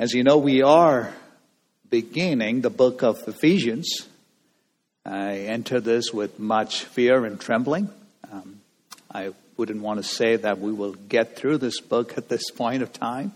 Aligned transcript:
As 0.00 0.14
you 0.14 0.22
know, 0.22 0.38
we 0.38 0.62
are 0.62 1.12
beginning 1.90 2.60
the 2.60 2.70
book 2.70 3.02
of 3.02 3.26
Ephesians. 3.26 4.06
I 5.04 5.38
enter 5.38 5.80
this 5.80 6.12
with 6.12 6.38
much 6.38 6.84
fear 6.84 7.24
and 7.24 7.40
trembling. 7.40 7.90
Um, 8.30 8.60
I 9.12 9.32
wouldn't 9.56 9.82
want 9.82 9.98
to 9.98 10.08
say 10.08 10.36
that 10.36 10.60
we 10.60 10.70
will 10.70 10.92
get 10.92 11.34
through 11.34 11.58
this 11.58 11.80
book 11.80 12.16
at 12.16 12.28
this 12.28 12.48
point 12.52 12.84
of 12.84 12.92
time. 12.92 13.32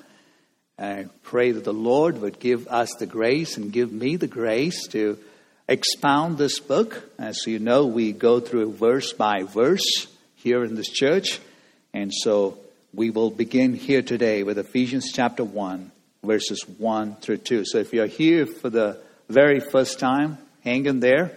I 0.79 1.07
pray 1.25 1.51
that 1.51 1.65
the 1.65 1.73
Lord 1.73 2.21
would 2.21 2.39
give 2.39 2.69
us 2.69 2.95
the 2.95 3.07
grace 3.07 3.57
and 3.57 3.73
give 3.73 3.91
me 3.91 4.15
the 4.15 4.29
grace 4.29 4.87
to 4.91 5.19
expound 5.67 6.39
this 6.39 6.61
book. 6.61 7.11
As 7.19 7.45
you 7.45 7.59
know, 7.59 7.87
we 7.87 8.13
go 8.13 8.39
through 8.39 8.75
verse 8.75 9.13
by 9.13 9.43
verse 9.43 10.07
here 10.37 10.63
in 10.63 10.77
this 10.77 10.91
church. 10.91 11.41
And 11.93 12.15
so 12.15 12.57
we 12.95 13.11
will 13.11 13.31
begin 13.31 13.75
here 13.75 14.03
today 14.03 14.45
with 14.45 14.59
Ephesians 14.59 15.11
chapter 15.13 15.43
1 15.43 15.91
verses 16.25 16.63
1 16.79 17.17
through 17.17 17.39
2. 17.39 17.65
So 17.65 17.79
if 17.79 17.93
you're 17.93 18.07
here 18.07 18.47
for 18.47 18.71
the 18.71 19.01
very 19.29 19.59
first 19.59 19.99
time, 19.99 20.39
hang 20.61 20.87
in 20.87 21.01
there 21.01 21.33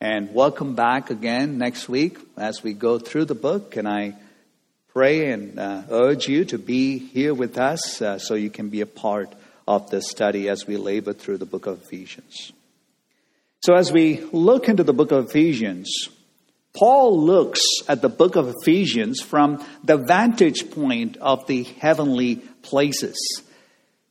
and 0.00 0.32
welcome 0.32 0.74
back 0.74 1.10
again 1.10 1.58
next 1.58 1.90
week 1.90 2.16
as 2.38 2.62
we 2.62 2.72
go 2.72 2.98
through 2.98 3.26
the 3.26 3.34
book. 3.34 3.76
And 3.76 3.86
I 3.86 4.14
pray 4.94 5.30
and 5.30 5.58
uh, 5.58 5.82
urge 5.90 6.26
you 6.26 6.46
to 6.46 6.58
be 6.58 6.96
here 6.96 7.34
with 7.34 7.58
us 7.58 8.00
uh, 8.00 8.18
so 8.18 8.32
you 8.32 8.48
can 8.48 8.70
be 8.70 8.80
a 8.80 8.86
part 8.86 9.30
of 9.68 9.90
this 9.90 10.08
study 10.08 10.48
as 10.48 10.66
we 10.66 10.78
labor 10.78 11.12
through 11.12 11.36
the 11.36 11.44
book 11.44 11.66
of 11.66 11.82
Ephesians. 11.82 12.52
So 13.60 13.74
as 13.74 13.92
we 13.92 14.20
look 14.32 14.70
into 14.70 14.84
the 14.84 14.94
book 14.94 15.12
of 15.12 15.28
Ephesians, 15.28 16.08
Paul 16.72 17.20
looks 17.20 17.60
at 17.88 18.00
the 18.00 18.08
book 18.08 18.36
of 18.36 18.54
Ephesians 18.62 19.20
from 19.20 19.62
the 19.84 19.98
vantage 19.98 20.70
point 20.70 21.18
of 21.18 21.46
the 21.46 21.64
heavenly 21.64 22.36
places. 22.62 23.18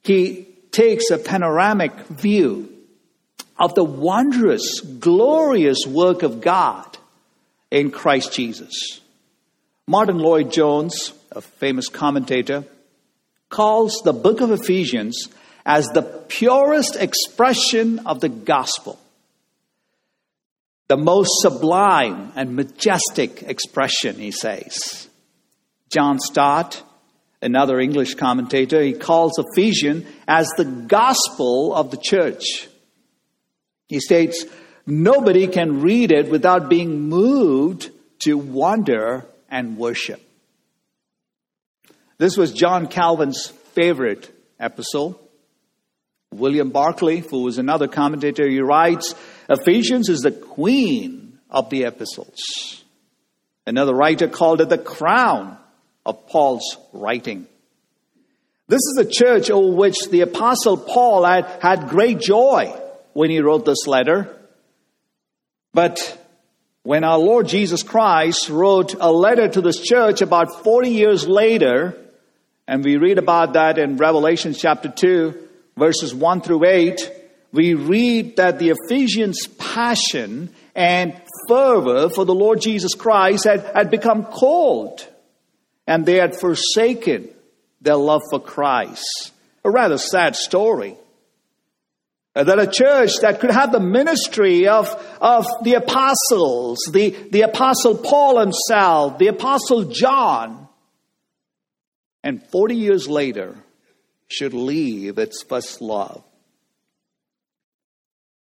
He 0.09 0.47
takes 0.71 1.11
a 1.11 1.19
panoramic 1.19 1.93
view 2.07 2.67
of 3.59 3.75
the 3.75 3.83
wondrous, 3.83 4.79
glorious 4.79 5.85
work 5.85 6.23
of 6.23 6.41
God 6.41 6.97
in 7.69 7.91
Christ 7.91 8.33
Jesus. 8.33 9.01
Martyn 9.85 10.17
Lloyd-Jones, 10.17 11.13
a 11.31 11.41
famous 11.41 11.89
commentator, 11.89 12.63
calls 13.49 14.01
the 14.03 14.11
book 14.11 14.41
of 14.41 14.49
Ephesians 14.49 15.27
as 15.63 15.85
the 15.89 16.01
purest 16.01 16.95
expression 16.95 17.99
of 18.07 18.19
the 18.19 18.29
gospel, 18.29 18.97
the 20.87 20.97
most 20.97 21.29
sublime 21.43 22.31
and 22.35 22.55
majestic 22.55 23.43
expression, 23.43 24.15
he 24.15 24.31
says. 24.31 25.07
John 25.91 26.17
Stott 26.17 26.81
Another 27.41 27.79
English 27.79 28.15
commentator, 28.15 28.81
he 28.81 28.93
calls 28.93 29.39
Ephesians 29.39 30.05
as 30.27 30.47
the 30.57 30.65
gospel 30.65 31.73
of 31.73 31.89
the 31.89 31.97
church. 31.97 32.67
He 33.87 33.99
states, 33.99 34.45
nobody 34.85 35.47
can 35.47 35.81
read 35.81 36.11
it 36.11 36.29
without 36.29 36.69
being 36.69 37.01
moved 37.01 37.91
to 38.19 38.37
wonder 38.37 39.25
and 39.49 39.77
worship. 39.77 40.21
This 42.17 42.35
was 42.35 42.51
John 42.51 42.87
Calvin's 42.87 43.47
favorite 43.73 44.29
epistle. 44.59 45.21
William 46.33 46.69
Barclay, 46.69 47.19
who 47.19 47.43
was 47.43 47.57
another 47.57 47.87
commentator, 47.87 48.47
he 48.47 48.59
writes, 48.59 49.15
Ephesians 49.49 50.09
is 50.09 50.19
the 50.19 50.31
queen 50.31 51.39
of 51.49 51.69
the 51.69 51.85
epistles. 51.85 52.83
Another 53.65 53.93
writer 53.93 54.27
called 54.27 54.59
it 54.59 54.69
the 54.69 54.77
crown 54.77 55.57
of 56.09 56.27
Paul's 56.27 56.77
writing. 56.91 57.47
This 58.67 58.81
is 58.81 58.97
a 58.97 59.09
church 59.09 59.51
over 59.51 59.75
which 59.75 60.09
the 60.09 60.21
apostle 60.21 60.75
Paul 60.75 61.23
had, 61.23 61.45
had 61.61 61.89
great 61.89 62.19
joy 62.19 62.75
when 63.13 63.29
he 63.29 63.41
wrote 63.41 63.63
this 63.63 63.85
letter. 63.85 64.35
But 65.71 66.17
when 66.81 67.03
our 67.03 67.19
Lord 67.19 67.47
Jesus 67.47 67.83
Christ 67.83 68.49
wrote 68.49 68.95
a 68.99 69.11
letter 69.11 69.47
to 69.49 69.61
this 69.61 69.79
church 69.79 70.21
about 70.21 70.63
40 70.63 70.89
years 70.89 71.27
later, 71.27 71.95
and 72.67 72.83
we 72.83 72.97
read 72.97 73.19
about 73.19 73.53
that 73.53 73.77
in 73.77 73.97
Revelation 73.97 74.53
chapter 74.53 74.89
2, 74.89 75.47
verses 75.77 76.13
1 76.13 76.41
through 76.41 76.65
8, 76.65 77.11
we 77.51 77.75
read 77.75 78.37
that 78.37 78.57
the 78.57 78.71
Ephesians' 78.71 79.47
passion 79.47 80.53
and 80.75 81.19
fervor 81.47 82.09
for 82.09 82.25
the 82.25 82.35
Lord 82.35 82.61
Jesus 82.61 82.93
Christ 82.93 83.45
had, 83.45 83.61
had 83.75 83.91
become 83.91 84.25
cold 84.25 85.07
and 85.89 86.05
they 86.05 86.17
had 86.17 86.39
forsaken 86.39 87.27
their 87.81 87.95
love 87.95 88.21
for 88.29 88.39
Christ. 88.39 89.31
A 89.65 89.71
rather 89.71 89.97
sad 89.97 90.35
story. 90.35 90.95
Uh, 92.35 92.43
that 92.43 92.59
a 92.59 92.67
church 92.67 93.13
that 93.21 93.39
could 93.39 93.49
have 93.49 93.71
the 93.71 93.79
ministry 93.79 94.67
of, 94.67 94.87
of 95.19 95.47
the 95.63 95.73
apostles, 95.73 96.77
the, 96.91 97.09
the 97.31 97.41
apostle 97.41 97.97
Paul 97.97 98.39
himself, 98.39 99.17
the 99.17 99.29
apostle 99.29 99.85
John, 99.85 100.67
and 102.23 102.43
40 102.51 102.75
years 102.75 103.07
later 103.07 103.55
should 104.27 104.53
leave 104.53 105.17
its 105.17 105.41
first 105.41 105.81
love. 105.81 106.23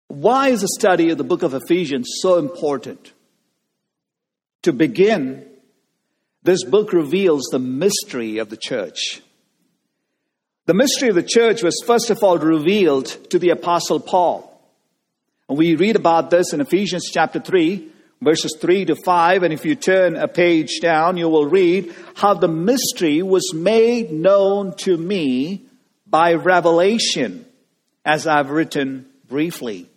Why 0.06 0.50
is 0.50 0.60
the 0.60 0.68
study 0.68 1.10
of 1.10 1.18
the 1.18 1.24
book 1.24 1.42
of 1.42 1.52
Ephesians 1.52 2.08
so 2.20 2.38
important? 2.38 3.12
To 4.62 4.72
begin, 4.72 5.46
this 6.44 6.62
book 6.62 6.92
reveals 6.92 7.44
the 7.50 7.58
mystery 7.58 8.38
of 8.38 8.50
the 8.50 8.56
church. 8.56 9.22
The 10.66 10.74
mystery 10.74 11.08
of 11.08 11.14
the 11.14 11.22
church 11.22 11.62
was 11.62 11.82
first 11.86 12.10
of 12.10 12.22
all 12.22 12.38
revealed 12.38 13.06
to 13.30 13.38
the 13.38 13.50
apostle 13.50 13.98
Paul. 13.98 14.50
And 15.48 15.58
we 15.58 15.74
read 15.74 15.96
about 15.96 16.30
this 16.30 16.52
in 16.52 16.60
Ephesians 16.60 17.10
chapter 17.10 17.40
3, 17.40 17.88
verses 18.20 18.56
3 18.60 18.84
to 18.86 18.96
5. 18.96 19.42
And 19.42 19.52
if 19.52 19.64
you 19.64 19.74
turn 19.74 20.16
a 20.16 20.28
page 20.28 20.80
down, 20.80 21.16
you 21.16 21.28
will 21.28 21.46
read 21.46 21.94
how 22.14 22.34
the 22.34 22.48
mystery 22.48 23.22
was 23.22 23.52
made 23.54 24.12
known 24.12 24.74
to 24.78 24.96
me 24.96 25.66
by 26.06 26.34
revelation, 26.34 27.46
as 28.04 28.26
I've 28.26 28.50
written 28.50 29.06
briefly. 29.28 29.88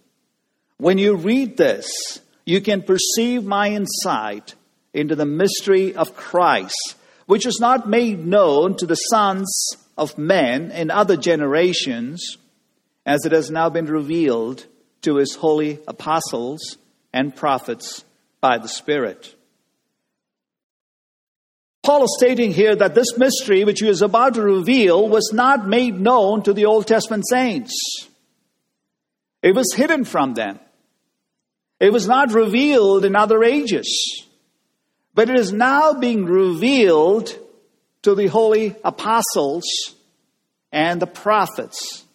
When 0.78 0.98
you 0.98 1.16
read 1.16 1.58
this, 1.58 2.20
you 2.46 2.62
can 2.62 2.84
perceive 2.84 3.44
my 3.44 3.70
insight 3.70 4.56
into 4.94 5.16
the 5.16 5.26
mystery 5.26 5.96
of 5.96 6.16
Christ, 6.16 6.96
which 7.26 7.46
was 7.46 7.60
not 7.60 7.90
made 7.90 8.26
known 8.26 8.76
to 8.78 8.86
the 8.86 8.96
sons 8.96 9.50
of 9.98 10.18
men 10.18 10.72
in 10.72 10.92
other 10.92 11.18
generations, 11.18 12.38
as 13.06 13.26
it 13.26 13.32
has 13.32 13.50
now 13.50 13.70
been 13.70 13.86
revealed 13.86 14.66
to 15.02 15.18
his 15.18 15.36
holy 15.36 15.80
apostles 15.88 16.78
and 17.14 17.36
prophets 17.36 18.04
by 18.42 18.58
the 18.58 18.68
Spirit. 18.68 19.34
Paul 21.84 22.04
is 22.04 22.16
stating 22.18 22.52
here 22.52 22.76
that 22.76 22.96
this 22.96 23.18
mystery, 23.18 23.64
which 23.64 23.80
he 23.80 23.88
is 23.88 24.02
about 24.02 24.34
to 24.34 24.42
reveal, 24.42 25.08
was 25.08 25.32
not 25.34 25.68
made 25.68 25.98
known 25.98 26.44
to 26.44 26.52
the 26.52 26.66
Old 26.66 26.86
Testament 26.86 27.24
saints. 27.30 27.74
It 29.42 29.56
was 29.56 29.74
hidden 29.74 30.04
from 30.04 30.34
them. 30.34 30.60
It 31.80 31.94
was 31.94 32.06
not 32.06 32.34
revealed 32.34 33.06
in 33.06 33.16
other 33.16 33.44
ages. 33.44 34.27
But 35.18 35.32
it 35.32 35.40
is 35.40 35.52
now 35.52 35.94
being 35.94 36.26
revealed 36.26 37.36
to 38.04 38.14
the 38.14 38.28
holy 38.28 38.76
apostles 38.84 39.64
and 40.72 41.02
the 41.02 41.08
prophets 41.08 42.06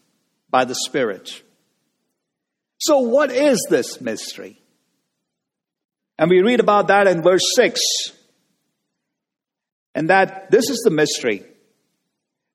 by 0.48 0.66
the 0.66 0.76
Spirit. 0.76 1.42
So, 2.78 3.00
what 3.00 3.32
is 3.32 3.66
this 3.68 4.00
mystery? 4.00 4.56
And 6.16 6.30
we 6.30 6.42
read 6.42 6.60
about 6.60 6.86
that 6.86 7.08
in 7.08 7.24
verse 7.24 7.42
6. 7.56 7.80
And 9.96 10.08
that 10.08 10.52
this 10.52 10.70
is 10.70 10.78
the 10.84 10.90
mystery 10.90 11.42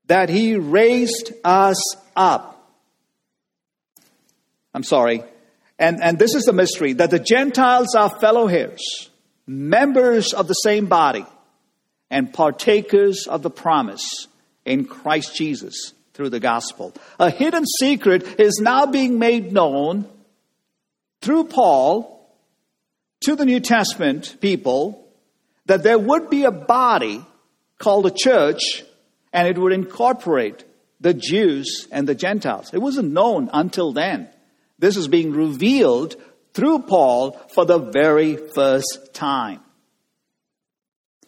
that 0.06 0.30
He 0.30 0.56
raised 0.56 1.34
us 1.44 1.98
up. 2.16 2.72
I'm 4.74 4.84
sorry. 4.84 5.26
And, 5.78 6.02
and 6.02 6.18
this 6.18 6.36
is 6.36 6.44
the 6.44 6.54
mystery 6.54 6.94
that 6.94 7.12
the 7.12 7.20
Gentiles 7.20 7.96
are 7.96 8.10
fellow 8.10 8.48
heirs 8.48 9.10
members 9.48 10.34
of 10.34 10.48
the 10.48 10.54
same 10.54 10.86
body, 10.86 11.26
and 12.10 12.34
partakers 12.34 13.28
of 13.28 13.42
the 13.42 13.50
promise 13.50 14.28
in 14.66 14.86
Christ 14.86 15.36
Jesus 15.36 15.94
through 16.14 16.30
the 16.30 16.40
gospel. 16.40 16.94
A 17.20 17.30
hidden 17.30 17.66
secret 17.80 18.40
is 18.40 18.60
now 18.62 18.86
being 18.86 19.20
made 19.20 19.52
known 19.52 20.08
through 21.22 21.46
Paul 21.46 22.14
to 23.22 23.36
the 23.36 23.46
New 23.46 23.60
Testament 23.60 24.38
people 24.42 25.08
that 25.66 25.84
there 25.84 26.00
would 26.00 26.30
be 26.30 26.46
a 26.46 26.52
body 26.52 27.26
called 27.78 28.06
a 28.06 28.12
church 28.12 28.84
and 29.34 29.48
it 29.48 29.58
would 29.58 29.74
incorporate 29.74 30.64
the 31.00 31.14
Jews 31.14 31.88
and 31.92 32.08
the 32.08 32.16
Gentiles. 32.16 32.72
It 32.74 32.80
wasn't 32.80 33.12
known 33.12 33.50
until 33.54 33.92
then. 33.92 34.30
This 34.80 34.98
is 34.98 35.08
being 35.08 35.34
revealed 35.34 36.16
through 36.58 36.80
Paul 36.80 37.40
for 37.54 37.66
the 37.66 37.78
very 37.78 38.36
first 38.36 39.12
time. 39.14 39.60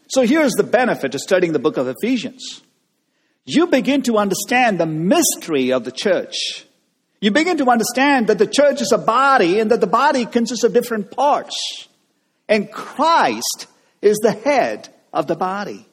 So 0.07 0.23
here's 0.23 0.53
the 0.53 0.63
benefit 0.63 1.13
of 1.13 1.21
studying 1.21 1.53
the 1.53 1.59
book 1.59 1.77
of 1.77 1.87
Ephesians. 1.87 2.63
you 3.45 3.67
begin 3.67 4.01
to 4.03 4.17
understand 4.17 4.79
the 4.79 4.87
mystery 4.87 5.71
of 5.71 5.83
the 5.83 5.91
church. 5.91 6.65
You 7.21 7.29
begin 7.29 7.57
to 7.57 7.69
understand 7.69 8.27
that 8.27 8.39
the 8.39 8.47
church 8.47 8.81
is 8.81 8.91
a 8.91 8.97
body 8.97 9.59
and 9.59 9.69
that 9.69 9.81
the 9.81 9.87
body 9.87 10.25
consists 10.25 10.63
of 10.63 10.73
different 10.73 11.11
parts. 11.11 11.87
And 12.47 12.71
Christ 12.71 13.67
is 14.01 14.17
the 14.17 14.31
head 14.31 14.89
of 15.13 15.27
the 15.27 15.35
body 15.35 15.87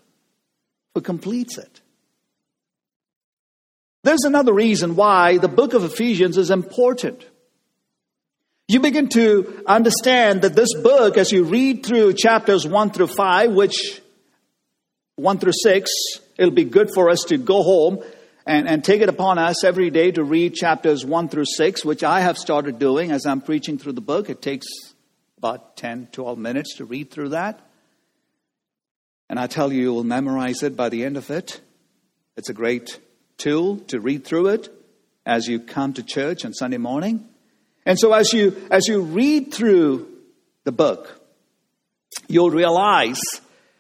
who 0.95 1.03
completes 1.03 1.59
it. 1.59 1.83
There's 4.03 4.25
another 4.25 4.55
reason 4.55 4.97
why 4.97 5.37
the 5.37 5.49
book 5.49 5.75
of 5.75 5.85
Ephesians 5.85 6.39
is 6.39 6.51
important. 6.51 7.27
You 8.69 8.81
begin 8.81 9.09
to 9.11 9.63
understand 9.65 10.43
that 10.43 10.57
this 10.57 10.75
book, 10.75 11.17
as 11.17 11.31
you 11.31 11.45
read 11.45 11.87
through 11.87 12.15
chapters 12.15 12.67
1 12.67 12.91
through 12.91 13.07
5, 13.07 13.53
which 13.53 14.03
1 15.15 15.39
through 15.39 15.53
6, 15.63 15.91
it'll 16.37 16.51
be 16.51 16.65
good 16.65 16.91
for 16.93 17.09
us 17.09 17.21
to 17.29 17.37
go 17.37 17.63
home 17.63 18.03
and, 18.45 18.67
and 18.69 18.83
take 18.83 19.03
it 19.03 19.09
upon 19.09 19.39
us 19.39 19.63
every 19.63 19.91
day 19.91 20.11
to 20.11 20.25
read 20.25 20.55
chapters 20.55 21.05
1 21.05 21.29
through 21.29 21.45
6, 21.45 21.85
which 21.85 22.03
I 22.03 22.23
have 22.23 22.37
started 22.37 22.81
doing 22.81 23.13
as 23.13 23.25
I'm 23.25 23.41
preaching 23.41 23.79
through 23.79 23.93
the 23.93 24.01
book. 24.01 24.29
It 24.29 24.43
takes 24.43 24.67
about 25.39 25.77
10, 25.77 26.09
12 26.11 26.37
minutes 26.37 26.75
to 26.79 26.85
read 26.85 27.13
through 27.13 27.29
that. 27.29 27.61
And 29.31 29.39
I 29.39 29.47
tell 29.47 29.73
you, 29.73 29.81
you 29.81 29.95
will 29.95 30.03
memorize 30.03 30.65
it 30.65 30.77
by 30.77 30.89
the 30.89 31.05
end 31.05 31.17
of 31.17 31.31
it. 31.31 31.61
It's 32.37 32.49
a 32.49 32.55
great 32.55 32.99
tool 33.39 33.77
to 33.89 34.01
read 34.01 34.25
through 34.25 34.49
it 34.49 34.69
as 35.25 35.47
you 35.47 35.61
come 35.61 35.93
to 35.93 36.03
church 36.03 36.45
on 36.45 36.53
Sunday 36.53 36.79
morning. 36.79 37.29
And 37.87 37.99
so 37.99 38.13
as 38.13 38.33
you 38.33 38.67
as 38.71 38.89
you 38.89 39.01
read 39.01 39.55
through 39.55 40.09
the 40.65 40.73
book, 40.73 41.21
you'll 42.29 42.51
realize 42.51 43.21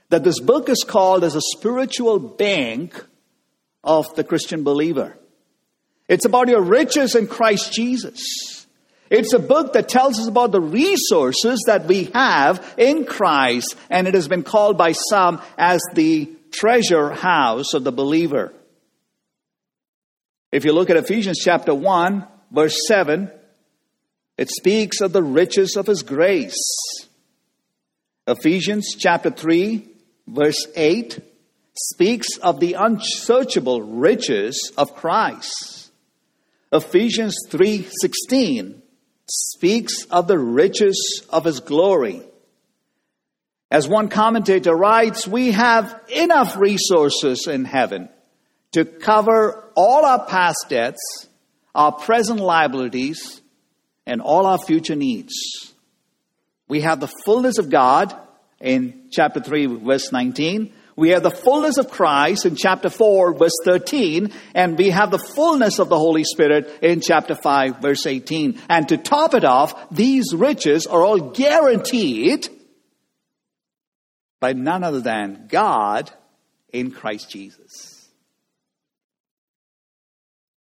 that 0.08 0.22
this 0.22 0.40
book 0.40 0.68
is 0.68 0.84
called 0.86 1.24
as 1.24 1.34
a 1.34 1.40
spiritual 1.56 2.20
bank 2.20 3.04
of 3.82 4.06
the 4.14 4.24
Christian 4.24 4.62
believer. 4.62 5.18
It's 6.08 6.24
about 6.24 6.48
your 6.48 6.62
riches 6.62 7.16
in 7.16 7.26
Christ 7.26 7.72
Jesus. 7.72 8.66
It's 9.10 9.32
a 9.32 9.38
book 9.40 9.72
that 9.72 9.88
tells 9.88 10.18
us 10.18 10.28
about 10.28 10.52
the 10.52 10.60
resources 10.60 11.62
that 11.66 11.86
we 11.86 12.04
have 12.14 12.74
in 12.76 13.04
Christ, 13.04 13.76
and 13.90 14.06
it 14.06 14.14
has 14.14 14.28
been 14.28 14.42
called 14.42 14.78
by 14.78 14.92
some 14.92 15.40
as 15.58 15.80
the 15.94 16.30
treasure 16.52 17.10
house 17.10 17.74
of 17.74 17.84
the 17.84 17.92
believer. 17.92 18.52
If 20.52 20.64
you 20.64 20.72
look 20.72 20.90
at 20.90 20.96
Ephesians 20.96 21.38
chapter 21.42 21.74
1, 21.74 22.26
verse 22.50 22.86
7, 22.86 23.30
it 24.38 24.50
speaks 24.50 25.00
of 25.00 25.12
the 25.12 25.22
riches 25.22 25.76
of 25.76 25.86
his 25.86 26.02
grace. 26.02 26.60
Ephesians 28.26 28.94
chapter 28.98 29.30
3, 29.30 29.88
verse 30.26 30.66
8 30.74 31.20
speaks 31.74 32.36
of 32.38 32.60
the 32.60 32.74
unsearchable 32.74 33.82
riches 33.82 34.72
of 34.76 34.94
Christ. 34.94 35.90
Ephesians 36.72 37.36
3:16 37.50 38.82
speaks 39.28 40.04
of 40.10 40.26
the 40.26 40.38
riches 40.38 41.22
of 41.30 41.44
his 41.44 41.60
glory. 41.60 42.22
As 43.70 43.88
one 43.88 44.08
commentator 44.08 44.74
writes, 44.74 45.26
we 45.26 45.52
have 45.52 46.00
enough 46.08 46.56
resources 46.56 47.46
in 47.46 47.64
heaven 47.64 48.08
to 48.72 48.84
cover 48.84 49.70
all 49.74 50.04
our 50.04 50.24
past 50.24 50.66
debts, 50.68 51.00
our 51.74 51.92
present 51.92 52.40
liabilities, 52.40 53.40
and 54.06 54.20
all 54.20 54.46
our 54.46 54.58
future 54.58 54.94
needs. 54.94 55.34
We 56.68 56.80
have 56.80 57.00
the 57.00 57.12
fullness 57.24 57.58
of 57.58 57.70
God 57.70 58.16
in 58.60 59.08
chapter 59.10 59.40
3, 59.40 59.66
verse 59.66 60.12
19. 60.12 60.72
We 60.96 61.10
have 61.10 61.22
the 61.22 61.30
fullness 61.30 61.76
of 61.76 61.90
Christ 61.90 62.46
in 62.46 62.56
chapter 62.56 62.88
4, 62.88 63.34
verse 63.34 63.52
13, 63.64 64.32
and 64.54 64.78
we 64.78 64.88
have 64.90 65.10
the 65.10 65.18
fullness 65.18 65.78
of 65.78 65.90
the 65.90 65.98
Holy 65.98 66.24
Spirit 66.24 66.78
in 66.82 67.02
chapter 67.02 67.34
5, 67.34 67.82
verse 67.82 68.06
18. 68.06 68.58
And 68.70 68.88
to 68.88 68.96
top 68.96 69.34
it 69.34 69.44
off, 69.44 69.90
these 69.90 70.34
riches 70.34 70.86
are 70.86 71.02
all 71.02 71.32
guaranteed 71.32 72.48
by 74.40 74.54
none 74.54 74.84
other 74.84 75.00
than 75.00 75.48
God 75.48 76.10
in 76.72 76.90
Christ 76.90 77.30
Jesus. 77.30 78.08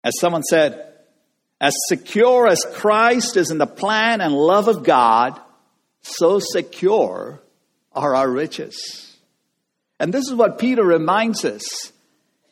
As 0.02 0.18
someone 0.18 0.42
said, 0.42 0.97
as 1.60 1.74
secure 1.88 2.46
as 2.46 2.64
Christ 2.74 3.36
is 3.36 3.50
in 3.50 3.58
the 3.58 3.66
plan 3.66 4.20
and 4.20 4.32
love 4.32 4.68
of 4.68 4.84
God, 4.84 5.40
so 6.02 6.38
secure 6.38 7.40
are 7.92 8.14
our 8.14 8.30
riches. 8.30 9.16
And 9.98 10.14
this 10.14 10.28
is 10.28 10.34
what 10.34 10.58
Peter 10.58 10.84
reminds 10.84 11.44
us 11.44 11.92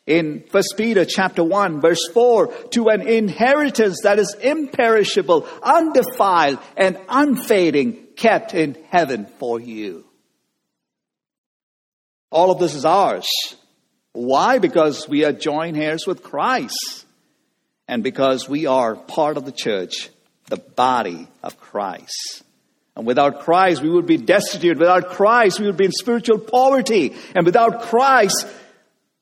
in 0.06 0.44
1 0.50 0.62
Peter 0.76 1.04
chapter 1.04 1.44
1 1.44 1.80
verse 1.80 2.08
4 2.12 2.52
to 2.70 2.88
an 2.88 3.06
inheritance 3.06 4.00
that 4.02 4.18
is 4.18 4.34
imperishable, 4.40 5.48
undefiled 5.62 6.58
and 6.76 6.98
unfading 7.08 8.06
kept 8.16 8.54
in 8.54 8.76
heaven 8.90 9.26
for 9.38 9.60
you. 9.60 10.04
All 12.30 12.50
of 12.50 12.58
this 12.58 12.74
is 12.74 12.84
ours. 12.84 13.28
Why? 14.12 14.58
Because 14.58 15.08
we 15.08 15.24
are 15.24 15.32
joint 15.32 15.76
heirs 15.76 16.06
with 16.06 16.24
Christ 16.24 17.05
and 17.88 18.02
because 18.02 18.48
we 18.48 18.66
are 18.66 18.96
part 18.96 19.36
of 19.36 19.44
the 19.44 19.52
church, 19.52 20.10
the 20.48 20.56
body 20.56 21.28
of 21.42 21.60
Christ. 21.60 22.42
And 22.96 23.06
without 23.06 23.40
Christ, 23.40 23.82
we 23.82 23.90
would 23.90 24.06
be 24.06 24.16
destitute. 24.16 24.78
Without 24.78 25.10
Christ, 25.10 25.60
we 25.60 25.66
would 25.66 25.76
be 25.76 25.84
in 25.84 25.92
spiritual 25.92 26.38
poverty. 26.38 27.14
And 27.34 27.44
without 27.44 27.82
Christ, 27.82 28.46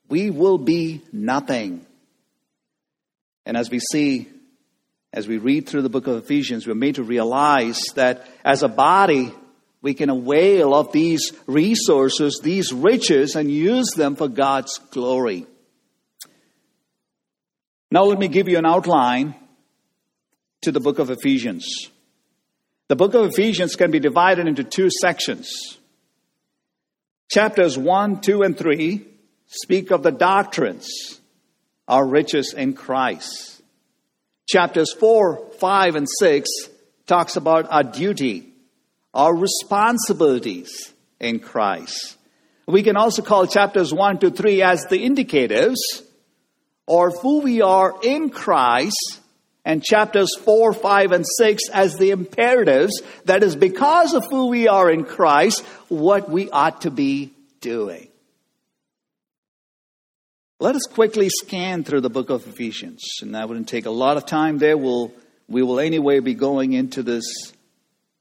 we 0.07 0.29
will 0.29 0.57
be 0.57 1.01
nothing. 1.11 1.85
And 3.45 3.57
as 3.57 3.69
we 3.69 3.79
see, 3.79 4.29
as 5.11 5.27
we 5.27 5.37
read 5.37 5.67
through 5.67 5.81
the 5.81 5.89
book 5.89 6.07
of 6.07 6.17
Ephesians, 6.17 6.65
we're 6.65 6.73
made 6.73 6.95
to 6.95 7.03
realize 7.03 7.81
that 7.95 8.25
as 8.43 8.63
a 8.63 8.67
body, 8.69 9.31
we 9.81 9.93
can 9.93 10.09
avail 10.09 10.73
of 10.73 10.91
these 10.91 11.31
resources, 11.45 12.39
these 12.41 12.73
riches, 12.73 13.35
and 13.35 13.51
use 13.51 13.91
them 13.95 14.15
for 14.15 14.27
God's 14.27 14.79
glory. 14.89 15.45
Now, 17.91 18.03
let 18.03 18.19
me 18.19 18.27
give 18.27 18.47
you 18.47 18.57
an 18.57 18.65
outline 18.65 19.35
to 20.63 20.71
the 20.71 20.79
book 20.79 20.99
of 20.99 21.09
Ephesians. 21.09 21.91
The 22.87 22.95
book 22.95 23.13
of 23.13 23.25
Ephesians 23.25 23.75
can 23.75 23.91
be 23.91 23.99
divided 23.99 24.47
into 24.47 24.63
two 24.63 24.89
sections. 25.01 25.77
Chapters 27.31 27.77
1, 27.77 28.21
2, 28.21 28.43
and 28.43 28.57
3 28.57 29.05
speak 29.47 29.91
of 29.91 30.03
the 30.03 30.11
doctrines, 30.11 30.87
our 31.87 32.05
riches 32.05 32.53
in 32.53 32.73
Christ. 32.73 33.61
Chapters 34.47 34.93
4, 34.93 35.51
5, 35.59 35.95
and 35.95 36.07
6 36.19 36.49
talks 37.07 37.35
about 37.35 37.71
our 37.71 37.83
duty, 37.83 38.53
our 39.13 39.35
responsibilities 39.35 40.93
in 41.19 41.39
Christ. 41.39 42.17
We 42.67 42.83
can 42.83 42.97
also 42.97 43.21
call 43.21 43.47
chapters 43.47 43.93
1 43.93 44.19
to 44.19 44.31
3 44.31 44.61
as 44.61 44.85
the 44.85 45.03
indicatives 45.03 45.75
or 46.87 47.11
who 47.11 47.41
we 47.41 47.61
are 47.61 47.95
in 48.03 48.29
Christ 48.29 49.19
and 49.63 49.83
chapters 49.83 50.29
4, 50.37 50.73
5, 50.73 51.11
and 51.11 51.25
6 51.39 51.69
as 51.73 51.95
the 51.95 52.11
imperatives. 52.11 53.01
That 53.25 53.43
is 53.43 53.55
because 53.55 54.13
of 54.13 54.23
who 54.29 54.47
we 54.47 54.67
are 54.67 54.89
in 54.89 55.03
Christ, 55.03 55.65
what 55.89 56.29
we 56.29 56.49
ought 56.51 56.81
to 56.81 56.91
be 56.91 57.33
doing. 57.61 58.07
Let 60.59 60.75
us 60.75 60.83
quickly 60.83 61.29
scan 61.29 61.83
through 61.83 62.01
the 62.01 62.09
book 62.09 62.29
of 62.29 62.47
Ephesians, 62.47 63.03
and 63.21 63.35
that 63.35 63.49
wouldn't 63.49 63.67
take 63.67 63.87
a 63.87 63.91
lot 63.91 64.17
of 64.17 64.25
time 64.25 64.57
there. 64.57 64.77
We'll, 64.77 65.11
we 65.49 65.63
will 65.63 65.79
anyway 65.79 66.19
be 66.19 66.33
going 66.33 66.73
into 66.73 67.03
this 67.03 67.25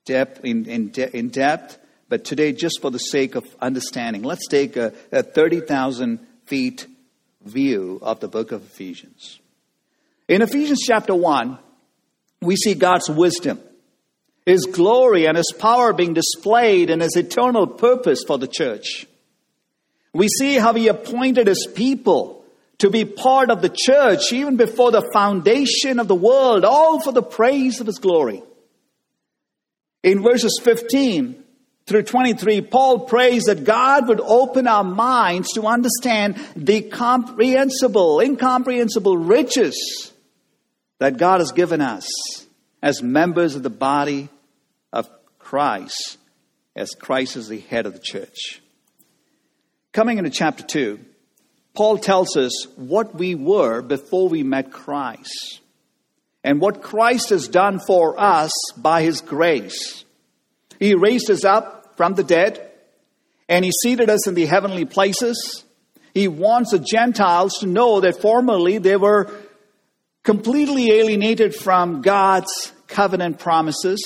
depth, 0.05 0.45
in, 0.45 0.67
in, 0.67 0.89
de- 0.89 1.17
in 1.17 1.29
depth, 1.29 1.79
but 2.09 2.25
today, 2.25 2.53
just 2.53 2.81
for 2.81 2.91
the 2.91 2.99
sake 2.99 3.35
of 3.35 3.45
understanding, 3.61 4.23
let's 4.23 4.49
take 4.49 4.77
a, 4.77 4.93
a 5.13 5.23
30,000 5.23 6.19
feet 6.47 6.87
view 7.45 7.99
of 8.03 8.21
the 8.21 8.29
book 8.29 8.53
of 8.53 8.63
Ephesians. 8.63 9.39
In 10.29 10.43
Ephesians 10.43 10.81
chapter 10.87 11.15
1, 11.15 11.59
we 12.41 12.57
see 12.57 12.75
God's 12.75 13.11
wisdom, 13.11 13.61
His 14.47 14.67
glory, 14.67 15.27
and 15.27 15.37
His 15.37 15.53
power 15.59 15.93
being 15.93 16.15
displayed 16.15 16.91
in 16.91 17.01
His 17.01 17.17
eternal 17.17 17.67
purpose 17.67 18.25
for 18.27 18.39
the 18.39 18.49
church. 18.49 19.07
We 20.13 20.29
see 20.29 20.57
how 20.57 20.73
He 20.75 20.89
appointed 20.89 21.47
His 21.47 21.67
people 21.67 22.45
to 22.79 22.91
be 22.91 23.05
part 23.05 23.51
of 23.51 23.63
the 23.63 23.75
church 23.75 24.33
even 24.33 24.57
before 24.57 24.91
the 24.91 25.09
foundation 25.13 26.01
of 26.01 26.09
the 26.09 26.15
world, 26.15 26.65
all 26.65 27.01
for 27.01 27.13
the 27.13 27.23
praise 27.23 27.81
of 27.81 27.87
His 27.87 27.99
glory. 27.99 28.43
In 30.03 30.23
verses 30.23 30.61
15 30.63 31.44
through 31.87 32.05
23, 32.05 32.63
Paul 32.63 33.01
prays 33.01 33.45
that 33.45 33.65
God 33.65 34.09
would 34.09 34.21
open 34.21 34.67
our 34.67 34.85
minds 34.85 35.53
to 35.53 35.67
understand 35.67 36.37
the 36.57 36.81
comprehensible, 36.83 38.21
incomprehensible 38.21 39.19
riches 39.19 40.13
that 40.99 41.19
God 41.19 41.41
has 41.41 41.53
given 41.53 41.83
us 41.83 42.09
as 42.83 43.03
members 43.03 43.55
of 43.55 43.63
the 43.63 43.71
body 43.71 44.29
of 44.93 45.11
Christ, 45.39 46.17
as 46.75 46.91
Christ 46.93 47.37
is 47.37 47.49
the 47.49 47.61
head 47.61 47.85
of 47.85 47.93
the 47.93 47.99
church. 47.99 48.63
Coming 49.93 50.19
into 50.19 50.31
chapter 50.31 50.63
2, 50.63 50.99
Paul 51.75 51.99
tells 51.99 52.37
us 52.37 52.67
what 52.77 53.15
we 53.15 53.35
were 53.35 53.83
before 53.83 54.29
we 54.29 54.43
met 54.43 54.73
Christ 54.73 55.61
and 56.43 56.61
what 56.61 56.83
Christ 56.83 57.31
has 57.31 57.49
done 57.49 57.81
for 57.87 58.19
us 58.19 58.53
by 58.77 59.03
his 59.03 59.21
grace. 59.21 60.04
He 60.85 60.95
raised 60.95 61.31
us 61.31 61.47
up 61.47 61.97
from 61.97 62.13
the 62.13 62.23
dead 62.23 62.71
and 63.49 63.65
he 63.65 63.71
seated 63.83 64.11
us 64.11 64.29
in 64.29 64.35
the 64.35 64.45
heavenly 64.45 64.85
places. 64.85 65.65
He 66.13 66.29
wants 66.29 66.73
the 66.73 66.79
Gentiles 66.79 67.55
to 67.61 67.67
know 67.67 68.01
that 68.01 68.21
formerly 68.21 68.77
they 68.77 68.97
were 68.97 69.31
completely 70.25 70.91
alienated 70.91 71.55
from 71.55 72.03
God's 72.03 72.75
covenant 72.87 73.39
promises, 73.39 74.03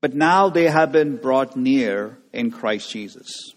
but 0.00 0.14
now 0.14 0.50
they 0.50 0.68
have 0.68 0.92
been 0.92 1.16
brought 1.16 1.56
near 1.56 2.16
in 2.32 2.52
Christ 2.52 2.92
Jesus. 2.92 3.54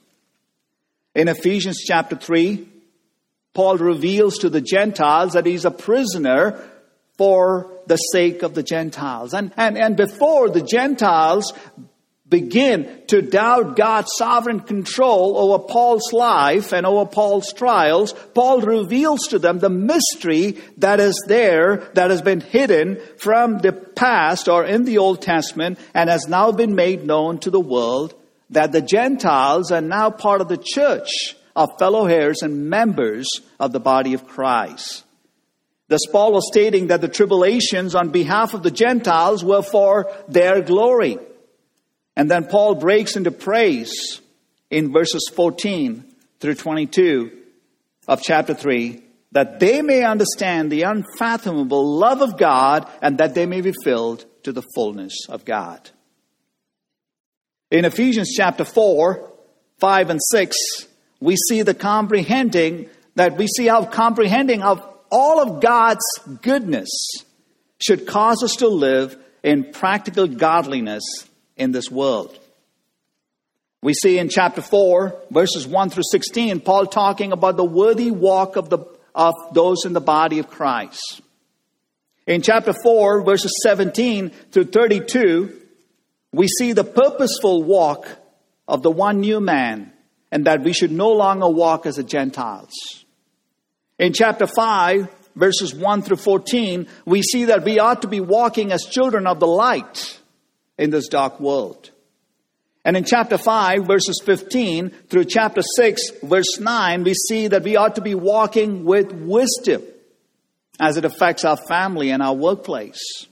In 1.14 1.28
Ephesians 1.28 1.84
chapter 1.86 2.16
3, 2.16 2.68
Paul 3.54 3.78
reveals 3.78 4.40
to 4.40 4.50
the 4.50 4.62
Gentiles 4.62 5.34
that 5.34 5.46
he's 5.46 5.66
a 5.66 5.70
prisoner 5.70 6.60
for 7.20 7.77
the 7.88 7.98
sake 7.98 8.44
of 8.44 8.54
the 8.54 8.64
Gentiles. 8.64 9.34
And, 9.34 9.52
and, 9.58 9.78
and 9.78 9.96
before 9.96 10.50
the 10.50 10.62
Gentiles 10.62 11.54
begin 12.30 13.04
to 13.08 13.22
doubt 13.22 13.78
God's 13.78 14.12
sovereign 14.18 14.60
control 14.60 15.38
over 15.38 15.64
Paul's 15.64 16.12
life 16.12 16.74
and 16.74 16.86
over 16.86 17.06
Paul's 17.06 17.54
trials, 17.54 18.14
Paul 18.34 18.62
reveals 18.62 19.28
to 19.30 19.40
them 19.40 19.60
the 19.60 19.70
mystery 19.70 20.58
that 20.78 21.00
is 21.00 21.24
there, 21.28 21.90
that 21.94 22.12
has 22.12 22.22
been 22.22 22.42
hidden 22.42 23.00
from 23.18 23.60
the 23.60 23.72
past 23.72 24.50
or 24.50 24.66
in 24.66 24.84
the 24.84 24.98
Old 24.98 25.22
Testament 25.22 25.80
and 25.94 26.10
has 26.10 26.28
now 26.28 26.52
been 26.52 26.76
made 26.76 27.06
known 27.06 27.40
to 27.40 27.50
the 27.50 27.62
world 27.62 28.14
that 28.50 28.72
the 28.72 28.82
Gentiles 28.82 29.72
are 29.72 29.82
now 29.82 30.10
part 30.10 30.42
of 30.42 30.50
the 30.50 30.62
church 30.62 31.36
of 31.56 31.70
fellow 31.80 32.06
heirs 32.06 32.42
and 32.42 32.70
members 32.70 33.28
of 33.60 33.72
the 33.72 33.80
body 33.80 34.14
of 34.14 34.28
Christ. 34.28 35.04
Thus, 35.90 36.02
Paul 36.12 36.34
was 36.34 36.48
stating 36.52 36.88
that 36.88 37.02
the 37.02 37.08
tribulations 37.08 37.96
on 37.96 38.10
behalf 38.10 38.54
of 38.54 38.64
the 38.64 38.72
Gentiles 38.72 39.44
were 39.44 39.62
for 39.62 40.12
their 40.28 40.62
glory. 40.62 41.18
And 42.16 42.30
then 42.30 42.48
Paul 42.48 42.76
breaks 42.76 43.16
into 43.16 43.32
praise 43.32 44.22
in 44.70 44.92
verses 44.92 45.32
14 45.34 46.04
through 46.40 46.56
22 46.56 47.32
of 48.08 48.22
chapter 48.22 48.54
3 48.54 49.04
that 49.32 49.60
they 49.60 49.82
may 49.82 50.04
understand 50.04 50.72
the 50.72 50.84
unfathomable 50.84 51.96
love 51.98 52.22
of 52.22 52.38
God 52.38 52.90
and 53.02 53.18
that 53.20 53.36
they 53.36 53.46
may 53.46 53.62
be 53.62 53.74
filled 53.84 54.26
to 54.44 54.52
the 54.52 54.64
fullness 54.74 55.14
of 55.30 55.46
God. 55.46 55.90
In 57.70 57.86
Ephesians 57.86 58.32
chapter 58.36 58.64
4, 58.64 59.32
5 59.80 60.10
and 60.10 60.20
6, 60.32 60.58
we 61.20 61.36
see 61.36 61.62
the 61.62 61.74
comprehending 61.74 62.90
that 63.16 63.38
we 63.38 63.48
see 63.48 63.68
how 63.68 63.86
comprehending 63.86 64.64
of 64.64 64.82
all 65.10 65.40
of 65.40 65.62
God's 65.62 66.06
goodness 66.42 66.90
should 67.80 68.08
cause 68.08 68.44
us 68.44 68.56
to 68.58 68.68
live 68.68 69.18
in 69.44 69.72
practical 69.72 70.28
godliness 70.28 71.04
in 71.56 71.72
this 71.72 71.90
world. 71.92 72.38
We 73.82 73.94
see 73.94 74.18
in 74.18 74.30
chapter 74.30 74.62
4, 74.62 75.16
verses 75.30 75.68
1 75.68 75.92
through 75.92 76.04
16, 76.12 76.62
Paul 76.62 76.88
talking 76.88 77.32
about 77.32 77.58
the 77.58 77.64
worthy 77.64 78.12
walk 78.12 78.56
of, 78.56 78.70
the, 78.70 78.80
of 79.14 79.34
those 79.54 79.86
in 79.86 79.94
the 79.94 80.02
body 80.02 80.40
of 80.40 80.50
Christ. 80.50 81.22
In 82.26 82.42
chapter 82.42 82.74
4, 82.84 83.24
verses 83.24 83.54
17 83.64 84.32
through 84.52 84.66
32, 84.66 85.62
we 86.34 86.48
see 86.48 86.74
the 86.74 86.84
purposeful 86.84 87.64
walk 87.64 88.08
of 88.68 88.82
the 88.84 88.92
one 88.92 89.22
new 89.22 89.40
man 89.40 89.94
and 90.32 90.46
that 90.46 90.64
we 90.64 90.74
should 90.74 90.92
no 90.92 91.12
longer 91.14 91.48
walk 91.48 91.86
as 91.86 91.96
the 91.96 92.04
Gentiles. 92.04 92.97
In 94.00 94.14
chapter 94.14 94.46
5, 94.46 95.10
verses 95.36 95.74
1 95.74 96.02
through 96.04 96.18
14, 96.18 96.88
we 97.06 97.22
see 97.22 97.46
that 97.46 97.64
we 97.64 97.80
ought 97.80 98.04
to 98.04 98.08
be 98.08 98.20
walking 98.20 98.72
as 98.72 98.84
children 98.84 99.26
of 99.26 99.40
the 99.40 99.48
light 99.48 100.20
in 100.78 100.90
this 100.90 101.08
dark 101.08 101.40
world. 101.40 101.92
And 102.86 102.96
in 102.96 103.04
chapter 103.04 103.38
5, 103.38 103.86
verses 103.86 104.22
15 104.24 104.92
through 105.10 105.26
chapter 105.26 105.62
6, 105.62 106.12
verse 106.24 106.60
9, 106.60 107.04
we 107.04 107.14
see 107.14 107.48
that 107.48 107.64
we 107.64 107.76
ought 107.76 107.96
to 107.96 108.02
be 108.02 108.16
walking 108.16 108.86
with 108.86 109.12
wisdom 109.12 109.84
as 110.80 110.96
it 110.96 111.04
affects 111.04 111.44
our 111.44 111.58
family 111.68 112.12
and 112.12 112.24
our 112.24 112.36
workplace. 112.36 113.28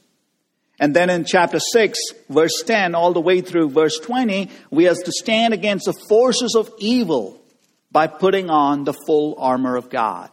And 0.79 0.93
then 0.93 1.09
in 1.09 1.23
chapter 1.25 1.59
6, 1.59 1.97
verse 2.29 2.63
10, 2.65 2.95
all 2.95 3.13
the 3.13 3.21
way 3.21 3.41
through 3.41 3.69
verse 3.69 3.97
20, 3.99 4.49
we 4.71 4.85
have 4.85 5.01
to 5.03 5.11
stand 5.11 5.53
against 5.53 5.85
the 5.85 5.93
forces 6.09 6.55
of 6.55 6.69
evil 6.79 7.41
by 7.91 8.07
putting 8.07 8.49
on 8.49 8.83
the 8.83 8.93
full 9.07 9.35
armor 9.37 9.77
of 9.77 9.89
God. 9.89 10.29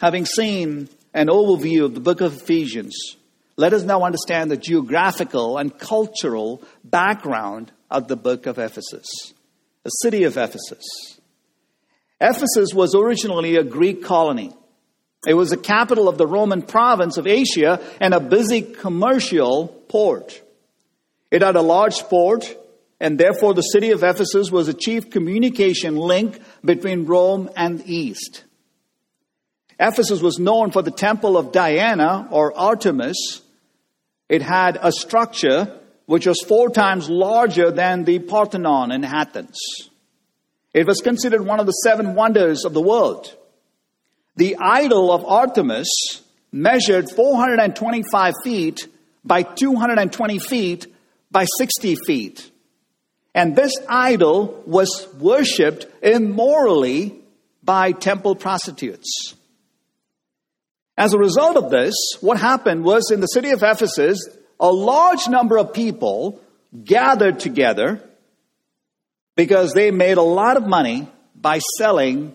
Having 0.00 0.26
seen 0.26 0.88
an 1.12 1.26
overview 1.26 1.84
of 1.84 1.94
the 1.94 2.00
book 2.00 2.20
of 2.20 2.36
Ephesians, 2.36 3.16
let 3.56 3.72
us 3.72 3.82
now 3.82 4.04
understand 4.04 4.48
the 4.48 4.56
geographical 4.56 5.58
and 5.58 5.76
cultural 5.76 6.62
background 6.84 7.72
of 7.90 8.06
the 8.06 8.14
book 8.14 8.46
of 8.46 8.58
Ephesus, 8.58 9.08
the 9.82 9.90
city 9.90 10.22
of 10.22 10.36
Ephesus. 10.36 11.18
Ephesus 12.20 12.72
was 12.72 12.94
originally 12.94 13.56
a 13.56 13.64
Greek 13.64 14.04
colony. 14.04 14.52
It 15.26 15.34
was 15.34 15.50
the 15.50 15.56
capital 15.56 16.08
of 16.08 16.16
the 16.16 16.28
Roman 16.28 16.62
province 16.62 17.16
of 17.16 17.26
Asia 17.26 17.80
and 18.00 18.14
a 18.14 18.20
busy 18.20 18.62
commercial 18.62 19.66
port. 19.88 20.40
It 21.32 21.42
had 21.42 21.56
a 21.56 21.62
large 21.62 21.98
port, 22.04 22.44
and 23.00 23.18
therefore 23.18 23.52
the 23.52 23.62
city 23.62 23.90
of 23.90 24.04
Ephesus 24.04 24.52
was 24.52 24.68
a 24.68 24.74
chief 24.74 25.10
communication 25.10 25.96
link 25.96 26.40
between 26.64 27.06
Rome 27.06 27.50
and 27.56 27.80
the 27.80 27.92
East. 27.92 28.44
Ephesus 29.78 30.20
was 30.20 30.38
known 30.38 30.70
for 30.70 30.82
the 30.82 30.90
temple 30.90 31.36
of 31.36 31.52
Diana 31.52 32.26
or 32.30 32.56
Artemis. 32.56 33.42
It 34.28 34.42
had 34.42 34.78
a 34.80 34.90
structure 34.90 35.78
which 36.06 36.26
was 36.26 36.40
four 36.40 36.70
times 36.70 37.08
larger 37.08 37.70
than 37.70 38.04
the 38.04 38.18
Parthenon 38.18 38.90
in 38.90 39.04
Athens. 39.04 39.58
It 40.74 40.86
was 40.86 41.00
considered 41.00 41.44
one 41.44 41.60
of 41.60 41.66
the 41.66 41.72
seven 41.72 42.14
wonders 42.14 42.64
of 42.64 42.74
the 42.74 42.80
world. 42.80 43.34
The 44.36 44.56
idol 44.56 45.12
of 45.12 45.24
Artemis 45.24 45.88
measured 46.50 47.10
425 47.10 48.34
feet 48.42 48.88
by 49.24 49.42
220 49.42 50.38
feet 50.38 50.86
by 51.30 51.46
60 51.58 51.96
feet. 52.06 52.50
And 53.34 53.54
this 53.54 53.72
idol 53.88 54.62
was 54.66 55.06
worshipped 55.18 55.86
immorally 56.02 57.20
by 57.62 57.92
temple 57.92 58.34
prostitutes. 58.34 59.34
As 60.98 61.14
a 61.14 61.18
result 61.18 61.56
of 61.56 61.70
this, 61.70 61.94
what 62.20 62.40
happened 62.40 62.82
was 62.82 63.12
in 63.12 63.20
the 63.20 63.26
city 63.26 63.50
of 63.50 63.62
Ephesus, 63.62 64.18
a 64.58 64.72
large 64.72 65.28
number 65.28 65.56
of 65.56 65.72
people 65.72 66.40
gathered 66.84 67.38
together 67.38 68.02
because 69.36 69.72
they 69.72 69.92
made 69.92 70.18
a 70.18 70.22
lot 70.22 70.56
of 70.56 70.66
money 70.66 71.06
by 71.36 71.60
selling 71.78 72.34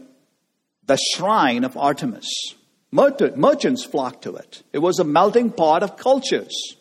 the 0.85 0.97
shrine 1.13 1.65
of 1.65 1.75
Artemis. 1.75 2.55
Merchants 2.89 3.83
flocked 3.83 4.23
to 4.23 4.37
it. 4.37 4.63
It 4.71 4.79
was 4.79 4.97
a 4.97 5.03
melting 5.03 5.51
pot 5.51 5.83
of 5.83 5.97
cultures. 5.97 6.77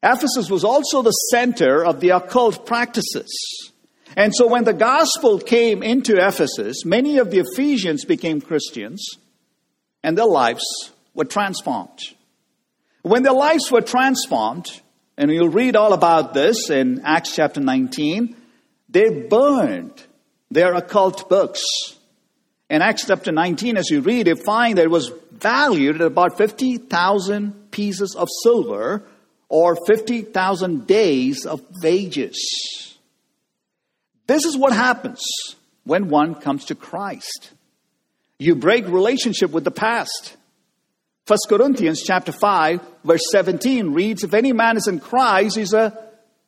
Ephesus 0.00 0.48
was 0.48 0.62
also 0.62 1.02
the 1.02 1.10
center 1.10 1.84
of 1.84 1.98
the 1.98 2.10
occult 2.10 2.66
practices. 2.66 3.72
And 4.14 4.32
so 4.32 4.46
when 4.46 4.62
the 4.62 4.74
gospel 4.74 5.40
came 5.40 5.82
into 5.82 6.24
Ephesus, 6.24 6.84
many 6.84 7.18
of 7.18 7.32
the 7.32 7.40
Ephesians 7.40 8.04
became 8.04 8.40
Christians 8.40 9.18
and 10.02 10.16
their 10.16 10.26
lives 10.26 10.64
were 11.14 11.24
transformed. 11.24 11.98
When 13.02 13.22
their 13.22 13.32
lives 13.32 13.70
were 13.70 13.80
transformed, 13.80 14.66
and 15.16 15.30
you'll 15.30 15.48
read 15.48 15.76
all 15.76 15.92
about 15.92 16.34
this 16.34 16.70
in 16.70 17.02
Acts 17.04 17.34
chapter 17.34 17.60
19, 17.60 18.36
they 18.88 19.22
burned 19.22 20.04
their 20.50 20.74
occult 20.74 21.28
books 21.28 21.62
in 22.70 22.82
Acts 22.82 23.06
chapter 23.06 23.32
19, 23.32 23.78
as 23.78 23.88
you 23.88 24.02
read, 24.02 24.26
you 24.26 24.36
find 24.36 24.76
that 24.76 24.84
it 24.84 24.90
was 24.90 25.10
valued 25.32 25.96
at 25.96 26.02
about 26.02 26.36
50,000 26.36 27.70
pieces 27.70 28.14
of 28.14 28.28
silver 28.42 29.04
or 29.48 29.74
50,000 29.86 30.86
days 30.86 31.46
of 31.46 31.62
wages. 31.82 32.98
This 34.26 34.44
is 34.44 34.54
what 34.54 34.74
happens 34.74 35.22
when 35.84 36.10
one 36.10 36.34
comes 36.34 36.66
to 36.66 36.74
Christ. 36.74 37.52
You 38.38 38.54
break 38.54 38.86
relationship 38.86 39.50
with 39.50 39.64
the 39.64 39.70
past. 39.70 40.36
1 41.26 41.38
Corinthians 41.48 42.02
chapter 42.02 42.32
5 42.32 42.80
verse 43.04 43.22
17 43.30 43.92
reads, 43.92 44.24
If 44.24 44.34
any 44.34 44.52
man 44.52 44.76
is 44.76 44.86
in 44.86 45.00
Christ, 45.00 45.56
he's 45.56 45.74
a 45.74 45.98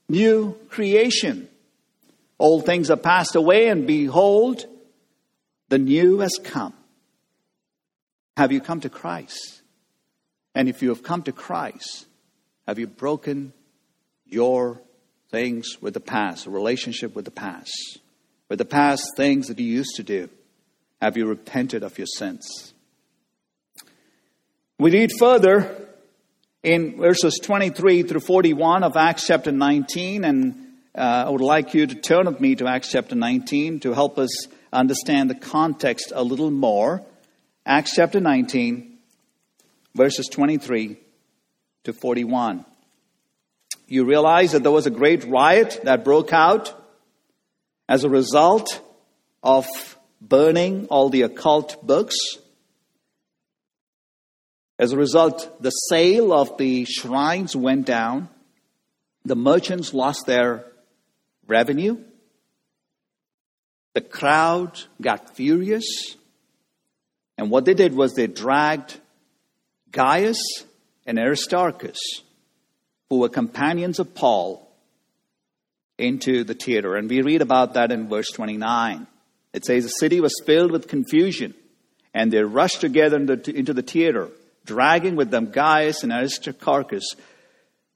new 0.09 0.57
creation. 0.69 1.49
Old 2.39 2.65
things 2.65 2.91
are 2.91 2.97
passed 2.97 3.37
away 3.37 3.69
and 3.69 3.87
behold, 3.87 4.65
the 5.69 5.79
new 5.79 6.21
has 6.21 6.39
come. 6.43 6.73
Have 8.37 8.53
you 8.53 8.61
come 8.61 8.81
to 8.81 8.89
Christ? 8.89 9.61
And 10.55 10.69
if 10.69 10.83
you 10.83 10.89
have 10.89 11.03
come 11.03 11.23
to 11.25 11.33
Christ, 11.33 12.07
have 12.67 12.79
you 12.79 12.87
broken 12.87 13.53
your 14.25 14.81
things 15.31 15.77
with 15.81 15.95
the 15.95 16.01
past, 16.01 16.47
a 16.47 16.51
relationship 16.51 17.15
with 17.15 17.25
the 17.25 17.31
past? 17.31 18.01
with 18.51 18.59
the 18.59 18.65
past 18.67 19.17
things 19.17 19.47
that 19.47 19.59
you 19.59 19.65
used 19.65 19.95
to 19.97 20.03
do? 20.03 20.29
Have 21.01 21.17
you 21.17 21.27
repented 21.27 21.83
of 21.83 21.97
your 21.97 22.07
sins? 22.07 22.75
We 24.79 24.91
read 24.91 25.13
further 25.19 25.89
in 26.63 26.99
verses 26.99 27.41
23 27.43 28.03
through 28.03 28.21
41 28.21 28.83
of 28.83 28.99
Acts 28.99 29.27
chapter 29.27 29.51
19, 29.51 30.25
and 30.25 30.55
uh, 30.95 31.25
I 31.27 31.31
would 31.31 31.41
like 31.41 31.73
you 31.73 31.87
to 31.87 31.95
turn 31.95 32.27
with 32.27 32.39
me 32.39 32.55
to 32.57 32.67
Acts 32.67 32.91
chapter 32.91 33.15
19 33.15 33.81
to 33.81 33.95
help 33.95 34.19
us 34.19 34.31
understand 34.75 35.31
the 35.31 35.35
context 35.35 36.13
a 36.15 36.23
little 36.23 36.51
more. 36.51 37.03
Acts 37.65 37.95
chapter 37.95 38.21
19, 38.21 38.99
verses 39.95 40.29
23 40.29 40.99
to 41.85 41.95
41. 41.95 42.67
You 43.87 44.05
realize 44.05 44.53
that 44.53 44.63
there 44.63 44.71
was 44.71 44.87
a 44.87 44.91
great 44.91 45.25
riot 45.25 45.81
that 45.85 46.05
broke 46.05 46.35
out 46.35 46.75
as 47.89 48.05
a 48.05 48.11
result 48.11 48.83
of 49.43 49.90
burning 50.21 50.87
all 50.87 51.09
the 51.09 51.23
occult 51.23 51.85
books. 51.87 52.17
As 54.79 54.93
a 54.93 54.97
result, 54.97 55.63
the 55.63 55.71
sale 55.71 56.33
of 56.33 56.57
the 56.57 56.85
shrines 56.85 57.55
went 57.55 57.87
down. 57.87 58.29
The 59.25 59.37
merchants 59.37 59.93
lost 59.93 60.27
their 60.27 60.65
revenue. 61.47 61.99
The 63.95 64.01
crowd 64.01 64.81
got 65.01 65.37
furious. 65.37 66.17
And 67.37 67.51
what 67.51 67.65
they 67.65 67.75
did 67.75 67.95
was 67.95 68.15
they 68.15 68.27
dragged 68.27 68.99
Gaius 69.91 70.41
and 71.07 71.19
Aristarchus, 71.19 71.99
who 73.09 73.19
were 73.19 73.29
companions 73.29 73.99
of 73.99 74.15
Paul, 74.15 74.67
into 75.99 76.45
the 76.45 76.55
theater. 76.55 76.97
And 76.97 77.11
we 77.11 77.21
read 77.21 77.43
about 77.43 77.75
that 77.75 77.93
in 77.93 78.09
verse 78.09 78.31
29. 78.31 79.07
It 79.53 79.65
says, 79.65 79.85
The 79.85 79.91
city 79.91 80.21
was 80.21 80.35
filled 80.47 80.71
with 80.71 80.89
confusion, 80.89 81.55
and 82.15 82.33
they 82.33 82.43
rushed 82.43 82.81
together 82.81 83.17
into 83.17 83.73
the 83.75 83.83
theater, 83.83 84.29
dragging 84.65 85.17
with 85.17 85.31
them 85.31 85.51
Gaius 85.51 86.03
and 86.03 86.13
Aristarchus, 86.13 87.15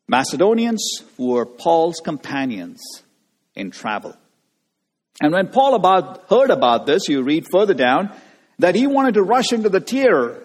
Macedonians 0.09 1.03
who 1.17 1.33
were 1.33 1.47
Paul's 1.47 2.01
companions 2.05 2.83
in 3.55 3.71
travel. 3.71 4.17
And 5.21 5.33
when 5.33 5.49
Paul 5.49 5.75
about, 5.75 6.29
heard 6.29 6.51
about 6.51 6.87
this, 6.87 7.09
you 7.09 7.23
read 7.23 7.47
further 7.51 7.75
down, 7.75 8.11
that 8.59 8.75
he 8.75 8.87
wanted 8.87 9.15
to 9.15 9.23
rush 9.23 9.53
into 9.53 9.69
the 9.69 9.81
theater, 9.81 10.43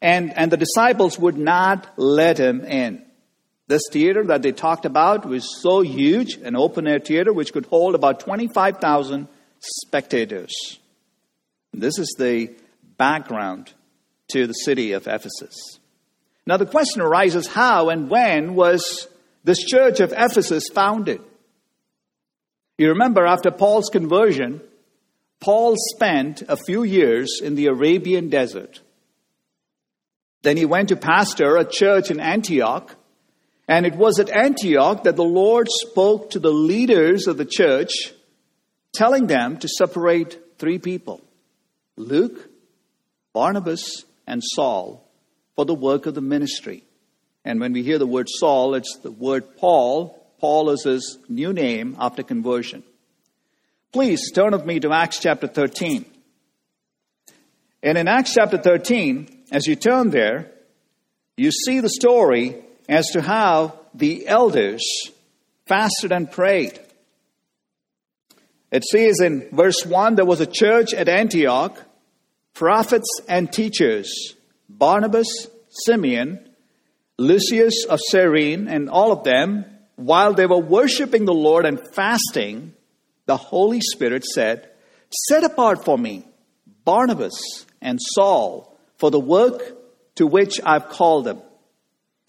and, 0.00 0.36
and 0.36 0.50
the 0.50 0.56
disciples 0.56 1.18
would 1.18 1.36
not 1.36 1.86
let 1.96 2.38
him 2.38 2.64
in. 2.64 3.04
This 3.66 3.82
theater 3.92 4.24
that 4.24 4.42
they 4.42 4.52
talked 4.52 4.86
about 4.86 5.26
was 5.26 5.60
so 5.60 5.82
huge, 5.82 6.36
an 6.36 6.56
open 6.56 6.86
air 6.86 7.00
theater 7.00 7.32
which 7.32 7.52
could 7.52 7.66
hold 7.66 7.94
about 7.94 8.20
25,000 8.20 9.28
spectators. 9.60 10.52
This 11.72 11.98
is 11.98 12.14
the 12.18 12.54
background 12.96 13.72
to 14.32 14.46
the 14.46 14.52
city 14.52 14.92
of 14.92 15.06
Ephesus. 15.06 15.78
Now, 16.46 16.56
the 16.56 16.66
question 16.66 17.02
arises 17.02 17.46
how 17.46 17.88
and 17.88 18.08
when 18.10 18.54
was 18.54 19.06
this 19.44 19.62
church 19.64 20.00
of 20.00 20.12
Ephesus 20.16 20.64
founded? 20.72 21.20
You 22.78 22.90
remember, 22.90 23.26
after 23.26 23.50
Paul's 23.50 23.88
conversion, 23.90 24.60
Paul 25.40 25.74
spent 25.94 26.42
a 26.48 26.56
few 26.56 26.82
years 26.82 27.40
in 27.42 27.54
the 27.54 27.66
Arabian 27.66 28.28
desert. 28.28 28.80
Then 30.42 30.56
he 30.56 30.64
went 30.64 30.88
to 30.88 30.96
pastor 30.96 31.56
a 31.56 31.64
church 31.64 32.10
in 32.10 32.20
Antioch, 32.20 32.94
and 33.66 33.84
it 33.84 33.94
was 33.94 34.18
at 34.18 34.30
Antioch 34.30 35.04
that 35.04 35.16
the 35.16 35.24
Lord 35.24 35.68
spoke 35.68 36.30
to 36.30 36.38
the 36.38 36.52
leaders 36.52 37.26
of 37.26 37.36
the 37.36 37.44
church 37.44 37.92
telling 38.98 39.28
them 39.28 39.56
to 39.56 39.68
separate 39.68 40.58
three 40.58 40.78
people 40.80 41.22
Luke, 41.96 42.50
Barnabas, 43.32 44.04
and 44.26 44.42
Saul 44.44 45.08
for 45.54 45.64
the 45.64 45.74
work 45.74 46.06
of 46.06 46.14
the 46.14 46.20
ministry. 46.20 46.82
And 47.44 47.60
when 47.60 47.72
we 47.72 47.84
hear 47.84 47.98
the 47.98 48.06
word 48.08 48.26
Saul, 48.28 48.74
it's 48.74 48.98
the 48.98 49.12
word 49.12 49.56
Paul. 49.56 50.20
Paul 50.40 50.70
is 50.70 50.82
his 50.82 51.18
new 51.28 51.52
name 51.52 51.96
after 52.00 52.24
conversion. 52.24 52.82
Please 53.92 54.32
turn 54.32 54.50
with 54.50 54.66
me 54.66 54.80
to 54.80 54.92
Acts 54.92 55.20
chapter 55.20 55.46
13. 55.46 56.04
And 57.84 57.96
in 57.96 58.08
Acts 58.08 58.34
chapter 58.34 58.58
13, 58.58 59.44
as 59.52 59.66
you 59.66 59.76
turn 59.76 60.10
there, 60.10 60.50
you 61.36 61.52
see 61.52 61.78
the 61.78 61.88
story 61.88 62.56
as 62.88 63.06
to 63.12 63.22
how 63.22 63.78
the 63.94 64.26
elders 64.26 64.82
fasted 65.66 66.10
and 66.10 66.30
prayed. 66.30 66.80
It 68.70 68.84
says 68.84 69.20
in 69.20 69.48
verse 69.52 69.84
1 69.84 70.16
there 70.16 70.24
was 70.24 70.40
a 70.40 70.46
church 70.46 70.92
at 70.92 71.08
Antioch, 71.08 71.82
prophets 72.54 73.08
and 73.28 73.50
teachers, 73.52 74.34
Barnabas, 74.68 75.48
Simeon, 75.70 76.48
Lucius 77.18 77.84
of 77.86 78.00
Cyrene, 78.02 78.68
and 78.68 78.90
all 78.90 79.12
of 79.12 79.24
them, 79.24 79.64
while 79.96 80.34
they 80.34 80.46
were 80.46 80.58
worshiping 80.60 81.24
the 81.24 81.34
Lord 81.34 81.64
and 81.64 81.80
fasting, 81.94 82.74
the 83.26 83.36
Holy 83.36 83.80
Spirit 83.80 84.24
said, 84.24 84.70
Set 85.28 85.44
apart 85.44 85.84
for 85.84 85.98
me 85.98 86.24
Barnabas 86.84 87.66
and 87.80 87.98
Saul 88.00 88.78
for 88.96 89.10
the 89.10 89.20
work 89.20 89.76
to 90.16 90.26
which 90.26 90.60
I've 90.64 90.88
called 90.88 91.24
them. 91.24 91.40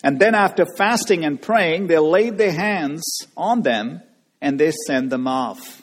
And 0.04 0.20
then, 0.20 0.34
after 0.34 0.66
fasting 0.78 1.26
and 1.26 1.42
praying, 1.42 1.88
they 1.88 1.98
laid 1.98 2.38
their 2.38 2.54
hands 2.54 3.04
on 3.36 3.64
them 3.64 4.02
and 4.42 4.58
they 4.58 4.72
sent 4.88 5.10
them 5.10 5.28
off. 5.28 5.82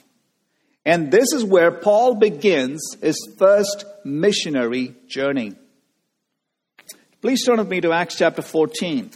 And 0.86 1.10
this 1.10 1.32
is 1.32 1.44
where 1.44 1.72
Paul 1.72 2.14
begins 2.14 2.80
his 3.02 3.18
first 3.38 3.84
missionary 4.04 4.94
journey. 5.08 5.56
Please 7.20 7.44
turn 7.44 7.58
with 7.58 7.68
me 7.68 7.80
to 7.80 7.90
Acts 7.90 8.16
chapter 8.16 8.40
14, 8.40 9.10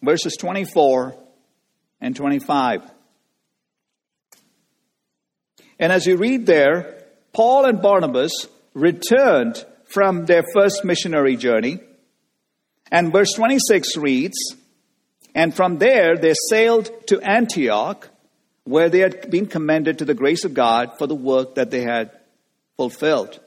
verses 0.00 0.36
24 0.38 1.16
and 2.00 2.14
25. 2.14 2.88
And 5.80 5.90
as 5.90 6.06
you 6.06 6.16
read 6.16 6.46
there, 6.46 7.02
Paul 7.32 7.64
and 7.64 7.82
Barnabas 7.82 8.46
returned 8.74 9.64
from 9.84 10.26
their 10.26 10.44
first 10.54 10.84
missionary 10.84 11.34
journey. 11.34 11.80
And 12.92 13.12
verse 13.12 13.32
26 13.32 13.96
reads, 13.96 14.36
And 15.34 15.52
from 15.52 15.78
there 15.78 16.16
they 16.16 16.34
sailed 16.50 16.88
to 17.08 17.20
Antioch 17.20 18.08
where 18.68 18.90
they 18.90 18.98
had 18.98 19.30
been 19.30 19.46
commended 19.46 19.98
to 19.98 20.04
the 20.04 20.12
grace 20.12 20.44
of 20.44 20.52
God 20.52 20.92
for 20.98 21.06
the 21.06 21.14
work 21.14 21.54
that 21.54 21.70
they 21.70 21.80
had 21.80 22.10
fulfilled. 22.76 23.40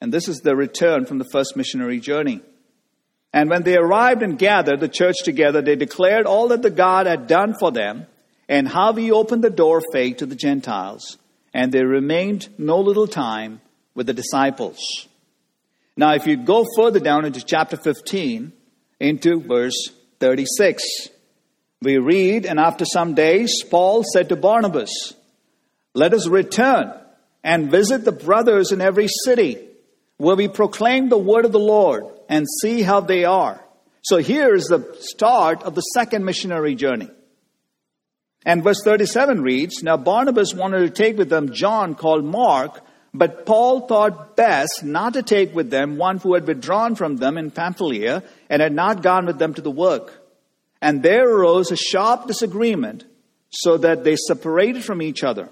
And 0.00 0.12
this 0.12 0.26
is 0.26 0.40
the 0.40 0.56
return 0.56 1.06
from 1.06 1.18
the 1.18 1.28
first 1.30 1.56
missionary 1.56 2.00
journey. 2.00 2.40
And 3.32 3.48
when 3.48 3.62
they 3.62 3.76
arrived 3.76 4.22
and 4.22 4.36
gathered 4.36 4.80
the 4.80 4.88
church 4.88 5.16
together, 5.22 5.62
they 5.62 5.76
declared 5.76 6.26
all 6.26 6.48
that 6.48 6.62
the 6.62 6.70
God 6.70 7.06
had 7.06 7.28
done 7.28 7.54
for 7.58 7.70
them 7.70 8.06
and 8.48 8.66
how 8.66 8.92
he 8.92 9.12
opened 9.12 9.44
the 9.44 9.50
door 9.50 9.78
of 9.78 9.84
faith 9.92 10.16
to 10.18 10.26
the 10.26 10.34
Gentiles. 10.34 11.18
And 11.52 11.70
they 11.70 11.84
remained 11.84 12.48
no 12.58 12.80
little 12.80 13.06
time 13.06 13.60
with 13.94 14.08
the 14.08 14.12
disciples. 14.12 14.80
Now, 15.96 16.14
if 16.14 16.26
you 16.26 16.36
go 16.36 16.66
further 16.76 16.98
down 16.98 17.24
into 17.24 17.40
chapter 17.40 17.76
15, 17.76 18.52
into 18.98 19.40
verse 19.40 19.90
36, 20.18 21.10
we 21.84 21.98
read, 21.98 22.46
and 22.46 22.58
after 22.58 22.84
some 22.84 23.14
days, 23.14 23.62
Paul 23.62 24.02
said 24.12 24.30
to 24.30 24.36
Barnabas, 24.36 25.14
Let 25.94 26.14
us 26.14 26.26
return 26.26 26.92
and 27.42 27.70
visit 27.70 28.04
the 28.04 28.12
brothers 28.12 28.72
in 28.72 28.80
every 28.80 29.08
city 29.24 29.58
where 30.16 30.36
we 30.36 30.48
proclaim 30.48 31.08
the 31.08 31.18
word 31.18 31.44
of 31.44 31.52
the 31.52 31.58
Lord 31.58 32.04
and 32.28 32.46
see 32.62 32.82
how 32.82 33.00
they 33.00 33.24
are. 33.24 33.62
So 34.02 34.18
here 34.18 34.54
is 34.54 34.66
the 34.66 34.96
start 35.00 35.62
of 35.62 35.74
the 35.74 35.80
second 35.80 36.24
missionary 36.24 36.74
journey. 36.74 37.10
And 38.44 38.62
verse 38.62 38.82
37 38.82 39.42
reads 39.42 39.82
Now 39.82 39.96
Barnabas 39.96 40.54
wanted 40.54 40.80
to 40.80 40.90
take 40.90 41.16
with 41.16 41.30
them 41.30 41.52
John 41.52 41.94
called 41.94 42.24
Mark, 42.24 42.80
but 43.14 43.46
Paul 43.46 43.86
thought 43.86 44.36
best 44.36 44.84
not 44.84 45.14
to 45.14 45.22
take 45.22 45.54
with 45.54 45.70
them 45.70 45.96
one 45.96 46.18
who 46.18 46.34
had 46.34 46.46
withdrawn 46.46 46.94
from 46.94 47.16
them 47.16 47.38
in 47.38 47.50
Pamphylia 47.50 48.22
and 48.50 48.60
had 48.60 48.72
not 48.72 49.02
gone 49.02 49.26
with 49.26 49.38
them 49.38 49.54
to 49.54 49.62
the 49.62 49.70
work. 49.70 50.23
And 50.84 51.02
there 51.02 51.26
arose 51.26 51.70
a 51.70 51.76
sharp 51.76 52.26
disagreement, 52.26 53.06
so 53.48 53.78
that 53.78 54.04
they 54.04 54.16
separated 54.16 54.84
from 54.84 55.00
each 55.00 55.24
other. 55.24 55.48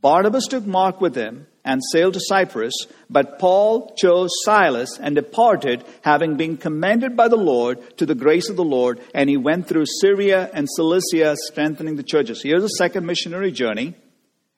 Barnabas 0.00 0.48
took 0.48 0.66
Mark 0.66 1.00
with 1.00 1.14
him 1.14 1.46
and 1.64 1.80
sailed 1.92 2.14
to 2.14 2.20
Cyprus, 2.20 2.74
but 3.08 3.38
Paul 3.38 3.94
chose 3.96 4.30
Silas 4.42 4.98
and 5.00 5.14
departed, 5.14 5.84
having 6.02 6.36
been 6.36 6.56
commended 6.56 7.16
by 7.16 7.28
the 7.28 7.36
Lord 7.36 7.96
to 7.98 8.04
the 8.04 8.16
grace 8.16 8.48
of 8.48 8.56
the 8.56 8.64
Lord, 8.64 9.00
and 9.14 9.30
he 9.30 9.36
went 9.36 9.68
through 9.68 9.86
Syria 10.00 10.50
and 10.52 10.66
Cilicia, 10.68 11.36
strengthening 11.36 11.94
the 11.94 12.02
churches. 12.02 12.42
Here's 12.42 12.62
the 12.62 12.68
second 12.68 13.06
missionary 13.06 13.52
journey. 13.52 13.94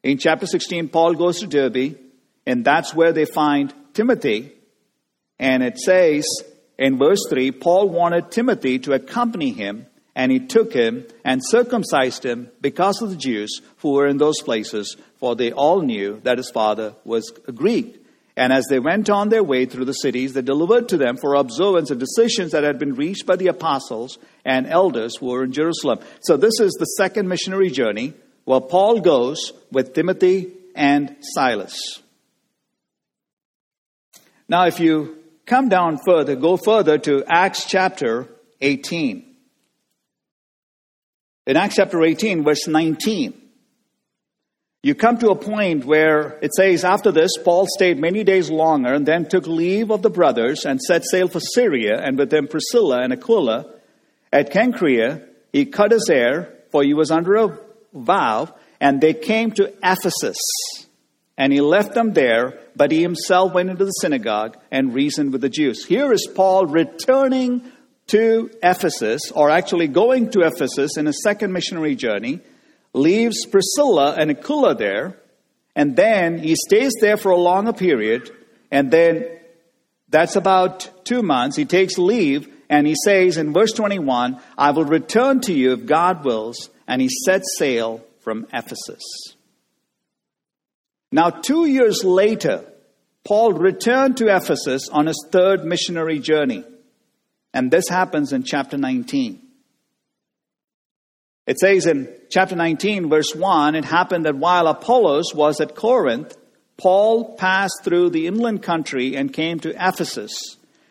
In 0.02 0.16
chapter 0.16 0.46
16, 0.46 0.88
Paul 0.88 1.12
goes 1.12 1.40
to 1.40 1.46
Derbe, 1.46 1.98
and 2.46 2.64
that's 2.64 2.94
where 2.94 3.12
they 3.12 3.26
find 3.26 3.74
Timothy. 3.92 4.52
And 5.38 5.62
it 5.62 5.78
says 5.78 6.26
in 6.78 6.96
verse 6.96 7.20
3 7.28 7.50
Paul 7.52 7.90
wanted 7.90 8.30
Timothy 8.30 8.78
to 8.78 8.94
accompany 8.94 9.52
him 9.52 9.86
And 10.14 10.32
he 10.32 10.40
took 10.40 10.72
him 10.72 11.06
and 11.24 11.40
circumcised 11.44 12.24
him 12.24 12.50
because 12.60 13.00
of 13.00 13.10
the 13.10 13.16
Jews 13.16 13.60
who 13.78 13.92
were 13.92 14.08
in 14.08 14.18
those 14.18 14.42
places, 14.42 14.96
for 15.16 15.36
they 15.36 15.52
all 15.52 15.82
knew 15.82 16.20
that 16.24 16.38
his 16.38 16.50
father 16.50 16.94
was 17.04 17.32
a 17.46 17.52
Greek. 17.52 17.96
And 18.36 18.52
as 18.52 18.64
they 18.70 18.78
went 18.78 19.10
on 19.10 19.28
their 19.28 19.44
way 19.44 19.66
through 19.66 19.84
the 19.84 19.92
cities, 19.92 20.32
they 20.32 20.42
delivered 20.42 20.88
to 20.88 20.96
them 20.96 21.16
for 21.16 21.34
observance 21.34 21.90
the 21.90 21.94
decisions 21.94 22.52
that 22.52 22.64
had 22.64 22.78
been 22.78 22.94
reached 22.94 23.26
by 23.26 23.36
the 23.36 23.48
apostles 23.48 24.18
and 24.44 24.66
elders 24.66 25.16
who 25.16 25.26
were 25.26 25.44
in 25.44 25.52
Jerusalem. 25.52 25.98
So 26.22 26.36
this 26.36 26.58
is 26.58 26.72
the 26.72 26.86
second 26.86 27.28
missionary 27.28 27.70
journey 27.70 28.14
where 28.44 28.60
Paul 28.60 29.00
goes 29.00 29.52
with 29.70 29.94
Timothy 29.94 30.52
and 30.74 31.16
Silas. 31.20 32.00
Now, 34.48 34.66
if 34.66 34.80
you 34.80 35.18
come 35.46 35.68
down 35.68 35.98
further, 36.04 36.34
go 36.34 36.56
further 36.56 36.98
to 36.98 37.24
Acts 37.28 37.66
chapter 37.66 38.26
18. 38.60 39.29
In 41.50 41.56
Acts 41.56 41.74
chapter 41.74 42.00
18, 42.00 42.44
verse 42.44 42.68
19, 42.68 43.34
you 44.84 44.94
come 44.94 45.18
to 45.18 45.30
a 45.30 45.34
point 45.34 45.84
where 45.84 46.38
it 46.42 46.54
says, 46.54 46.84
After 46.84 47.10
this, 47.10 47.32
Paul 47.38 47.66
stayed 47.68 47.98
many 47.98 48.22
days 48.22 48.48
longer 48.52 48.94
and 48.94 49.04
then 49.04 49.28
took 49.28 49.48
leave 49.48 49.90
of 49.90 50.00
the 50.02 50.10
brothers 50.10 50.64
and 50.64 50.80
set 50.80 51.02
sail 51.04 51.26
for 51.26 51.40
Syria, 51.40 52.00
and 52.00 52.16
with 52.16 52.30
them 52.30 52.46
Priscilla 52.46 53.02
and 53.02 53.12
Aquila. 53.12 53.66
At 54.32 54.52
Cenchrea, 54.52 55.26
he 55.52 55.66
cut 55.66 55.90
his 55.90 56.08
hair, 56.08 56.54
for 56.70 56.84
he 56.84 56.94
was 56.94 57.10
under 57.10 57.34
a 57.34 57.58
vow, 57.92 58.54
and 58.80 59.00
they 59.00 59.12
came 59.12 59.50
to 59.50 59.74
Ephesus. 59.82 60.38
And 61.36 61.52
he 61.52 61.60
left 61.60 61.94
them 61.94 62.12
there, 62.12 62.60
but 62.76 62.92
he 62.92 63.02
himself 63.02 63.54
went 63.54 63.70
into 63.70 63.86
the 63.86 63.90
synagogue 63.90 64.56
and 64.70 64.94
reasoned 64.94 65.32
with 65.32 65.40
the 65.40 65.48
Jews. 65.48 65.84
Here 65.84 66.12
is 66.12 66.28
Paul 66.32 66.66
returning 66.66 67.72
to 68.10 68.50
Ephesus, 68.62 69.30
or 69.32 69.50
actually 69.50 69.88
going 69.88 70.30
to 70.30 70.40
Ephesus 70.40 70.96
in 70.96 71.06
a 71.06 71.12
second 71.12 71.52
missionary 71.52 71.94
journey, 71.94 72.40
leaves 72.92 73.46
Priscilla 73.46 74.14
and 74.16 74.30
Aquila 74.30 74.74
there, 74.74 75.16
and 75.76 75.96
then 75.96 76.38
he 76.38 76.56
stays 76.56 76.92
there 77.00 77.16
for 77.16 77.30
a 77.30 77.36
longer 77.36 77.72
period, 77.72 78.30
and 78.70 78.90
then 78.90 79.26
that's 80.08 80.36
about 80.36 81.04
two 81.04 81.22
months. 81.22 81.56
He 81.56 81.64
takes 81.64 81.98
leave, 81.98 82.48
and 82.68 82.86
he 82.86 82.96
says 83.04 83.36
in 83.36 83.52
verse 83.52 83.72
21, 83.72 84.40
I 84.58 84.70
will 84.72 84.84
return 84.84 85.40
to 85.42 85.52
you 85.52 85.72
if 85.72 85.86
God 85.86 86.24
wills, 86.24 86.70
and 86.86 87.00
he 87.00 87.08
sets 87.08 87.56
sail 87.56 88.04
from 88.20 88.46
Ephesus. 88.52 89.02
Now, 91.12 91.30
two 91.30 91.66
years 91.66 92.04
later, 92.04 92.64
Paul 93.24 93.52
returned 93.52 94.16
to 94.18 94.34
Ephesus 94.34 94.88
on 94.88 95.06
his 95.06 95.24
third 95.30 95.64
missionary 95.64 96.18
journey. 96.18 96.64
And 97.52 97.70
this 97.70 97.88
happens 97.88 98.32
in 98.32 98.44
chapter 98.44 98.76
19. 98.76 99.40
It 101.46 101.58
says 101.58 101.86
in 101.86 102.08
chapter 102.30 102.54
19, 102.54 103.08
verse 103.08 103.34
1 103.34 103.74
it 103.74 103.84
happened 103.84 104.24
that 104.26 104.36
while 104.36 104.68
Apollos 104.68 105.34
was 105.34 105.60
at 105.60 105.74
Corinth, 105.74 106.36
Paul 106.76 107.34
passed 107.36 107.80
through 107.82 108.10
the 108.10 108.26
inland 108.26 108.62
country 108.62 109.16
and 109.16 109.32
came 109.32 109.58
to 109.60 109.70
Ephesus. 109.70 110.32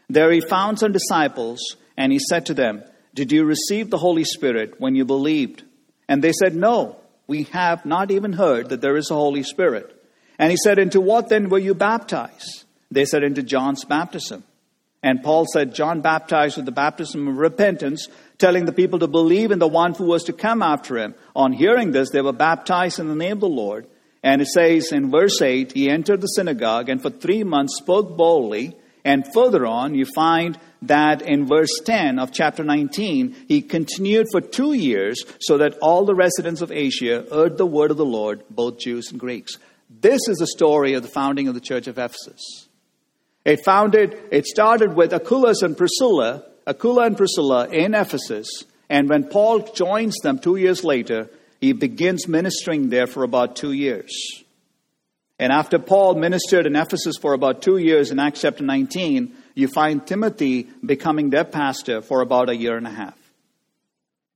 There 0.10 0.32
he 0.32 0.42
found 0.42 0.80
some 0.80 0.92
disciples, 0.92 1.60
and 1.96 2.12
he 2.12 2.20
said 2.20 2.46
to 2.48 2.54
them, 2.54 2.84
Did 3.14 3.32
you 3.32 3.46
receive 3.46 3.90
the 3.90 3.98
Holy 3.98 4.24
Spirit 4.24 4.80
when 4.80 4.96
you 4.96 5.06
believed? 5.06 5.64
And 6.08 6.24
they 6.24 6.34
said, 6.34 6.56
No, 6.56 6.98
we 7.26 7.44
have 7.44 7.86
not 7.86 8.12
even 8.12 8.34
heard 8.34 8.70
that 8.70 8.82
there 8.82 8.98
is 8.98 9.10
a 9.10 9.16
Holy 9.16 9.44
Spirit. 9.44 9.96
And 10.38 10.52
he 10.52 10.58
said, 10.58 10.80
Into 10.80 11.00
what 11.00 11.30
then 11.30 11.50
were 11.50 11.60
you 11.60 11.74
baptized? 11.74 12.66
They 12.92 13.06
said, 13.06 13.24
Into 13.24 13.44
John's 13.44 13.86
baptism. 13.86 14.44
And 15.02 15.24
Paul 15.24 15.46
said, 15.52 15.74
John 15.74 16.02
baptized 16.02 16.58
with 16.58 16.66
the 16.66 16.74
baptism 16.74 17.28
of 17.28 17.38
repentance, 17.38 18.10
telling 18.38 18.66
the 18.66 18.74
people 18.74 19.00
to 19.00 19.08
believe 19.08 19.52
in 19.52 19.60
the 19.60 19.68
one 19.68 19.94
who 19.94 20.06
was 20.06 20.24
to 20.26 20.34
come 20.34 20.62
after 20.62 20.98
him. 20.98 21.16
On 21.36 21.54
hearing 21.54 21.92
this, 21.92 22.10
they 22.10 22.22
were 22.22 22.34
baptized 22.34 23.00
in 23.00 23.08
the 23.08 23.16
name 23.16 23.34
of 23.34 23.40
the 23.40 23.48
Lord. 23.48 23.88
And 24.22 24.42
it 24.42 24.48
says 24.48 24.92
in 24.92 25.10
verse 25.10 25.42
8, 25.42 25.72
he 25.72 25.90
entered 25.90 26.20
the 26.20 26.28
synagogue 26.28 26.90
and 26.90 27.02
for 27.02 27.10
three 27.10 27.44
months 27.44 27.78
spoke 27.78 28.18
boldly. 28.18 28.76
And 29.06 29.26
further 29.34 29.66
on, 29.66 29.96
you 29.96 30.06
find 30.06 30.60
that 30.82 31.22
in 31.22 31.48
verse 31.48 31.80
10 31.86 32.20
of 32.20 32.34
chapter 32.34 32.66
19, 32.66 33.46
he 33.48 33.62
continued 33.62 34.28
for 34.30 34.42
two 34.42 34.74
years 34.74 35.24
so 35.40 35.58
that 35.60 35.78
all 35.82 36.04
the 36.06 36.16
residents 36.16 36.62
of 36.62 36.72
Asia 36.72 37.26
heard 37.32 37.58
the 37.58 37.66
word 37.66 37.92
of 37.92 37.98
the 37.98 38.06
Lord, 38.06 38.44
both 38.50 38.80
Jews 38.80 39.10
and 39.12 39.20
Greeks. 39.20 39.58
This 39.90 40.28
is 40.28 40.38
the 40.38 40.48
story 40.48 40.94
of 40.94 41.04
the 41.04 41.10
founding 41.10 41.48
of 41.48 41.54
the 41.54 41.62
church 41.62 41.88
of 41.88 41.98
Ephesus. 41.98 42.69
It 43.50 43.66
founded, 43.66 44.16
it 44.30 44.46
started 44.46 44.96
with 44.96 45.12
Aquila 45.12 45.56
and 45.64 45.76
Priscilla, 45.76 46.44
Aquila 46.68 47.08
and 47.08 47.18
Priscilla 47.18 47.68
in 47.68 47.96
Ephesus. 47.96 48.48
And 48.92 49.10
when 49.10 49.24
Paul 49.24 49.62
joins 49.74 50.18
them 50.18 50.38
two 50.38 50.56
years 50.56 50.84
later, 50.84 51.32
he 51.60 51.74
begins 51.74 52.28
ministering 52.28 52.90
there 52.90 53.08
for 53.08 53.24
about 53.24 53.56
two 53.56 53.72
years. 53.72 54.12
And 55.40 55.52
after 55.52 55.80
Paul 55.80 56.14
ministered 56.14 56.68
in 56.68 56.76
Ephesus 56.76 57.16
for 57.20 57.34
about 57.34 57.64
two 57.64 57.78
years 57.78 58.12
in 58.12 58.20
Acts 58.20 58.42
chapter 58.42 58.64
19, 58.64 59.36
you 59.56 59.68
find 59.68 60.06
Timothy 60.06 60.68
becoming 60.86 61.32
their 61.32 61.44
pastor 61.44 62.04
for 62.04 62.22
about 62.22 62.50
a 62.50 62.56
year 62.56 62.78
and 62.78 62.86
a 62.86 62.92
half. 62.92 63.18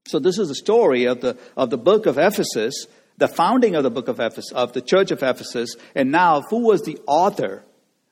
So 0.08 0.18
this 0.18 0.40
is 0.40 0.48
the 0.48 0.56
story 0.56 1.06
of 1.06 1.22
the, 1.22 1.38
of 1.56 1.70
the 1.70 1.78
book 1.78 2.08
of 2.08 2.18
Ephesus, 2.18 2.88
the 3.20 3.28
founding 3.28 3.76
of 3.76 3.84
the 3.84 3.92
book 3.92 4.08
of 4.08 4.20
Ephesus, 4.20 4.52
of 4.54 4.74
the 4.74 4.82
church 4.82 5.12
of 5.12 5.22
Ephesus, 5.22 5.76
and 5.94 6.12
now 6.12 6.42
who 6.50 6.66
was 6.66 6.82
the 6.82 6.98
author 7.06 7.64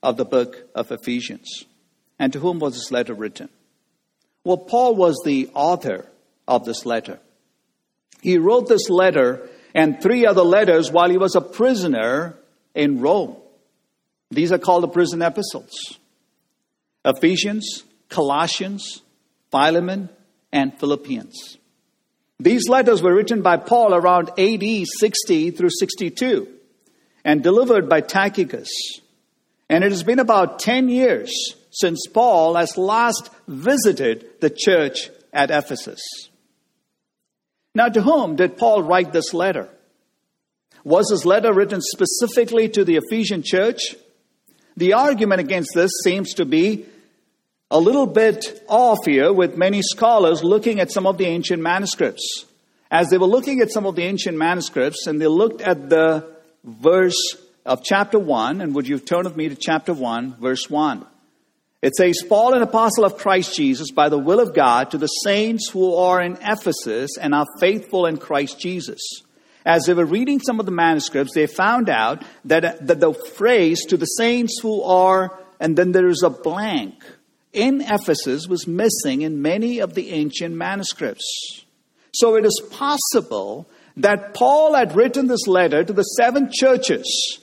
of 0.02 0.16
the 0.16 0.24
book 0.24 0.68
of 0.74 0.90
Ephesians. 0.90 1.64
And 2.18 2.32
to 2.32 2.40
whom 2.40 2.58
was 2.58 2.74
this 2.74 2.90
letter 2.90 3.14
written? 3.14 3.48
Well, 4.44 4.58
Paul 4.58 4.96
was 4.96 5.20
the 5.24 5.50
author 5.54 6.06
of 6.48 6.64
this 6.64 6.84
letter. 6.84 7.20
He 8.20 8.38
wrote 8.38 8.68
this 8.68 8.88
letter 8.90 9.48
and 9.74 10.00
three 10.00 10.26
other 10.26 10.42
letters 10.42 10.90
while 10.90 11.10
he 11.10 11.18
was 11.18 11.34
a 11.34 11.40
prisoner 11.40 12.36
in 12.74 13.00
Rome. 13.00 13.36
These 14.30 14.52
are 14.52 14.58
called 14.58 14.82
the 14.82 14.88
prison 14.88 15.22
epistles 15.22 15.98
Ephesians, 17.04 17.84
Colossians, 18.08 19.02
Philemon, 19.50 20.08
and 20.52 20.78
Philippians. 20.78 21.58
These 22.38 22.68
letters 22.68 23.02
were 23.02 23.14
written 23.14 23.42
by 23.42 23.56
Paul 23.56 23.94
around 23.94 24.30
AD 24.38 24.64
60 24.98 25.50
through 25.52 25.70
62 25.78 26.48
and 27.24 27.42
delivered 27.42 27.88
by 27.88 28.00
Tychicus. 28.00 28.68
And 29.68 29.84
it 29.84 29.90
has 29.90 30.02
been 30.02 30.18
about 30.18 30.58
10 30.58 30.88
years 30.88 31.32
since 31.70 32.06
Paul 32.06 32.54
has 32.54 32.76
last 32.76 33.30
visited 33.48 34.40
the 34.40 34.50
church 34.50 35.10
at 35.32 35.50
Ephesus. 35.50 36.00
Now, 37.74 37.88
to 37.88 38.02
whom 38.02 38.36
did 38.36 38.58
Paul 38.58 38.82
write 38.82 39.12
this 39.12 39.32
letter? 39.32 39.68
Was 40.84 41.08
this 41.08 41.24
letter 41.24 41.52
written 41.52 41.80
specifically 41.80 42.68
to 42.70 42.84
the 42.84 42.96
Ephesian 42.96 43.42
church? 43.42 43.96
The 44.76 44.94
argument 44.94 45.40
against 45.40 45.70
this 45.74 45.90
seems 46.04 46.34
to 46.34 46.44
be 46.44 46.86
a 47.70 47.78
little 47.78 48.06
bit 48.06 48.62
off 48.68 48.98
here 49.06 49.32
with 49.32 49.56
many 49.56 49.80
scholars 49.80 50.44
looking 50.44 50.80
at 50.80 50.90
some 50.90 51.06
of 51.06 51.16
the 51.16 51.24
ancient 51.24 51.62
manuscripts. 51.62 52.44
As 52.90 53.08
they 53.08 53.16
were 53.16 53.26
looking 53.26 53.60
at 53.60 53.70
some 53.70 53.86
of 53.86 53.96
the 53.96 54.02
ancient 54.02 54.36
manuscripts 54.36 55.06
and 55.06 55.18
they 55.18 55.26
looked 55.26 55.62
at 55.62 55.88
the 55.88 56.28
verse 56.64 57.36
of 57.64 57.82
chapter 57.84 58.18
1, 58.18 58.60
and 58.60 58.74
would 58.74 58.88
you 58.88 58.98
turn 58.98 59.24
with 59.24 59.36
me 59.36 59.48
to 59.48 59.54
chapter 59.54 59.92
1, 59.92 60.36
verse 60.40 60.68
1? 60.68 61.06
It 61.82 61.96
says, 61.96 62.22
Paul, 62.28 62.54
an 62.54 62.62
apostle 62.62 63.04
of 63.04 63.18
Christ 63.18 63.56
Jesus, 63.56 63.90
by 63.90 64.08
the 64.08 64.18
will 64.18 64.40
of 64.40 64.54
God, 64.54 64.92
to 64.92 64.98
the 64.98 65.08
saints 65.08 65.68
who 65.68 65.96
are 65.96 66.22
in 66.22 66.38
Ephesus 66.40 67.18
and 67.20 67.34
are 67.34 67.46
faithful 67.58 68.06
in 68.06 68.18
Christ 68.18 68.60
Jesus. 68.60 69.00
As 69.64 69.84
they 69.84 69.94
were 69.94 70.04
reading 70.04 70.40
some 70.40 70.60
of 70.60 70.66
the 70.66 70.72
manuscripts, 70.72 71.34
they 71.34 71.46
found 71.46 71.88
out 71.88 72.22
that, 72.44 72.64
uh, 72.64 72.72
that 72.82 73.00
the 73.00 73.12
phrase 73.12 73.84
to 73.86 73.96
the 73.96 74.06
saints 74.06 74.60
who 74.60 74.82
are, 74.82 75.36
and 75.58 75.76
then 75.76 75.92
there 75.92 76.08
is 76.08 76.22
a 76.22 76.30
blank, 76.30 76.94
in 77.52 77.80
Ephesus 77.80 78.48
was 78.48 78.66
missing 78.66 79.22
in 79.22 79.42
many 79.42 79.78
of 79.78 79.94
the 79.94 80.10
ancient 80.10 80.54
manuscripts. 80.54 81.64
So 82.14 82.36
it 82.36 82.44
is 82.44 82.62
possible 82.70 83.68
that 83.96 84.34
Paul 84.34 84.74
had 84.74 84.96
written 84.96 85.26
this 85.26 85.46
letter 85.46 85.84
to 85.84 85.92
the 85.92 86.02
seven 86.02 86.50
churches 86.52 87.41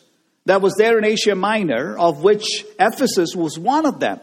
that 0.49 0.61
was 0.61 0.73
there 0.77 0.97
in 0.97 1.05
Asia 1.05 1.35
Minor, 1.35 1.95
of 1.95 2.23
which 2.23 2.65
Ephesus 2.79 3.35
was 3.35 3.59
one 3.59 3.85
of 3.85 3.99
them. 3.99 4.19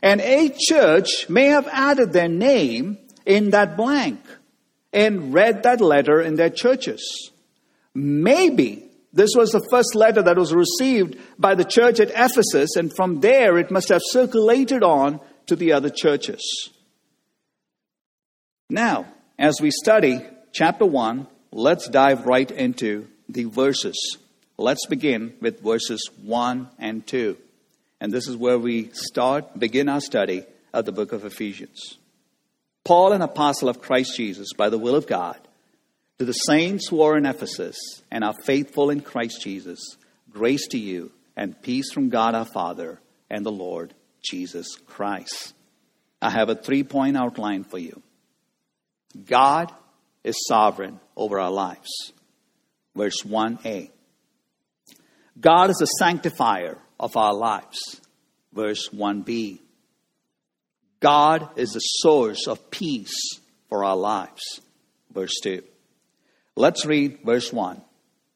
And 0.00 0.20
a 0.20 0.54
church 0.56 1.28
may 1.28 1.46
have 1.46 1.66
added 1.72 2.12
their 2.12 2.28
name 2.28 2.98
in 3.26 3.50
that 3.50 3.76
blank 3.76 4.20
and 4.92 5.34
read 5.34 5.64
that 5.64 5.80
letter 5.80 6.20
in 6.20 6.36
their 6.36 6.48
churches. 6.48 7.32
Maybe 7.92 8.88
this 9.12 9.30
was 9.34 9.50
the 9.50 9.66
first 9.68 9.96
letter 9.96 10.22
that 10.22 10.38
was 10.38 10.54
received 10.54 11.18
by 11.40 11.56
the 11.56 11.64
church 11.64 11.98
at 11.98 12.10
Ephesus, 12.10 12.76
and 12.76 12.94
from 12.94 13.18
there 13.18 13.58
it 13.58 13.72
must 13.72 13.88
have 13.88 14.00
circulated 14.04 14.84
on 14.84 15.18
to 15.46 15.56
the 15.56 15.72
other 15.72 15.90
churches. 15.90 16.70
Now, 18.70 19.06
as 19.40 19.60
we 19.60 19.72
study 19.72 20.24
chapter 20.52 20.86
1, 20.86 21.26
let's 21.50 21.88
dive 21.88 22.26
right 22.26 22.48
into 22.48 23.08
the 23.28 23.44
verses. 23.44 24.18
Let's 24.58 24.86
begin 24.86 25.34
with 25.40 25.62
verses 25.62 26.08
1 26.22 26.68
and 26.78 27.06
2. 27.06 27.36
And 28.00 28.12
this 28.12 28.28
is 28.28 28.36
where 28.36 28.58
we 28.58 28.90
start, 28.92 29.58
begin 29.58 29.88
our 29.88 30.00
study 30.00 30.44
of 30.72 30.84
the 30.84 30.92
book 30.92 31.12
of 31.12 31.24
Ephesians. 31.24 31.98
Paul, 32.84 33.12
an 33.12 33.22
apostle 33.22 33.68
of 33.68 33.80
Christ 33.80 34.16
Jesus, 34.16 34.52
by 34.56 34.68
the 34.68 34.78
will 34.78 34.96
of 34.96 35.06
God, 35.06 35.38
to 36.18 36.24
the 36.24 36.32
saints 36.32 36.88
who 36.88 37.02
are 37.02 37.16
in 37.16 37.26
Ephesus 37.26 37.76
and 38.10 38.24
are 38.24 38.34
faithful 38.44 38.90
in 38.90 39.00
Christ 39.00 39.40
Jesus, 39.40 39.96
grace 40.30 40.66
to 40.68 40.78
you 40.78 41.12
and 41.36 41.60
peace 41.62 41.92
from 41.92 42.08
God 42.08 42.34
our 42.34 42.44
Father 42.44 43.00
and 43.30 43.46
the 43.46 43.52
Lord 43.52 43.94
Jesus 44.22 44.76
Christ. 44.86 45.54
I 46.20 46.30
have 46.30 46.48
a 46.48 46.54
three 46.54 46.82
point 46.82 47.16
outline 47.16 47.64
for 47.64 47.78
you. 47.78 48.02
God 49.26 49.72
is 50.24 50.46
sovereign 50.46 51.00
over 51.16 51.38
our 51.38 51.50
lives. 51.50 52.12
Verse 52.94 53.22
1a. 53.22 53.90
God 55.40 55.70
is 55.70 55.76
the 55.76 55.86
sanctifier 55.86 56.78
of 57.00 57.16
our 57.16 57.34
lives. 57.34 57.78
Verse 58.52 58.88
1b. 58.90 59.60
God 61.00 61.48
is 61.56 61.70
the 61.70 61.80
source 61.80 62.46
of 62.46 62.70
peace 62.70 63.40
for 63.68 63.84
our 63.84 63.96
lives. 63.96 64.60
Verse 65.12 65.34
2. 65.42 65.62
Let's 66.54 66.86
read 66.86 67.20
verse 67.24 67.52
1. 67.52 67.80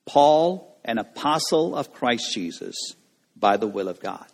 Paul, 0.07 0.79
an 0.85 0.99
apostle 0.99 1.77
of 1.77 1.93
Christ 1.93 2.33
Jesus, 2.33 2.77
by 3.37 3.57
the 3.57 3.67
will 3.67 3.89
of 3.89 4.01
God. 4.01 4.27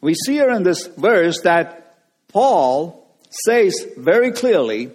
We 0.00 0.14
see 0.14 0.34
here 0.34 0.50
in 0.50 0.62
this 0.62 0.86
verse 0.86 1.42
that 1.42 1.96
Paul 2.28 3.14
says 3.44 3.86
very 3.96 4.32
clearly 4.32 4.92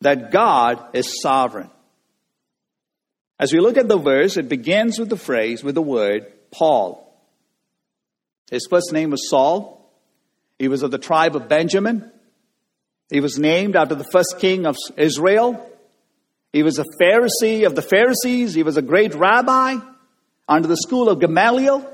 that 0.00 0.30
God 0.30 0.94
is 0.94 1.20
sovereign. 1.22 1.70
As 3.38 3.52
we 3.52 3.60
look 3.60 3.76
at 3.76 3.88
the 3.88 3.98
verse, 3.98 4.36
it 4.36 4.48
begins 4.48 4.98
with 4.98 5.10
the 5.10 5.16
phrase, 5.16 5.62
with 5.62 5.74
the 5.74 5.82
word 5.82 6.26
Paul. 6.50 7.02
His 8.50 8.66
first 8.70 8.92
name 8.92 9.10
was 9.10 9.28
Saul. 9.28 9.90
He 10.58 10.68
was 10.68 10.82
of 10.82 10.90
the 10.90 10.98
tribe 10.98 11.36
of 11.36 11.48
Benjamin. 11.48 12.10
He 13.10 13.20
was 13.20 13.38
named 13.38 13.76
after 13.76 13.94
the 13.94 14.08
first 14.10 14.36
king 14.38 14.66
of 14.66 14.76
Israel. 14.96 15.70
He 16.52 16.62
was 16.62 16.78
a 16.78 16.84
Pharisee 17.00 17.66
of 17.66 17.74
the 17.74 17.82
Pharisees. 17.82 18.54
He 18.54 18.62
was 18.62 18.76
a 18.76 18.82
great 18.82 19.14
rabbi 19.14 19.76
under 20.48 20.68
the 20.68 20.76
school 20.76 21.08
of 21.08 21.20
Gamaliel, 21.20 21.86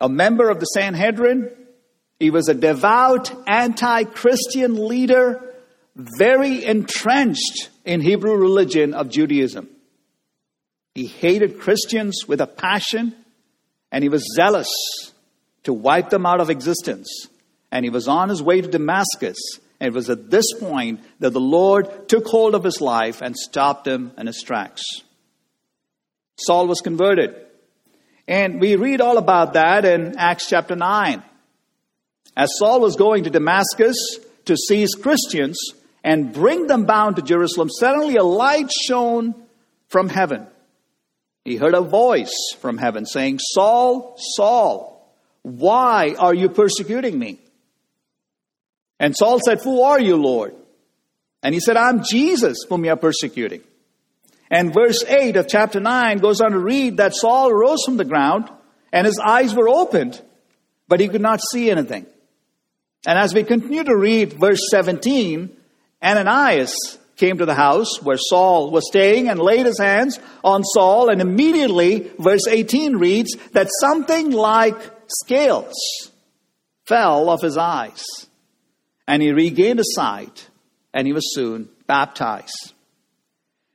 a 0.00 0.08
member 0.08 0.50
of 0.50 0.60
the 0.60 0.66
Sanhedrin. 0.66 1.50
He 2.20 2.30
was 2.30 2.48
a 2.48 2.54
devout 2.54 3.32
anti 3.48 4.04
Christian 4.04 4.88
leader, 4.88 5.54
very 5.96 6.64
entrenched 6.64 7.70
in 7.84 8.00
Hebrew 8.00 8.36
religion 8.36 8.92
of 8.92 9.08
Judaism. 9.08 9.68
He 10.98 11.06
hated 11.06 11.60
Christians 11.60 12.24
with 12.26 12.40
a 12.40 12.46
passion, 12.46 13.14
and 13.92 14.02
he 14.02 14.08
was 14.08 14.24
zealous 14.34 14.68
to 15.62 15.72
wipe 15.72 16.10
them 16.10 16.26
out 16.26 16.40
of 16.40 16.50
existence 16.50 17.28
and 17.70 17.84
he 17.84 17.90
was 17.90 18.08
on 18.08 18.28
his 18.28 18.42
way 18.42 18.60
to 18.60 18.68
Damascus. 18.68 19.38
And 19.80 19.88
it 19.88 19.94
was 19.94 20.10
at 20.10 20.30
this 20.30 20.52
point 20.58 21.00
that 21.20 21.30
the 21.30 21.40
Lord 21.40 22.08
took 22.08 22.26
hold 22.26 22.54
of 22.54 22.64
his 22.64 22.80
life 22.80 23.22
and 23.22 23.36
stopped 23.36 23.86
him 23.86 24.12
in 24.18 24.26
his 24.26 24.42
tracks. 24.42 24.82
Saul 26.36 26.66
was 26.66 26.80
converted. 26.80 27.36
And 28.26 28.60
we 28.60 28.76
read 28.76 29.00
all 29.00 29.18
about 29.18 29.52
that 29.52 29.84
in 29.84 30.16
Acts 30.18 30.48
chapter 30.48 30.74
9. 30.74 31.22
As 32.36 32.50
Saul 32.58 32.80
was 32.80 32.96
going 32.96 33.24
to 33.24 33.30
Damascus 33.30 33.96
to 34.46 34.56
seize 34.56 34.94
Christians 34.94 35.58
and 36.02 36.32
bring 36.32 36.66
them 36.66 36.84
bound 36.84 37.16
to 37.16 37.22
Jerusalem, 37.22 37.68
suddenly 37.70 38.16
a 38.16 38.24
light 38.24 38.72
shone 38.72 39.34
from 39.88 40.08
heaven. 40.08 40.46
He 41.48 41.56
heard 41.56 41.74
a 41.74 41.80
voice 41.80 42.34
from 42.60 42.76
heaven 42.76 43.06
saying, 43.06 43.38
Saul, 43.40 44.16
Saul, 44.18 45.10
why 45.42 46.14
are 46.18 46.34
you 46.34 46.50
persecuting 46.50 47.18
me? 47.18 47.38
And 49.00 49.16
Saul 49.16 49.40
said, 49.42 49.62
Who 49.62 49.82
are 49.82 50.00
you, 50.00 50.16
Lord? 50.16 50.54
And 51.42 51.54
he 51.54 51.60
said, 51.60 51.76
I'm 51.76 52.02
Jesus 52.04 52.58
whom 52.68 52.84
you 52.84 52.90
are 52.90 52.96
persecuting. 52.96 53.62
And 54.50 54.74
verse 54.74 55.04
8 55.04 55.36
of 55.36 55.48
chapter 55.48 55.80
9 55.80 56.18
goes 56.18 56.40
on 56.40 56.52
to 56.52 56.58
read 56.58 56.96
that 56.98 57.14
Saul 57.14 57.52
rose 57.52 57.84
from 57.84 57.96
the 57.96 58.04
ground 58.04 58.50
and 58.92 59.06
his 59.06 59.18
eyes 59.18 59.54
were 59.54 59.68
opened, 59.68 60.20
but 60.86 61.00
he 61.00 61.08
could 61.08 61.20
not 61.20 61.40
see 61.40 61.70
anything. 61.70 62.06
And 63.06 63.18
as 63.18 63.32
we 63.32 63.44
continue 63.44 63.84
to 63.84 63.96
read 63.96 64.34
verse 64.38 64.60
17, 64.70 65.56
Ananias 66.02 66.97
came 67.18 67.38
to 67.38 67.46
the 67.46 67.54
house 67.54 68.00
where 68.02 68.16
Saul 68.16 68.70
was 68.70 68.86
staying 68.88 69.28
and 69.28 69.38
laid 69.38 69.66
his 69.66 69.78
hands 69.78 70.18
on 70.42 70.64
Saul, 70.64 71.10
and 71.10 71.20
immediately, 71.20 72.10
verse 72.18 72.46
18 72.48 72.96
reads 72.96 73.36
that 73.52 73.68
something 73.80 74.30
like 74.30 74.78
scales 75.08 75.74
fell 76.86 77.28
off 77.28 77.42
his 77.42 77.58
eyes 77.58 78.04
and 79.08 79.22
he 79.22 79.32
regained 79.32 79.78
his 79.78 79.94
sight, 79.94 80.48
and 80.92 81.06
he 81.06 81.14
was 81.14 81.34
soon 81.34 81.70
baptized. 81.86 82.74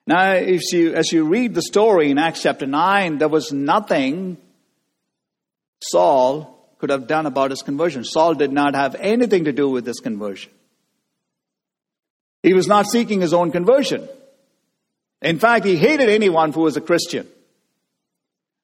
Now, 0.06 0.34
if 0.34 0.62
you, 0.72 0.94
as 0.94 1.12
you 1.12 1.26
read 1.26 1.56
the 1.56 1.62
story 1.64 2.12
in 2.12 2.20
Acts 2.20 2.44
chapter 2.44 2.68
9, 2.68 3.18
there 3.18 3.28
was 3.28 3.52
nothing 3.52 4.38
Saul 5.82 6.70
could 6.78 6.92
have 6.92 7.08
done 7.08 7.26
about 7.26 7.50
his 7.50 7.64
conversion. 7.64 8.04
Saul 8.04 8.36
did 8.36 8.52
not 8.52 8.76
have 8.76 8.96
anything 9.00 9.46
to 9.46 9.52
do 9.52 9.70
with 9.70 9.86
this 9.86 10.00
conversion. 10.00 10.52
He 12.44 12.54
was 12.54 12.68
not 12.68 12.86
seeking 12.86 13.22
his 13.22 13.34
own 13.34 13.52
conversion. 13.52 14.08
In 15.22 15.40
fact, 15.40 15.66
he 15.66 15.78
hated 15.78 16.10
anyone 16.10 16.52
who 16.52 16.62
was 16.62 16.76
a 16.76 16.82
Christian. 16.82 17.28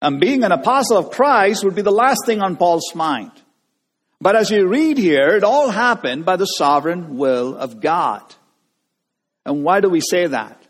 And 0.01 0.19
being 0.19 0.43
an 0.43 0.51
apostle 0.51 0.97
of 0.97 1.11
Christ 1.11 1.63
would 1.63 1.75
be 1.75 1.81
the 1.81 1.91
last 1.91 2.25
thing 2.25 2.41
on 2.41 2.57
Paul's 2.57 2.93
mind. 2.93 3.31
But 4.21 4.35
as 4.35 4.51
you 4.51 4.67
read 4.67 4.97
here, 4.97 5.29
it 5.29 5.45
all 5.45 5.69
happened 5.69 6.25
by 6.25 6.35
the 6.35 6.45
sovereign 6.45 7.17
will 7.17 7.55
of 7.55 7.79
God. 7.79 8.21
And 9.45 9.63
why 9.63 9.79
do 9.79 9.89
we 9.89 10.01
say 10.01 10.27
that? 10.27 10.61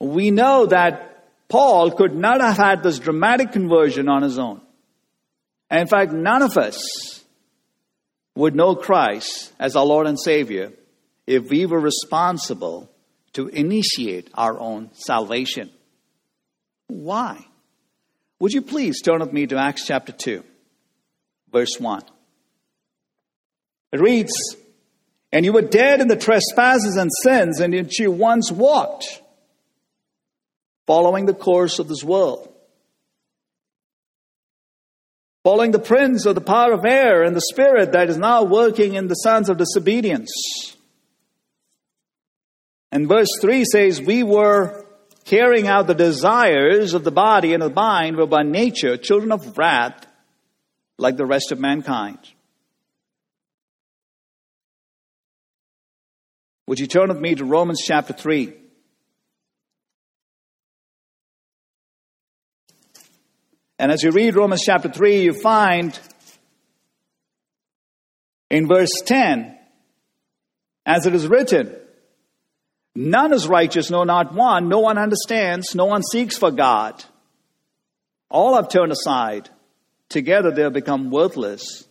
We 0.00 0.32
know 0.32 0.66
that 0.66 1.28
Paul 1.48 1.92
could 1.92 2.14
not 2.14 2.40
have 2.40 2.56
had 2.56 2.82
this 2.82 2.98
dramatic 2.98 3.52
conversion 3.52 4.08
on 4.08 4.22
his 4.22 4.38
own. 4.40 4.60
And 5.70 5.82
in 5.82 5.86
fact, 5.86 6.12
none 6.12 6.42
of 6.42 6.58
us 6.58 7.22
would 8.34 8.56
know 8.56 8.74
Christ 8.74 9.52
as 9.60 9.76
our 9.76 9.86
Lord 9.86 10.08
and 10.08 10.18
Savior 10.18 10.72
if 11.26 11.50
we 11.50 11.66
were 11.66 11.80
responsible 11.80 12.90
to 13.32 13.48
initiate 13.48 14.30
our 14.34 14.58
own 14.58 14.90
salvation. 14.92 15.70
Why? 16.88 17.46
Would 18.38 18.52
you 18.52 18.62
please 18.62 19.00
turn 19.00 19.20
with 19.20 19.32
me 19.32 19.46
to 19.46 19.56
Acts 19.56 19.86
chapter 19.86 20.12
2? 20.12 20.44
verse 21.54 21.78
1. 21.78 22.02
It 23.92 24.00
reads, 24.00 24.32
And 25.32 25.46
you 25.46 25.54
were 25.54 25.62
dead 25.62 26.00
in 26.02 26.08
the 26.08 26.16
trespasses 26.16 26.96
and 26.96 27.10
sins 27.22 27.60
in 27.60 27.70
which 27.70 27.98
you 27.98 28.10
once 28.10 28.52
walked, 28.52 29.22
following 30.86 31.24
the 31.24 31.32
course 31.32 31.78
of 31.78 31.88
this 31.88 32.02
world, 32.02 32.52
following 35.44 35.70
the 35.70 35.78
prince 35.78 36.26
of 36.26 36.34
the 36.34 36.40
power 36.40 36.72
of 36.72 36.84
air 36.84 37.22
and 37.22 37.36
the 37.36 37.40
spirit 37.52 37.92
that 37.92 38.10
is 38.10 38.18
now 38.18 38.42
working 38.42 38.94
in 38.94 39.06
the 39.06 39.14
sons 39.14 39.48
of 39.48 39.56
disobedience. 39.56 40.32
And 42.94 43.08
verse 43.08 43.28
3 43.40 43.64
says, 43.64 44.00
We 44.00 44.22
were 44.22 44.86
carrying 45.24 45.66
out 45.66 45.88
the 45.88 45.94
desires 45.94 46.94
of 46.94 47.02
the 47.02 47.10
body 47.10 47.52
and 47.52 47.60
of 47.60 47.70
the 47.70 47.74
mind, 47.74 48.16
were 48.16 48.28
by 48.28 48.44
nature 48.44 48.96
children 48.96 49.32
of 49.32 49.58
wrath 49.58 50.06
like 50.96 51.16
the 51.16 51.26
rest 51.26 51.50
of 51.50 51.58
mankind. 51.58 52.20
Would 56.68 56.78
you 56.78 56.86
turn 56.86 57.08
with 57.08 57.18
me 57.18 57.34
to 57.34 57.44
Romans 57.44 57.82
chapter 57.84 58.12
3? 58.12 58.54
And 63.76 63.90
as 63.90 64.04
you 64.04 64.12
read 64.12 64.36
Romans 64.36 64.62
chapter 64.64 64.88
3, 64.88 65.20
you 65.20 65.32
find 65.32 65.98
in 68.50 68.68
verse 68.68 69.02
10, 69.04 69.58
as 70.86 71.06
it 71.06 71.14
is 71.16 71.26
written, 71.26 71.74
None 72.94 73.32
is 73.32 73.48
righteous, 73.48 73.90
no, 73.90 74.04
not 74.04 74.34
one. 74.34 74.68
No 74.68 74.78
one 74.78 74.98
understands. 74.98 75.74
No 75.74 75.86
one 75.86 76.02
seeks 76.02 76.36
for 76.36 76.50
God. 76.50 77.02
All 78.30 78.54
have 78.54 78.68
turned 78.68 78.92
aside. 78.92 79.50
Together 80.08 80.50
they 80.50 80.62
have 80.62 80.72
become 80.72 81.10
worthless. 81.10 81.86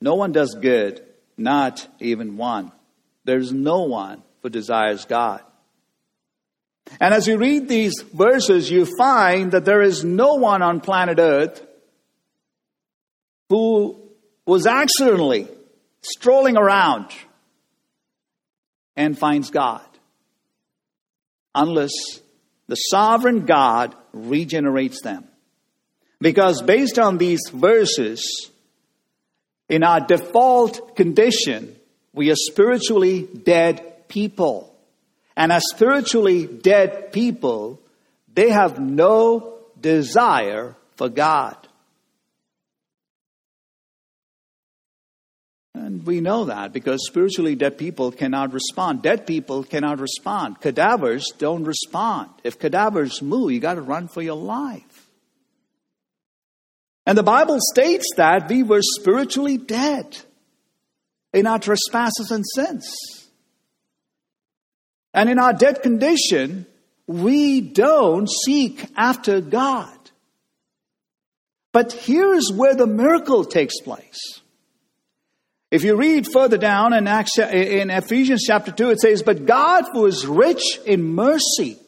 No 0.00 0.14
one 0.14 0.32
does 0.32 0.54
good, 0.54 1.04
not 1.36 1.86
even 2.00 2.36
one. 2.36 2.72
There's 3.24 3.52
no 3.52 3.82
one 3.82 4.22
who 4.42 4.48
desires 4.48 5.04
God. 5.04 5.42
And 7.00 7.12
as 7.12 7.26
you 7.26 7.36
read 7.36 7.68
these 7.68 8.00
verses, 8.14 8.70
you 8.70 8.86
find 8.96 9.52
that 9.52 9.64
there 9.64 9.82
is 9.82 10.04
no 10.04 10.34
one 10.34 10.62
on 10.62 10.80
planet 10.80 11.18
Earth 11.18 11.66
who 13.48 14.00
was 14.46 14.66
accidentally 14.66 15.48
strolling 16.00 16.56
around 16.56 17.10
and 18.94 19.18
finds 19.18 19.50
God 19.50 19.82
unless 21.56 21.92
the 22.68 22.76
sovereign 22.76 23.46
God 23.46 23.96
regenerates 24.12 25.02
them. 25.02 25.24
Because 26.20 26.62
based 26.62 26.98
on 26.98 27.18
these 27.18 27.40
verses, 27.52 28.50
in 29.68 29.82
our 29.82 30.00
default 30.00 30.94
condition, 30.94 31.74
We 32.16 32.30
are 32.30 32.36
spiritually 32.36 33.28
dead 33.44 34.08
people. 34.08 34.74
And 35.36 35.52
as 35.52 35.62
spiritually 35.74 36.46
dead 36.46 37.12
people, 37.12 37.78
they 38.32 38.48
have 38.48 38.80
no 38.80 39.58
desire 39.78 40.74
for 40.96 41.10
God. 41.10 41.65
And 45.76 46.06
we 46.06 46.22
know 46.22 46.46
that 46.46 46.72
because 46.72 47.06
spiritually 47.06 47.54
dead 47.54 47.76
people 47.76 48.10
cannot 48.10 48.54
respond. 48.54 49.02
Dead 49.02 49.26
people 49.26 49.62
cannot 49.62 49.98
respond. 49.98 50.58
Cadavers 50.62 51.32
don't 51.36 51.64
respond. 51.64 52.30
If 52.44 52.58
cadavers 52.58 53.20
move, 53.20 53.52
you 53.52 53.60
got 53.60 53.74
to 53.74 53.82
run 53.82 54.08
for 54.08 54.22
your 54.22 54.36
life. 54.36 55.10
And 57.04 57.16
the 57.16 57.22
Bible 57.22 57.58
states 57.60 58.06
that 58.16 58.48
we 58.48 58.62
were 58.62 58.80
spiritually 58.80 59.58
dead 59.58 60.16
in 61.34 61.46
our 61.46 61.58
trespasses 61.58 62.30
and 62.30 62.44
sins. 62.54 62.88
And 65.12 65.28
in 65.28 65.38
our 65.38 65.52
dead 65.52 65.82
condition, 65.82 66.64
we 67.06 67.60
don't 67.60 68.30
seek 68.30 68.86
after 68.96 69.42
God. 69.42 69.92
But 71.72 71.92
here's 71.92 72.50
where 72.50 72.74
the 72.74 72.86
miracle 72.86 73.44
takes 73.44 73.78
place. 73.82 74.40
If 75.70 75.82
you 75.82 75.96
read 75.96 76.26
further 76.32 76.58
down 76.58 76.92
in, 76.92 77.08
Acts, 77.08 77.38
in 77.38 77.90
Ephesians 77.90 78.44
chapter 78.46 78.70
2, 78.70 78.90
it 78.90 79.00
says, 79.00 79.22
But 79.22 79.46
God, 79.46 79.84
who 79.92 80.06
is 80.06 80.26
rich 80.26 80.78
in 80.86 81.14
mercy, 81.14 81.78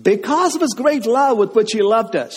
because 0.00 0.54
of 0.54 0.62
his 0.62 0.74
great 0.74 1.04
love 1.04 1.36
with 1.36 1.54
which 1.54 1.72
he 1.72 1.82
loved 1.82 2.16
us, 2.16 2.36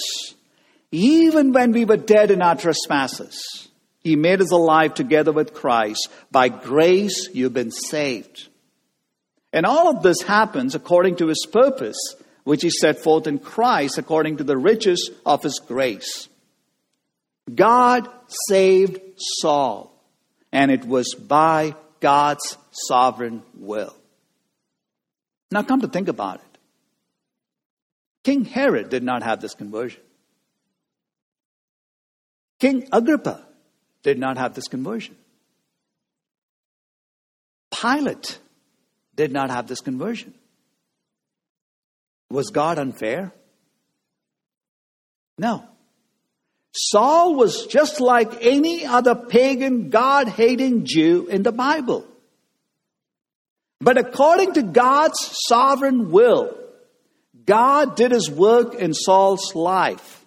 even 0.92 1.54
when 1.54 1.72
we 1.72 1.86
were 1.86 1.98
dead 1.98 2.30
in 2.30 2.42
our 2.42 2.56
trespasses, 2.56 3.70
he 4.04 4.16
made 4.16 4.42
us 4.42 4.52
alive 4.52 4.94
together 4.94 5.32
with 5.32 5.54
Christ. 5.54 6.10
By 6.30 6.50
grace, 6.50 7.30
you've 7.34 7.54
been 7.54 7.72
saved. 7.72 8.50
And 9.52 9.66
all 9.66 9.90
of 9.90 10.04
this 10.04 10.22
happens 10.22 10.76
according 10.76 11.16
to 11.18 11.28
his 11.28 11.48
purpose, 11.50 11.98
which 12.44 12.62
he 12.62 12.70
set 12.70 13.00
forth 13.00 13.26
in 13.26 13.40
Christ 13.40 13.98
according 13.98 14.38
to 14.38 14.44
the 14.44 14.58
riches 14.58 15.10
of 15.26 15.42
his 15.42 15.60
grace. 15.66 16.28
God 17.54 18.10
saved 18.48 19.00
Saul, 19.16 19.92
and 20.52 20.72
it 20.72 20.86
was 20.86 21.14
by 21.14 21.76
God's 22.00 22.58
sovereign 22.72 23.44
will. 23.56 23.96
Now, 25.52 25.64
come 25.64 25.82
to 25.82 25.88
think 25.88 26.08
about 26.08 26.36
it. 26.36 26.58
King 28.24 28.46
Herod 28.46 28.90
did 28.90 29.04
not 29.04 29.24
have 29.24 29.42
this 29.42 29.54
conversion. 29.54 30.02
King 32.60 32.88
Agrippa 32.92 33.46
did 34.04 34.18
not 34.18 34.38
have 34.38 34.56
this 34.56 34.68
conversion. 34.68 35.16
Pilate 37.72 38.40
did 39.16 39.32
not 39.32 39.50
have 39.50 39.68
this 39.68 39.82
conversion. 39.82 40.34
Was 42.30 42.50
God 42.50 42.80
unfair? 42.80 43.32
No. 45.38 45.68
Saul 46.78 47.36
was 47.36 47.68
just 47.68 48.02
like 48.02 48.44
any 48.44 48.86
other 48.86 49.16
pagan, 49.16 49.90
God 49.90 50.28
hating 50.28 50.84
Jew 50.84 51.26
in 51.28 51.42
the 51.42 51.54
Bible. 51.54 52.06
But 53.80 53.98
according 53.98 54.56
to 54.56 54.62
God's 54.62 55.18
sovereign 55.48 56.12
will, 56.12 56.54
God 57.46 57.96
did 57.96 58.12
his 58.12 58.30
work 58.30 58.74
in 58.74 58.94
Saul's 58.94 59.56
life. 59.56 60.26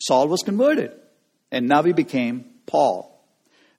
Saul 0.00 0.28
was 0.28 0.42
converted, 0.42 0.92
and 1.52 1.68
now 1.68 1.82
he 1.82 1.92
became 1.92 2.46
Paul. 2.64 3.22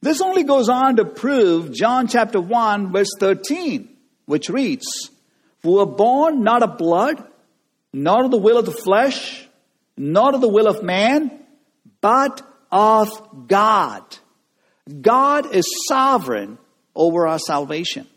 This 0.01 0.21
only 0.21 0.43
goes 0.43 0.69
on 0.69 0.97
to 0.97 1.05
prove 1.05 1.73
John 1.73 2.07
chapter 2.07 2.39
1, 2.39 2.91
verse 2.91 3.11
13, 3.19 3.89
which 4.25 4.49
reads, 4.49 5.09
Who 5.63 5.77
were 5.77 5.87
born 5.87 6.43
not 6.43 6.61
of 6.61 6.77
blood, 6.77 7.23
not 7.91 8.25
of 8.25 8.29
the 8.29 8.37
will 8.37 8.59
of 8.59 8.65
the 8.65 8.71
flesh, 8.71 9.47
not 9.97 10.35
of 10.35 10.41
the 10.41 10.47
will 10.47 10.67
of 10.67 10.83
man, 10.83 11.40
but 12.01 12.41
of 12.71 13.47
God. 13.47 14.03
God 15.01 15.53
is 15.53 15.65
sovereign 15.87 16.57
over 16.95 17.27
our 17.27 17.39
salvation. 17.39 18.07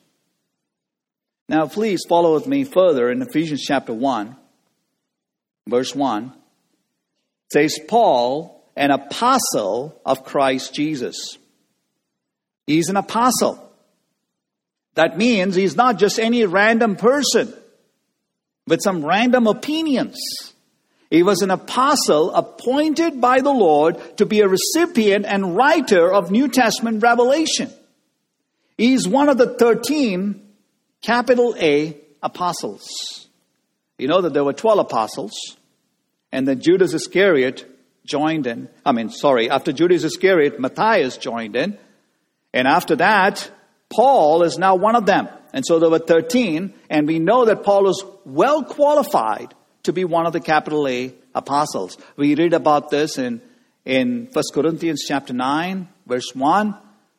Now, 1.48 1.66
please 1.66 2.00
follow 2.08 2.34
with 2.34 2.46
me 2.46 2.64
further 2.64 3.10
in 3.10 3.20
Ephesians 3.20 3.62
chapter 3.62 3.92
1, 3.92 4.34
verse 5.68 5.94
1. 5.94 6.24
It 6.24 6.32
says, 7.52 7.78
Paul, 7.86 8.64
an 8.76 8.90
apostle 8.90 10.00
of 10.06 10.24
Christ 10.24 10.74
Jesus. 10.74 11.38
He's 12.66 12.88
an 12.88 12.96
apostle. 12.96 13.60
That 14.94 15.18
means 15.18 15.54
he's 15.54 15.76
not 15.76 15.98
just 15.98 16.18
any 16.18 16.46
random 16.46 16.96
person 16.96 17.52
with 18.66 18.80
some 18.82 19.04
random 19.04 19.46
opinions. 19.46 20.53
He 21.14 21.22
was 21.22 21.42
an 21.42 21.52
apostle 21.52 22.34
appointed 22.34 23.20
by 23.20 23.40
the 23.40 23.52
Lord 23.52 24.16
to 24.16 24.26
be 24.26 24.40
a 24.40 24.48
recipient 24.48 25.26
and 25.26 25.54
writer 25.54 26.12
of 26.12 26.32
New 26.32 26.48
Testament 26.48 27.04
revelation. 27.04 27.70
He's 28.76 29.06
one 29.06 29.28
of 29.28 29.38
the 29.38 29.54
13 29.54 30.44
capital 31.02 31.54
A 31.56 31.96
apostles. 32.20 33.28
You 33.96 34.08
know 34.08 34.22
that 34.22 34.32
there 34.32 34.42
were 34.42 34.54
12 34.54 34.80
apostles, 34.80 35.56
and 36.32 36.48
then 36.48 36.60
Judas 36.60 36.94
Iscariot 36.94 37.64
joined 38.04 38.48
in. 38.48 38.68
I 38.84 38.90
mean, 38.90 39.08
sorry, 39.10 39.48
after 39.48 39.70
Judas 39.70 40.02
Iscariot, 40.02 40.58
Matthias 40.58 41.16
joined 41.16 41.54
in. 41.54 41.78
And 42.52 42.66
after 42.66 42.96
that, 42.96 43.48
Paul 43.88 44.42
is 44.42 44.58
now 44.58 44.74
one 44.74 44.96
of 44.96 45.06
them. 45.06 45.28
And 45.52 45.64
so 45.64 45.78
there 45.78 45.90
were 45.90 46.00
13, 46.00 46.74
and 46.90 47.06
we 47.06 47.20
know 47.20 47.44
that 47.44 47.62
Paul 47.62 47.84
was 47.84 48.04
well 48.24 48.64
qualified 48.64 49.54
to 49.84 49.92
be 49.92 50.04
one 50.04 50.26
of 50.26 50.32
the 50.32 50.40
capital 50.40 50.86
A 50.88 51.14
apostles. 51.34 51.96
We 52.16 52.34
read 52.34 52.52
about 52.52 52.90
this 52.90 53.18
in, 53.18 53.40
in 53.84 54.28
1 54.32 54.44
Corinthians 54.52 55.04
chapter 55.06 55.32
9, 55.32 55.88
verse 56.06 56.34
1, 56.34 56.76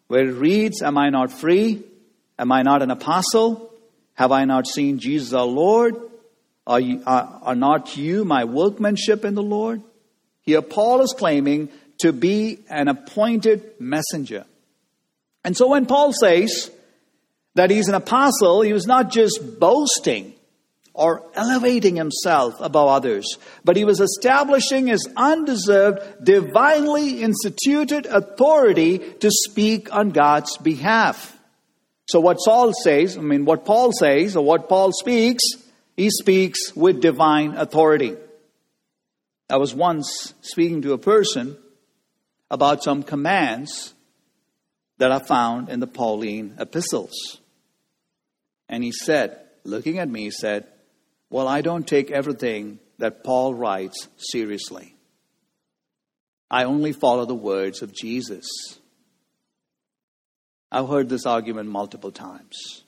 where 0.07 0.27
it 0.27 0.33
reads, 0.33 0.81
Am 0.81 0.97
I 0.97 1.09
not 1.09 1.31
free? 1.31 1.83
Am 2.37 2.51
I 2.51 2.63
not 2.63 2.81
an 2.81 2.91
apostle? 2.91 3.71
Have 4.15 4.31
I 4.31 4.45
not 4.45 4.67
seen 4.67 4.99
Jesus 4.99 5.33
our 5.33 5.45
Lord? 5.45 5.95
Are, 6.67 6.79
you, 6.79 7.03
are, 7.05 7.39
are 7.43 7.55
not 7.55 7.95
you 7.95 8.25
my 8.25 8.45
workmanship 8.45 9.23
in 9.23 9.35
the 9.35 9.43
Lord? 9.43 9.81
Here, 10.41 10.61
Paul 10.61 11.01
is 11.01 11.13
claiming 11.17 11.69
to 11.99 12.11
be 12.11 12.59
an 12.69 12.87
appointed 12.87 13.79
messenger. 13.79 14.45
And 15.43 15.55
so 15.55 15.67
when 15.67 15.85
Paul 15.85 16.11
says 16.11 16.71
that 17.53 17.69
he's 17.69 17.87
an 17.87 17.95
apostle, 17.95 18.61
he 18.61 18.73
was 18.73 18.87
not 18.87 19.11
just 19.11 19.59
boasting 19.59 20.33
or 20.95 21.29
elevating 21.35 21.97
himself 21.97 22.55
above 22.61 22.87
others, 22.87 23.25
but 23.65 23.75
he 23.75 23.83
was 23.83 23.99
establishing 23.99 24.87
his 24.87 25.07
undeserved, 25.17 26.01
divinely 26.23 27.21
instituted 27.21 28.05
authority 28.05 28.99
to 28.99 29.29
speak 29.29 29.93
on 29.93 30.09
God's 30.09 30.57
behalf. 30.57 31.37
So, 32.07 32.21
what 32.21 32.37
Saul 32.37 32.71
says, 32.73 33.17
I 33.17 33.21
mean, 33.21 33.45
what 33.45 33.65
Paul 33.65 33.91
says, 33.91 34.37
or 34.37 34.45
what 34.45 34.69
Paul 34.69 34.91
speaks, 34.93 35.43
he 35.97 36.09
speaks 36.09 36.73
with 36.75 37.01
divine 37.01 37.55
authority. 37.55 38.15
I 39.49 39.57
was 39.57 39.75
once 39.75 40.33
speaking 40.41 40.81
to 40.83 40.93
a 40.93 40.97
person 40.97 41.57
about 42.49 42.83
some 42.83 43.03
commands 43.03 43.93
that 44.97 45.11
are 45.11 45.23
found 45.23 45.69
in 45.69 45.81
the 45.81 45.87
Pauline 45.87 46.55
epistles. 46.57 47.41
And 48.69 48.83
he 48.83 48.91
said, 48.91 49.39
looking 49.63 49.99
at 49.99 50.09
me, 50.09 50.23
he 50.23 50.31
said, 50.31 50.67
well, 51.29 51.47
I 51.47 51.61
don't 51.61 51.87
take 51.87 52.11
everything 52.11 52.79
that 52.99 53.23
Paul 53.23 53.53
writes 53.53 54.07
seriously. 54.17 54.95
I 56.49 56.63
only 56.65 56.93
follow 56.93 57.25
the 57.25 57.35
words 57.35 57.81
of 57.81 57.93
Jesus. 57.93 58.45
I've 60.71 60.87
heard 60.87 61.09
this 61.09 61.25
argument 61.25 61.69
multiple 61.69 62.11
times. 62.11 62.83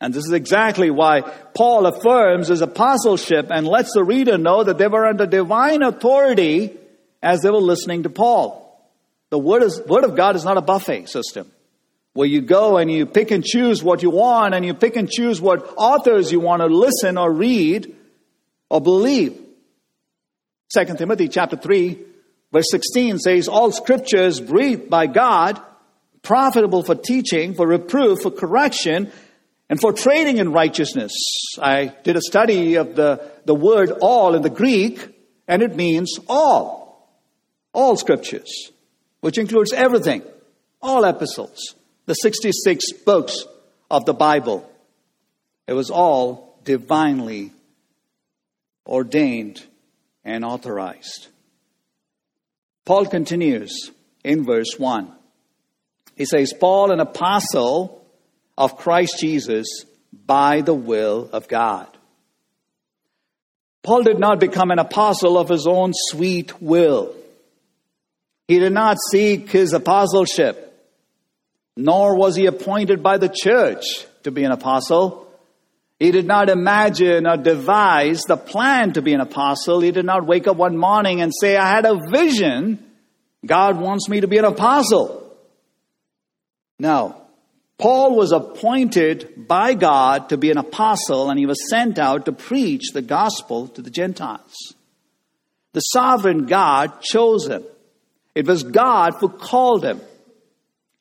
And 0.00 0.14
this 0.14 0.24
is 0.24 0.32
exactly 0.32 0.90
why 0.90 1.22
Paul 1.54 1.86
affirms 1.86 2.48
his 2.48 2.60
apostleship 2.60 3.48
and 3.50 3.66
lets 3.66 3.92
the 3.92 4.04
reader 4.04 4.38
know 4.38 4.62
that 4.62 4.78
they 4.78 4.86
were 4.86 5.06
under 5.06 5.26
divine 5.26 5.82
authority 5.82 6.76
as 7.20 7.40
they 7.40 7.50
were 7.50 7.58
listening 7.58 8.04
to 8.04 8.10
Paul. 8.10 8.64
The 9.30 9.38
word, 9.38 9.64
is, 9.64 9.82
word 9.86 10.04
of 10.04 10.14
God 10.14 10.36
is 10.36 10.44
not 10.44 10.56
a 10.56 10.62
buffet 10.62 11.08
system 11.08 11.50
where 12.18 12.26
you 12.26 12.40
go 12.40 12.78
and 12.78 12.90
you 12.90 13.06
pick 13.06 13.30
and 13.30 13.44
choose 13.44 13.80
what 13.80 14.02
you 14.02 14.10
want 14.10 14.52
and 14.52 14.66
you 14.66 14.74
pick 14.74 14.96
and 14.96 15.08
choose 15.08 15.40
what 15.40 15.72
authors 15.76 16.32
you 16.32 16.40
want 16.40 16.60
to 16.60 16.66
listen 16.66 17.16
or 17.16 17.32
read 17.32 17.94
or 18.68 18.80
believe. 18.80 19.40
2 20.76 20.96
Timothy 20.96 21.28
chapter 21.28 21.56
3 21.56 21.96
verse 22.52 22.66
16 22.72 23.20
says 23.20 23.46
all 23.46 23.70
scripture 23.70 24.24
is 24.24 24.40
breathed 24.40 24.90
by 24.90 25.06
God, 25.06 25.62
profitable 26.22 26.82
for 26.82 26.96
teaching, 26.96 27.54
for 27.54 27.68
reproof, 27.68 28.18
for 28.22 28.32
correction, 28.32 29.12
and 29.70 29.80
for 29.80 29.92
training 29.92 30.38
in 30.38 30.50
righteousness. 30.50 31.12
I 31.62 31.94
did 32.02 32.16
a 32.16 32.20
study 32.20 32.74
of 32.78 32.96
the, 32.96 33.30
the 33.44 33.54
word 33.54 33.92
all 34.00 34.34
in 34.34 34.42
the 34.42 34.50
Greek, 34.50 35.08
and 35.46 35.62
it 35.62 35.76
means 35.76 36.18
all. 36.28 37.16
All 37.72 37.96
scriptures, 37.96 38.72
which 39.20 39.38
includes 39.38 39.72
everything, 39.72 40.24
all 40.82 41.04
epistles 41.04 41.76
the 42.08 42.14
66 42.14 42.92
books 43.04 43.44
of 43.90 44.06
the 44.06 44.14
Bible. 44.14 44.68
It 45.66 45.74
was 45.74 45.90
all 45.90 46.58
divinely 46.64 47.52
ordained 48.86 49.62
and 50.24 50.42
authorized. 50.42 51.28
Paul 52.86 53.04
continues 53.04 53.90
in 54.24 54.46
verse 54.46 54.78
1. 54.78 55.12
He 56.16 56.24
says, 56.24 56.54
Paul, 56.58 56.92
an 56.92 57.00
apostle 57.00 58.02
of 58.56 58.78
Christ 58.78 59.18
Jesus 59.20 59.84
by 60.26 60.62
the 60.62 60.72
will 60.72 61.28
of 61.30 61.46
God. 61.46 61.88
Paul 63.82 64.02
did 64.02 64.18
not 64.18 64.40
become 64.40 64.70
an 64.70 64.78
apostle 64.78 65.36
of 65.36 65.50
his 65.50 65.66
own 65.66 65.92
sweet 65.94 66.62
will. 66.62 67.14
He 68.46 68.58
did 68.58 68.72
not 68.72 68.96
seek 69.10 69.50
his 69.50 69.74
apostleship, 69.74 70.67
nor 71.80 72.16
was 72.16 72.34
he 72.34 72.46
appointed 72.46 73.04
by 73.04 73.18
the 73.18 73.32
church 73.32 73.84
to 74.24 74.32
be 74.32 74.42
an 74.42 74.50
apostle. 74.50 75.32
He 76.00 76.10
did 76.10 76.26
not 76.26 76.50
imagine 76.50 77.24
or 77.24 77.36
devise 77.36 78.22
the 78.22 78.36
plan 78.36 78.94
to 78.94 79.02
be 79.02 79.12
an 79.14 79.20
apostle. 79.20 79.78
He 79.78 79.92
did 79.92 80.04
not 80.04 80.26
wake 80.26 80.48
up 80.48 80.56
one 80.56 80.76
morning 80.76 81.20
and 81.20 81.32
say, 81.32 81.56
I 81.56 81.70
had 81.70 81.86
a 81.86 81.96
vision. 82.10 82.84
God 83.46 83.80
wants 83.80 84.08
me 84.08 84.20
to 84.20 84.26
be 84.26 84.38
an 84.38 84.44
apostle. 84.44 85.32
No. 86.80 87.14
Paul 87.78 88.16
was 88.16 88.32
appointed 88.32 89.46
by 89.46 89.74
God 89.74 90.30
to 90.30 90.36
be 90.36 90.50
an 90.50 90.58
apostle 90.58 91.30
and 91.30 91.38
he 91.38 91.46
was 91.46 91.70
sent 91.70 91.96
out 91.96 92.24
to 92.24 92.32
preach 92.32 92.90
the 92.92 93.02
gospel 93.02 93.68
to 93.68 93.82
the 93.82 93.90
Gentiles. 93.90 94.74
The 95.74 95.80
sovereign 95.80 96.46
God 96.46 97.02
chose 97.02 97.46
him. 97.46 97.62
It 98.34 98.48
was 98.48 98.64
God 98.64 99.14
who 99.20 99.28
called 99.28 99.84
him. 99.84 100.00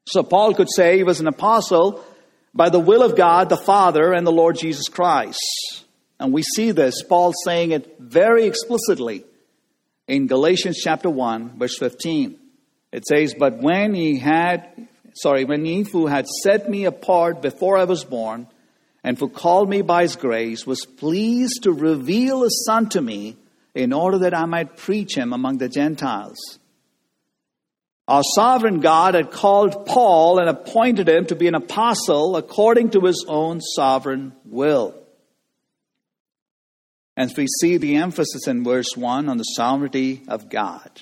So 0.07 0.23
Paul 0.23 0.53
could 0.53 0.67
say 0.73 0.97
he 0.97 1.03
was 1.03 1.19
an 1.19 1.27
apostle 1.27 2.03
by 2.53 2.69
the 2.69 2.79
will 2.79 3.03
of 3.03 3.15
God 3.15 3.49
the 3.49 3.57
Father 3.57 4.13
and 4.13 4.25
the 4.25 4.31
Lord 4.31 4.57
Jesus 4.57 4.87
Christ. 4.87 5.39
And 6.19 6.33
we 6.33 6.41
see 6.41 6.71
this, 6.71 7.03
Paul 7.03 7.33
saying 7.45 7.71
it 7.71 7.99
very 7.99 8.45
explicitly 8.45 9.23
in 10.07 10.27
Galatians 10.27 10.79
chapter 10.83 11.09
1, 11.09 11.59
verse 11.59 11.77
15. 11.77 12.39
It 12.91 13.05
says, 13.05 13.35
But 13.37 13.57
when 13.57 13.93
he 13.93 14.17
had 14.17 14.87
sorry, 15.17 15.45
when 15.45 15.65
he 15.65 15.81
who 15.81 16.07
had 16.07 16.27
set 16.27 16.69
me 16.69 16.85
apart 16.85 17.41
before 17.41 17.77
I 17.77 17.85
was 17.85 18.03
born, 18.03 18.47
and 19.03 19.17
who 19.17 19.29
called 19.29 19.69
me 19.69 19.81
by 19.81 20.03
his 20.03 20.15
grace, 20.15 20.65
was 20.65 20.85
pleased 20.85 21.63
to 21.63 21.71
reveal 21.71 22.43
his 22.43 22.65
son 22.65 22.89
to 22.89 23.01
me 23.01 23.37
in 23.73 23.93
order 23.93 24.19
that 24.19 24.33
I 24.33 24.45
might 24.45 24.77
preach 24.77 25.15
him 25.15 25.33
among 25.33 25.57
the 25.57 25.69
Gentiles. 25.69 26.37
Our 28.07 28.23
sovereign 28.35 28.79
God 28.79 29.15
had 29.15 29.31
called 29.31 29.85
Paul 29.85 30.39
and 30.39 30.49
appointed 30.49 31.09
him 31.09 31.25
to 31.25 31.35
be 31.35 31.47
an 31.47 31.55
apostle 31.55 32.37
according 32.37 32.91
to 32.91 33.01
his 33.01 33.25
own 33.27 33.59
sovereign 33.59 34.33
will. 34.45 34.95
And 37.17 37.33
we 37.35 37.47
see 37.59 37.77
the 37.77 37.97
emphasis 37.97 38.47
in 38.47 38.63
verse 38.63 38.95
1 38.95 39.27
on 39.27 39.37
the 39.37 39.43
sovereignty 39.43 40.23
of 40.27 40.49
God. 40.49 41.01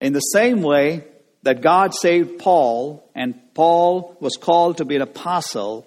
In 0.00 0.12
the 0.12 0.20
same 0.20 0.60
way, 0.60 1.04
that 1.42 1.62
God 1.62 1.94
saved 1.94 2.38
Paul 2.38 3.08
and 3.14 3.34
Paul 3.54 4.16
was 4.20 4.36
called 4.36 4.78
to 4.78 4.84
be 4.84 4.96
an 4.96 5.02
apostle, 5.02 5.86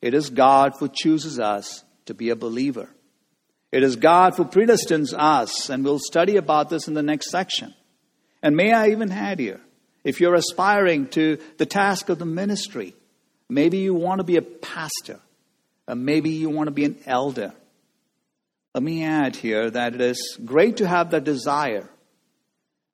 it 0.00 0.14
is 0.14 0.30
God 0.30 0.74
who 0.78 0.88
chooses 0.88 1.38
us 1.38 1.84
to 2.06 2.14
be 2.14 2.30
a 2.30 2.36
believer. 2.36 2.88
It 3.70 3.82
is 3.82 3.96
God 3.96 4.34
who 4.34 4.44
predestines 4.44 5.12
us, 5.16 5.68
and 5.68 5.84
we'll 5.84 5.98
study 5.98 6.36
about 6.36 6.70
this 6.70 6.86
in 6.86 6.94
the 6.94 7.02
next 7.02 7.30
section. 7.30 7.74
And 8.44 8.58
may 8.58 8.74
I 8.74 8.90
even 8.90 9.10
add 9.10 9.38
here, 9.38 9.58
if 10.04 10.20
you're 10.20 10.34
aspiring 10.34 11.08
to 11.08 11.38
the 11.56 11.64
task 11.64 12.10
of 12.10 12.18
the 12.18 12.26
ministry, 12.26 12.94
maybe 13.48 13.78
you 13.78 13.94
want 13.94 14.18
to 14.18 14.24
be 14.24 14.36
a 14.36 14.42
pastor, 14.42 15.18
or 15.88 15.94
maybe 15.94 16.28
you 16.28 16.50
want 16.50 16.66
to 16.66 16.70
be 16.70 16.84
an 16.84 16.98
elder. 17.06 17.54
Let 18.74 18.82
me 18.84 19.02
add 19.02 19.34
here 19.34 19.70
that 19.70 19.94
it 19.94 20.02
is 20.02 20.38
great 20.44 20.76
to 20.76 20.86
have 20.86 21.12
that 21.12 21.24
desire, 21.24 21.88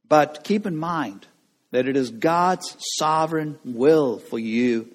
but 0.08 0.44
keep 0.44 0.66
in 0.66 0.76
mind 0.76 1.26
that 1.72 1.88
it 1.88 1.96
is 1.96 2.10
God's 2.10 2.76
sovereign 2.98 3.58
will 3.64 4.20
for 4.20 4.38
you 4.38 4.88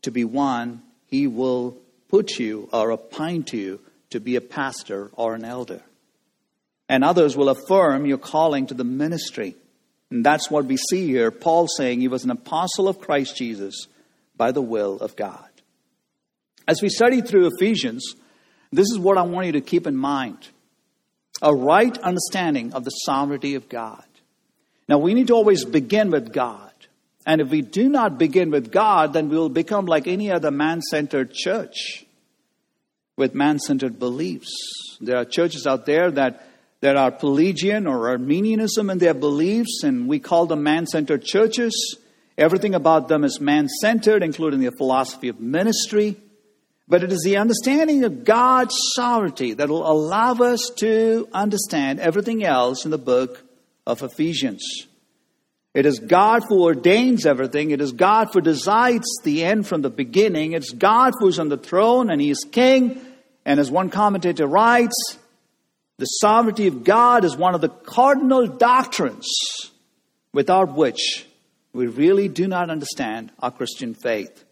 to 0.00 0.10
be 0.10 0.24
one, 0.24 0.80
He 1.08 1.26
will 1.26 1.76
put 2.08 2.38
you 2.38 2.70
or 2.72 2.90
appoint 2.90 3.52
you 3.52 3.80
to 4.08 4.18
be 4.18 4.36
a 4.36 4.40
pastor 4.40 5.10
or 5.12 5.34
an 5.34 5.44
elder. 5.44 5.82
And 6.88 7.04
others 7.04 7.36
will 7.36 7.50
affirm 7.50 8.06
your 8.06 8.16
calling 8.16 8.66
to 8.68 8.74
the 8.74 8.82
ministry. 8.82 9.56
And 10.10 10.24
that's 10.24 10.50
what 10.50 10.64
we 10.64 10.76
see 10.76 11.06
here. 11.06 11.30
Paul 11.30 11.68
saying 11.68 12.00
he 12.00 12.08
was 12.08 12.24
an 12.24 12.30
apostle 12.30 12.88
of 12.88 13.00
Christ 13.00 13.36
Jesus 13.36 13.86
by 14.36 14.52
the 14.52 14.62
will 14.62 14.98
of 14.98 15.16
God. 15.16 15.48
As 16.66 16.82
we 16.82 16.88
study 16.88 17.20
through 17.20 17.50
Ephesians, 17.54 18.14
this 18.72 18.90
is 18.90 18.98
what 18.98 19.18
I 19.18 19.22
want 19.22 19.46
you 19.46 19.52
to 19.52 19.60
keep 19.60 19.86
in 19.86 19.96
mind 19.96 20.48
a 21.42 21.54
right 21.54 21.96
understanding 21.98 22.74
of 22.74 22.84
the 22.84 22.90
sovereignty 22.90 23.54
of 23.54 23.68
God. 23.68 24.04
Now, 24.88 24.98
we 24.98 25.14
need 25.14 25.28
to 25.28 25.34
always 25.34 25.64
begin 25.64 26.10
with 26.10 26.32
God. 26.32 26.72
And 27.24 27.40
if 27.40 27.48
we 27.48 27.62
do 27.62 27.88
not 27.88 28.18
begin 28.18 28.50
with 28.50 28.72
God, 28.72 29.12
then 29.12 29.28
we 29.28 29.36
will 29.36 29.48
become 29.48 29.86
like 29.86 30.06
any 30.06 30.30
other 30.30 30.50
man 30.50 30.82
centered 30.82 31.32
church 31.32 32.04
with 33.16 33.34
man 33.34 33.58
centered 33.58 33.98
beliefs. 33.98 34.50
There 35.00 35.16
are 35.16 35.24
churches 35.24 35.66
out 35.66 35.86
there 35.86 36.10
that, 36.10 36.46
that 36.80 36.96
are 36.96 37.10
Pelagian 37.10 37.86
or 37.86 38.08
Arminianism 38.10 38.90
in 38.90 38.98
their 38.98 39.14
beliefs, 39.14 39.82
and 39.82 40.08
we 40.08 40.18
call 40.18 40.46
them 40.46 40.62
man 40.62 40.86
centered 40.86 41.24
churches. 41.24 41.96
Everything 42.38 42.74
about 42.74 43.08
them 43.08 43.22
is 43.24 43.40
man 43.40 43.68
centered, 43.68 44.22
including 44.22 44.60
their 44.60 44.70
philosophy 44.70 45.28
of 45.28 45.40
ministry. 45.40 46.16
But 46.88 47.04
it 47.04 47.12
is 47.12 47.22
the 47.22 47.36
understanding 47.36 48.02
of 48.04 48.24
God's 48.24 48.74
sovereignty 48.94 49.52
that 49.54 49.68
will 49.68 49.88
allow 49.88 50.32
us 50.32 50.72
to 50.78 51.28
understand 51.32 52.00
everything 52.00 52.42
else 52.42 52.84
in 52.84 52.90
the 52.90 52.98
book 52.98 53.44
of 53.86 54.02
Ephesians. 54.02 54.88
It 55.72 55.86
is 55.86 56.00
God 56.00 56.42
who 56.48 56.64
ordains 56.64 57.26
everything. 57.26 57.70
It 57.70 57.80
is 57.80 57.92
God 57.92 58.28
who 58.32 58.40
decides 58.40 59.06
the 59.22 59.44
end 59.44 59.68
from 59.68 59.82
the 59.82 59.90
beginning. 59.90 60.52
It's 60.52 60.72
God 60.72 61.12
who's 61.20 61.38
on 61.38 61.48
the 61.48 61.56
throne 61.56 62.10
and 62.10 62.20
He 62.20 62.30
is 62.30 62.44
King. 62.50 63.00
And 63.44 63.60
as 63.60 63.70
one 63.70 63.90
commentator 63.90 64.48
writes, 64.48 64.96
the 66.00 66.06
sovereignty 66.06 66.66
of 66.66 66.82
God 66.82 67.26
is 67.26 67.36
one 67.36 67.54
of 67.54 67.60
the 67.60 67.68
cardinal 67.68 68.46
doctrines 68.46 69.28
without 70.32 70.74
which 70.74 71.26
we 71.74 71.86
really 71.88 72.26
do 72.26 72.48
not 72.48 72.70
understand 72.70 73.30
our 73.38 73.50
Christian 73.50 73.92
faith. 73.92 74.44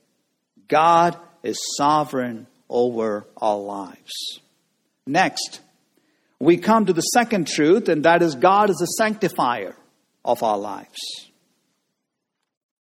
God 0.69 1.17
is 1.43 1.59
sovereign 1.79 2.47
over 2.69 3.27
our 3.39 3.57
lives. 3.57 4.41
Next, 5.07 5.61
we 6.39 6.59
come 6.59 6.85
to 6.85 6.93
the 6.93 7.01
second 7.01 7.49
truth, 7.49 7.89
and 7.89 8.05
that 8.05 8.21
is 8.21 8.35
God 8.35 8.69
is 8.69 8.83
a 8.83 9.03
sanctifier 9.03 9.75
of 10.27 10.43
our 10.43 10.59
lives. 10.59 10.99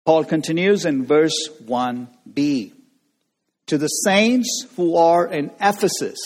Paul 0.05 0.24
continues 0.24 0.86
in 0.86 1.05
verse 1.05 1.49
1b 1.66 2.72
To 3.68 3.78
the 3.78 3.88
saints 3.88 4.66
who 4.78 4.95
are 4.95 5.28
in 5.28 5.51
Ephesus 5.59 6.20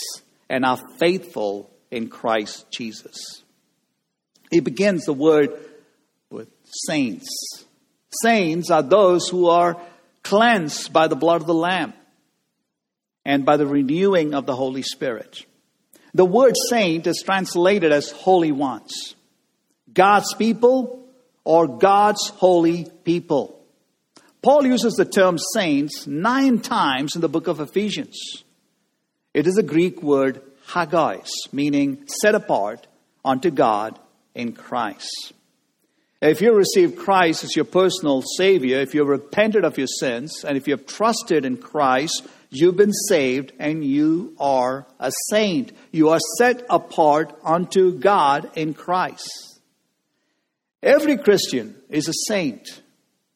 and 0.48 0.64
are 0.64 0.78
faithful 1.00 1.68
in 1.90 2.08
Christ 2.08 2.70
Jesus. 2.70 3.42
He 4.50 4.60
begins 4.60 5.04
the 5.04 5.12
word 5.12 5.50
with 6.30 6.48
saints. 6.64 7.28
Saints 8.22 8.70
are 8.70 8.82
those 8.82 9.28
who 9.28 9.48
are 9.48 9.76
cleansed 10.22 10.92
by 10.92 11.08
the 11.08 11.16
blood 11.16 11.40
of 11.40 11.46
the 11.46 11.54
Lamb 11.54 11.92
and 13.24 13.44
by 13.44 13.56
the 13.56 13.66
renewing 13.66 14.34
of 14.34 14.46
the 14.46 14.56
Holy 14.56 14.82
Spirit. 14.82 15.44
The 16.14 16.24
word 16.24 16.54
saint 16.70 17.06
is 17.06 17.22
translated 17.24 17.92
as 17.92 18.10
holy 18.10 18.52
ones. 18.52 19.14
God's 19.92 20.34
people 20.34 21.06
or 21.44 21.66
God's 21.66 22.28
holy 22.28 22.86
people. 23.04 23.58
Paul 24.42 24.66
uses 24.66 24.94
the 24.94 25.04
term 25.04 25.36
saints 25.54 26.06
nine 26.06 26.60
times 26.60 27.14
in 27.14 27.20
the 27.20 27.28
book 27.28 27.48
of 27.48 27.60
Ephesians. 27.60 28.44
It 29.34 29.46
is 29.46 29.58
a 29.58 29.62
Greek 29.62 30.02
word 30.02 30.40
hagios, 30.68 31.30
meaning 31.52 32.06
set 32.06 32.34
apart 32.34 32.86
unto 33.24 33.50
God 33.50 33.98
in 34.34 34.52
Christ. 34.52 35.32
If 36.20 36.40
you 36.40 36.52
receive 36.52 36.96
Christ 36.96 37.44
as 37.44 37.54
your 37.54 37.64
personal 37.64 38.22
Savior, 38.22 38.80
if 38.80 38.94
you've 38.94 39.06
repented 39.06 39.64
of 39.64 39.78
your 39.78 39.86
sins, 39.86 40.44
and 40.44 40.56
if 40.56 40.66
you 40.66 40.74
have 40.74 40.86
trusted 40.86 41.44
in 41.44 41.58
Christ, 41.58 42.26
You've 42.50 42.76
been 42.76 42.92
saved 42.92 43.52
and 43.58 43.84
you 43.84 44.34
are 44.40 44.86
a 44.98 45.12
saint. 45.28 45.72
You 45.92 46.10
are 46.10 46.20
set 46.38 46.64
apart 46.70 47.38
unto 47.44 47.98
God 47.98 48.50
in 48.56 48.72
Christ. 48.74 49.60
Every 50.82 51.18
Christian 51.18 51.74
is 51.90 52.08
a 52.08 52.14
saint 52.26 52.66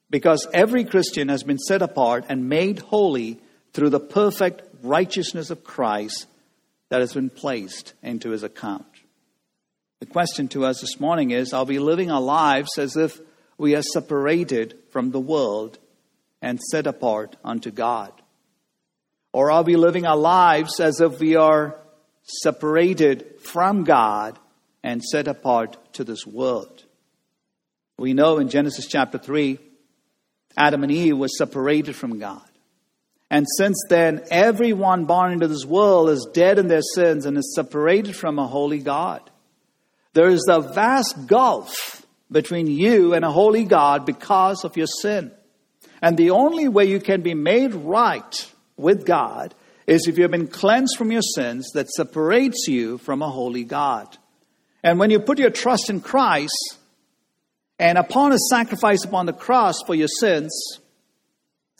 because 0.08 0.46
every 0.54 0.84
Christian 0.84 1.28
has 1.28 1.42
been 1.42 1.58
set 1.58 1.82
apart 1.82 2.24
and 2.28 2.48
made 2.48 2.78
holy 2.78 3.40
through 3.72 3.90
the 3.90 4.00
perfect 4.00 4.62
righteousness 4.82 5.50
of 5.50 5.64
Christ 5.64 6.26
that 6.92 7.00
has 7.00 7.14
been 7.14 7.30
placed 7.30 7.94
into 8.02 8.32
his 8.32 8.42
account. 8.42 8.84
The 10.00 10.04
question 10.04 10.48
to 10.48 10.66
us 10.66 10.82
this 10.82 11.00
morning 11.00 11.30
is 11.30 11.54
Are 11.54 11.64
we 11.64 11.78
living 11.78 12.10
our 12.10 12.20
lives 12.20 12.76
as 12.76 12.98
if 12.98 13.18
we 13.56 13.74
are 13.74 13.80
separated 13.80 14.78
from 14.90 15.10
the 15.10 15.18
world 15.18 15.78
and 16.42 16.60
set 16.60 16.86
apart 16.86 17.34
unto 17.42 17.70
God? 17.70 18.12
Or 19.32 19.50
are 19.50 19.62
we 19.62 19.76
living 19.76 20.04
our 20.04 20.18
lives 20.18 20.80
as 20.80 21.00
if 21.00 21.18
we 21.18 21.34
are 21.34 21.78
separated 22.24 23.40
from 23.40 23.84
God 23.84 24.38
and 24.82 25.02
set 25.02 25.28
apart 25.28 25.94
to 25.94 26.04
this 26.04 26.26
world? 26.26 26.84
We 27.96 28.12
know 28.12 28.36
in 28.36 28.50
Genesis 28.50 28.86
chapter 28.86 29.16
3, 29.16 29.58
Adam 30.58 30.82
and 30.82 30.92
Eve 30.92 31.16
were 31.16 31.28
separated 31.28 31.96
from 31.96 32.18
God. 32.18 32.51
And 33.32 33.46
since 33.56 33.82
then, 33.88 34.22
everyone 34.30 35.06
born 35.06 35.32
into 35.32 35.48
this 35.48 35.64
world 35.64 36.10
is 36.10 36.28
dead 36.34 36.58
in 36.58 36.68
their 36.68 36.82
sins 36.94 37.24
and 37.24 37.38
is 37.38 37.54
separated 37.54 38.14
from 38.14 38.38
a 38.38 38.46
holy 38.46 38.80
God. 38.80 39.22
There 40.12 40.28
is 40.28 40.46
a 40.50 40.60
vast 40.60 41.26
gulf 41.26 42.04
between 42.30 42.66
you 42.66 43.14
and 43.14 43.24
a 43.24 43.30
holy 43.30 43.64
God 43.64 44.04
because 44.04 44.66
of 44.66 44.76
your 44.76 44.86
sin. 44.86 45.32
And 46.02 46.18
the 46.18 46.32
only 46.32 46.68
way 46.68 46.84
you 46.84 47.00
can 47.00 47.22
be 47.22 47.32
made 47.32 47.72
right 47.72 48.52
with 48.76 49.06
God 49.06 49.54
is 49.86 50.06
if 50.06 50.18
you 50.18 50.24
have 50.24 50.30
been 50.30 50.46
cleansed 50.46 50.98
from 50.98 51.10
your 51.10 51.22
sins 51.22 51.70
that 51.72 51.88
separates 51.88 52.68
you 52.68 52.98
from 52.98 53.22
a 53.22 53.30
holy 53.30 53.64
God. 53.64 54.14
And 54.82 54.98
when 54.98 55.08
you 55.08 55.18
put 55.18 55.38
your 55.38 55.48
trust 55.48 55.88
in 55.88 56.02
Christ, 56.02 56.76
and 57.78 57.96
upon 57.96 58.32
his 58.32 58.50
sacrifice 58.50 59.06
upon 59.06 59.24
the 59.24 59.32
cross 59.32 59.76
for 59.86 59.94
your 59.94 60.08
sins, 60.20 60.52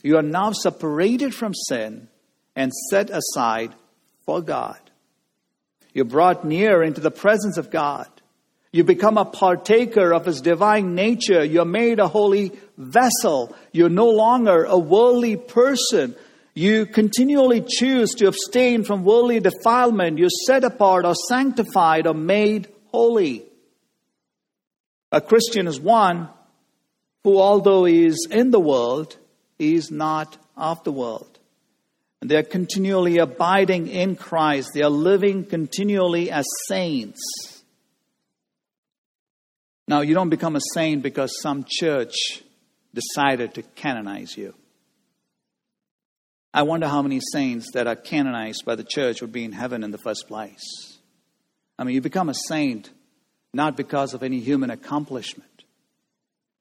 you 0.03 0.17
are 0.17 0.23
now 0.23 0.53
separated 0.53 1.35
from 1.35 1.55
sin 1.55 2.09
and 2.57 2.73
set 2.91 3.11
aside 3.11 3.75
for 4.27 4.41
God. 4.41 4.79
You're 5.95 6.05
brought 6.05 6.45
near 6.45 6.83
into 6.83 7.01
the 7.01 7.11
presence 7.11 7.57
of 7.57 7.71
God. 7.71 8.09
You 8.73 8.85
become 8.85 9.19
a 9.19 9.27
partaker 9.27 10.13
of 10.15 10.25
His 10.25 10.41
divine 10.41 10.95
nature. 10.95 11.45
You're 11.45 11.67
made 11.67 11.99
a 11.99 12.09
holy 12.09 12.53
vessel. 12.79 13.55
You're 13.71 13.91
no 13.91 14.09
longer 14.09 14.65
a 14.65 14.79
worldly 14.79 15.37
person. 15.37 16.17
You 16.55 16.87
continually 16.87 17.63
choose 17.67 18.11
to 18.13 18.29
abstain 18.29 18.85
from 18.85 19.05
worldly 19.05 19.41
defilement. 19.41 20.19
You're 20.19 20.31
set 20.47 20.65
apart 20.65 21.05
or 21.05 21.15
sanctified 21.15 22.07
or 22.07 22.15
made 22.15 22.69
holy. 22.91 23.45
A 25.11 25.21
Christian 25.21 25.67
is 25.67 25.79
one 25.79 26.31
who, 27.25 27.39
although 27.39 27.85
he 27.85 28.07
is 28.07 28.27
in 28.31 28.51
the 28.51 28.61
world, 28.61 29.19
is 29.63 29.91
not 29.91 30.37
of 30.57 30.83
the 30.85 30.93
world. 30.93 31.39
And 32.21 32.31
they 32.31 32.37
are 32.37 32.43
continually 32.43 33.19
abiding 33.19 33.89
in 33.89 34.17
Christ. 34.17 34.71
They 34.75 34.83
are 34.83 34.91
living 34.91 35.45
continually 35.45 36.31
as 36.31 36.47
saints. 36.69 37.21
Now, 39.89 40.01
you 40.01 40.15
don't 40.15 40.31
become 40.31 40.57
a 40.57 40.61
saint 40.75 41.03
because 41.03 41.41
some 41.41 41.65
church 41.69 42.15
decided 42.95 43.55
to 43.55 43.63
canonize 43.63 44.37
you. 44.37 44.55
I 46.55 46.63
wonder 46.63 46.87
how 46.87 47.03
many 47.03 47.21
saints 47.33 47.71
that 47.73 47.87
are 47.87 47.97
canonized 47.97 48.65
by 48.65 48.75
the 48.75 48.85
church 48.85 49.21
would 49.21 49.33
be 49.33 49.45
in 49.45 49.53
heaven 49.53 49.83
in 49.83 49.91
the 49.91 49.99
first 49.99 50.29
place. 50.29 50.63
I 51.79 51.85
mean, 51.85 51.95
you 51.95 52.01
become 52.01 52.29
a 52.29 52.35
saint 52.47 52.91
not 53.55 53.77
because 53.77 54.15
of 54.15 54.23
any 54.23 54.39
human 54.41 54.71
accomplishment. 54.71 55.65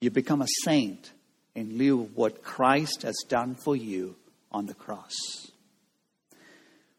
You 0.00 0.10
become 0.10 0.42
a 0.42 0.48
saint 0.64 1.12
in 1.54 1.78
lieu 1.78 2.02
of 2.02 2.16
what 2.16 2.42
Christ 2.42 3.02
has 3.02 3.16
done 3.28 3.54
for 3.54 3.76
you 3.76 4.16
on 4.50 4.66
the 4.66 4.74
cross. 4.74 5.14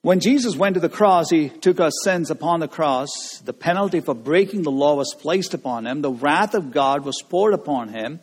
When 0.01 0.19
Jesus 0.19 0.57
went 0.57 0.73
to 0.73 0.81
the 0.81 0.89
cross, 0.89 1.29
he 1.29 1.47
took 1.47 1.79
our 1.79 1.91
sins 2.03 2.29
upon 2.29 2.59
the 2.59 2.67
cross. 2.67 3.09
The 3.45 3.53
penalty 3.53 4.01
for 4.01 4.13
breaking 4.13 4.63
the 4.63 4.71
law 4.71 4.95
was 4.95 5.15
placed 5.17 5.53
upon 5.53 5.87
him. 5.87 6.01
The 6.01 6.11
wrath 6.11 6.55
of 6.55 6.71
God 6.71 7.05
was 7.05 7.23
poured 7.29 7.53
upon 7.53 7.87
him. 7.87 8.19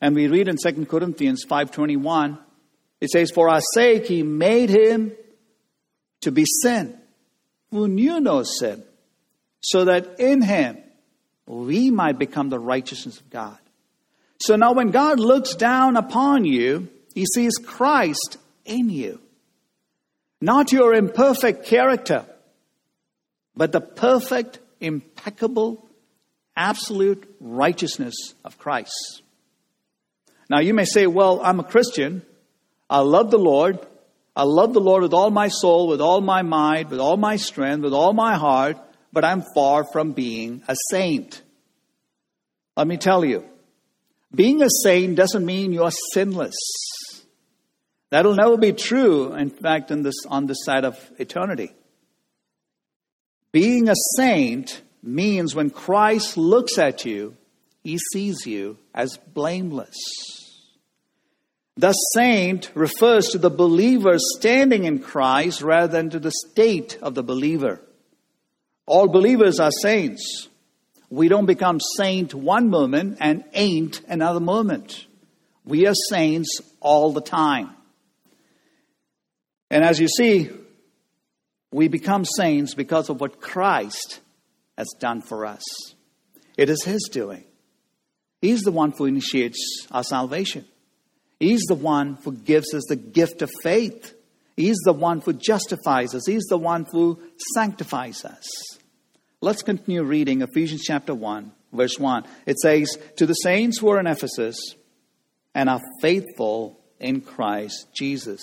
And 0.00 0.16
we 0.16 0.26
read 0.26 0.48
in 0.48 0.56
2 0.56 0.88
Corinthians 0.88 1.44
5:21, 1.44 2.38
it 3.00 3.10
says, 3.10 3.30
"For 3.30 3.48
our 3.48 3.60
sake 3.72 4.06
he 4.06 4.24
made 4.24 4.68
him 4.68 5.12
to 6.22 6.32
be 6.32 6.44
sin, 6.44 6.98
who 7.70 7.86
knew 7.86 8.18
no 8.18 8.42
sin, 8.42 8.82
so 9.60 9.84
that 9.84 10.18
in 10.18 10.42
him 10.42 10.82
we 11.46 11.92
might 11.92 12.18
become 12.18 12.48
the 12.48 12.58
righteousness 12.58 13.20
of 13.20 13.30
God." 13.30 13.58
So 14.42 14.56
now 14.56 14.72
when 14.72 14.90
God 14.90 15.20
looks 15.20 15.54
down 15.54 15.96
upon 15.96 16.44
you, 16.44 16.88
he 17.14 17.26
sees 17.32 17.52
Christ 17.64 18.38
in 18.64 18.90
you. 18.90 19.20
Not 20.40 20.72
your 20.72 20.94
imperfect 20.94 21.64
character, 21.64 22.26
but 23.54 23.70
the 23.70 23.80
perfect, 23.80 24.58
impeccable, 24.80 25.88
absolute 26.56 27.32
righteousness 27.38 28.16
of 28.44 28.58
Christ. 28.58 29.22
Now 30.50 30.58
you 30.58 30.74
may 30.74 30.86
say, 30.86 31.06
well, 31.06 31.40
I'm 31.40 31.60
a 31.60 31.64
Christian. 31.64 32.22
I 32.90 32.98
love 32.98 33.30
the 33.30 33.38
Lord. 33.38 33.78
I 34.34 34.42
love 34.42 34.72
the 34.74 34.80
Lord 34.80 35.04
with 35.04 35.14
all 35.14 35.30
my 35.30 35.46
soul, 35.46 35.86
with 35.86 36.00
all 36.00 36.20
my 36.20 36.42
mind, 36.42 36.90
with 36.90 36.98
all 36.98 37.16
my 37.16 37.36
strength, 37.36 37.84
with 37.84 37.92
all 37.92 38.12
my 38.12 38.34
heart, 38.34 38.76
but 39.12 39.24
I'm 39.24 39.44
far 39.54 39.84
from 39.84 40.14
being 40.14 40.64
a 40.66 40.74
saint. 40.90 41.40
Let 42.76 42.88
me 42.88 42.96
tell 42.96 43.24
you, 43.24 43.48
being 44.34 44.62
a 44.62 44.68
saint 44.82 45.16
doesn't 45.16 45.44
mean 45.44 45.72
you're 45.72 45.90
sinless. 46.12 46.56
That'll 48.10 48.34
never 48.34 48.56
be 48.56 48.72
true, 48.72 49.34
in 49.34 49.50
fact, 49.50 49.90
in 49.90 50.02
this, 50.02 50.14
on 50.28 50.46
this 50.46 50.64
side 50.64 50.84
of 50.84 50.98
eternity. 51.18 51.72
Being 53.52 53.88
a 53.88 53.94
saint 54.16 54.82
means 55.02 55.54
when 55.54 55.70
Christ 55.70 56.36
looks 56.36 56.78
at 56.78 57.04
you, 57.04 57.36
he 57.82 57.98
sees 58.12 58.46
you 58.46 58.78
as 58.94 59.18
blameless. 59.18 59.96
The 61.76 61.92
saint 62.14 62.70
refers 62.74 63.28
to 63.28 63.38
the 63.38 63.50
believer 63.50 64.18
standing 64.38 64.84
in 64.84 64.98
Christ 64.98 65.62
rather 65.62 65.90
than 65.90 66.10
to 66.10 66.18
the 66.18 66.32
state 66.50 66.98
of 67.02 67.14
the 67.14 67.22
believer. 67.22 67.80
All 68.86 69.08
believers 69.08 69.58
are 69.58 69.70
saints. 69.80 70.48
We 71.12 71.28
don't 71.28 71.44
become 71.44 71.78
saint 71.98 72.32
one 72.32 72.70
moment 72.70 73.18
and 73.20 73.44
ain't 73.52 74.00
another 74.08 74.40
moment. 74.40 75.04
We 75.62 75.86
are 75.86 75.94
saints 76.08 76.62
all 76.80 77.12
the 77.12 77.20
time. 77.20 77.68
And 79.70 79.84
as 79.84 80.00
you 80.00 80.08
see, 80.08 80.48
we 81.70 81.88
become 81.88 82.24
saints 82.24 82.72
because 82.72 83.10
of 83.10 83.20
what 83.20 83.42
Christ 83.42 84.20
has 84.78 84.88
done 85.00 85.20
for 85.20 85.44
us. 85.44 85.62
It 86.56 86.70
is 86.70 86.82
His 86.82 87.10
doing. 87.12 87.44
He's 88.40 88.62
the 88.62 88.72
one 88.72 88.92
who 88.92 89.04
initiates 89.04 89.86
our 89.90 90.04
salvation. 90.04 90.64
He's 91.38 91.64
the 91.68 91.74
one 91.74 92.16
who 92.24 92.32
gives 92.32 92.72
us 92.72 92.84
the 92.88 92.96
gift 92.96 93.42
of 93.42 93.50
faith. 93.62 94.14
He's 94.56 94.78
the 94.86 94.94
one 94.94 95.20
who 95.20 95.34
justifies 95.34 96.14
us. 96.14 96.22
He's 96.26 96.46
the 96.48 96.56
one 96.56 96.86
who 96.90 97.20
sanctifies 97.52 98.24
us. 98.24 98.48
Let's 99.44 99.64
continue 99.64 100.04
reading 100.04 100.42
Ephesians 100.42 100.84
chapter 100.84 101.12
1, 101.12 101.50
verse 101.72 101.98
1. 101.98 102.22
It 102.46 102.60
says, 102.60 102.96
To 103.16 103.26
the 103.26 103.34
saints 103.34 103.80
who 103.80 103.88
are 103.88 103.98
in 103.98 104.06
Ephesus 104.06 104.56
and 105.52 105.68
are 105.68 105.80
faithful 106.00 106.78
in 107.00 107.22
Christ 107.22 107.88
Jesus. 107.92 108.40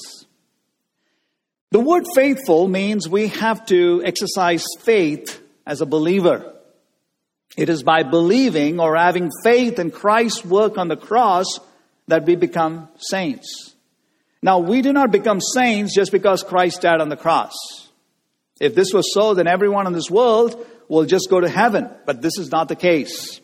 The 1.72 1.80
word 1.80 2.04
faithful 2.14 2.68
means 2.68 3.08
we 3.08 3.28
have 3.28 3.66
to 3.68 4.04
exercise 4.04 4.66
faith 4.82 5.42
as 5.66 5.80
a 5.80 5.86
believer. 5.86 6.54
It 7.56 7.70
is 7.70 7.82
by 7.82 8.04
believing 8.04 8.82
or 8.82 8.98
having 8.98 9.32
faith 9.42 9.80
in 9.80 9.92
Christ's 9.92 10.44
work 10.44 10.78
on 10.78 10.90
the 10.90 10.98
cross 10.98 11.48
that 12.10 12.26
we 12.26 12.36
become 12.36 12.90
saints. 12.98 13.74
Now, 14.42 14.60
we 14.60 14.82
do 14.82 14.92
not 14.92 15.12
become 15.12 15.40
saints 15.40 15.96
just 15.96 16.12
because 16.12 16.44
Christ 16.44 16.82
died 16.82 17.00
on 17.00 17.08
the 17.08 17.16
cross. 17.16 17.56
If 18.60 18.76
this 18.76 18.92
was 18.94 19.14
so, 19.14 19.34
then 19.34 19.48
everyone 19.48 19.88
in 19.88 19.94
this 19.94 20.12
world 20.12 20.66
will 20.90 21.06
just 21.06 21.30
go 21.30 21.40
to 21.40 21.48
heaven. 21.48 21.90
But 22.06 22.22
this 22.22 22.38
is 22.38 22.52
not 22.52 22.68
the 22.68 22.76
case. 22.76 23.40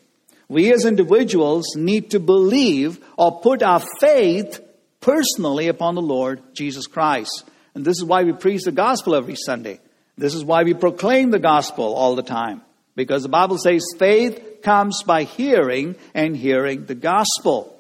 We 0.50 0.74
as 0.74 0.86
individuals 0.86 1.76
need 1.76 2.12
to 2.12 2.20
believe 2.20 3.00
or 3.18 3.40
put 3.40 3.64
our 3.64 3.82
faith 4.00 4.60
personally 5.00 5.70
upon 5.70 5.96
the 5.96 6.02
Lord 6.02 6.42
Jesus 6.54 6.88
Christ. 6.88 7.46
And 7.74 7.86
this 7.86 7.98
is 7.98 8.04
why 8.04 8.24
we 8.24 8.34
preach 8.34 8.64
the 8.64 8.72
gospel 8.72 9.16
every 9.16 9.36
Sunday. 9.36 9.80
This 10.18 10.34
is 10.34 10.44
why 10.44 10.64
we 10.64 10.74
proclaim 10.74 11.32
the 11.32 11.40
gospel 11.40 11.94
all 11.94 12.16
the 12.16 12.24
time. 12.24 12.62
Because 12.96 13.24
the 13.24 13.30
Bible 13.30 13.58
says 13.58 13.84
faith 13.98 14.62
comes 14.64 15.04
by 15.04 15.24
hearing 15.24 15.96
and 16.14 16.36
hearing 16.36 16.86
the 16.86 16.96
gospel. 16.96 17.78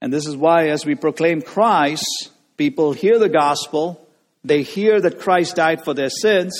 And 0.00 0.12
this 0.12 0.26
is 0.26 0.36
why, 0.36 0.68
as 0.68 0.86
we 0.86 0.94
proclaim 0.94 1.42
Christ, 1.42 2.30
people 2.56 2.92
hear 2.92 3.18
the 3.18 3.28
gospel, 3.28 4.06
they 4.44 4.62
hear 4.62 5.00
that 5.00 5.20
Christ 5.20 5.56
died 5.56 5.84
for 5.84 5.92
their 5.92 6.08
sins, 6.08 6.54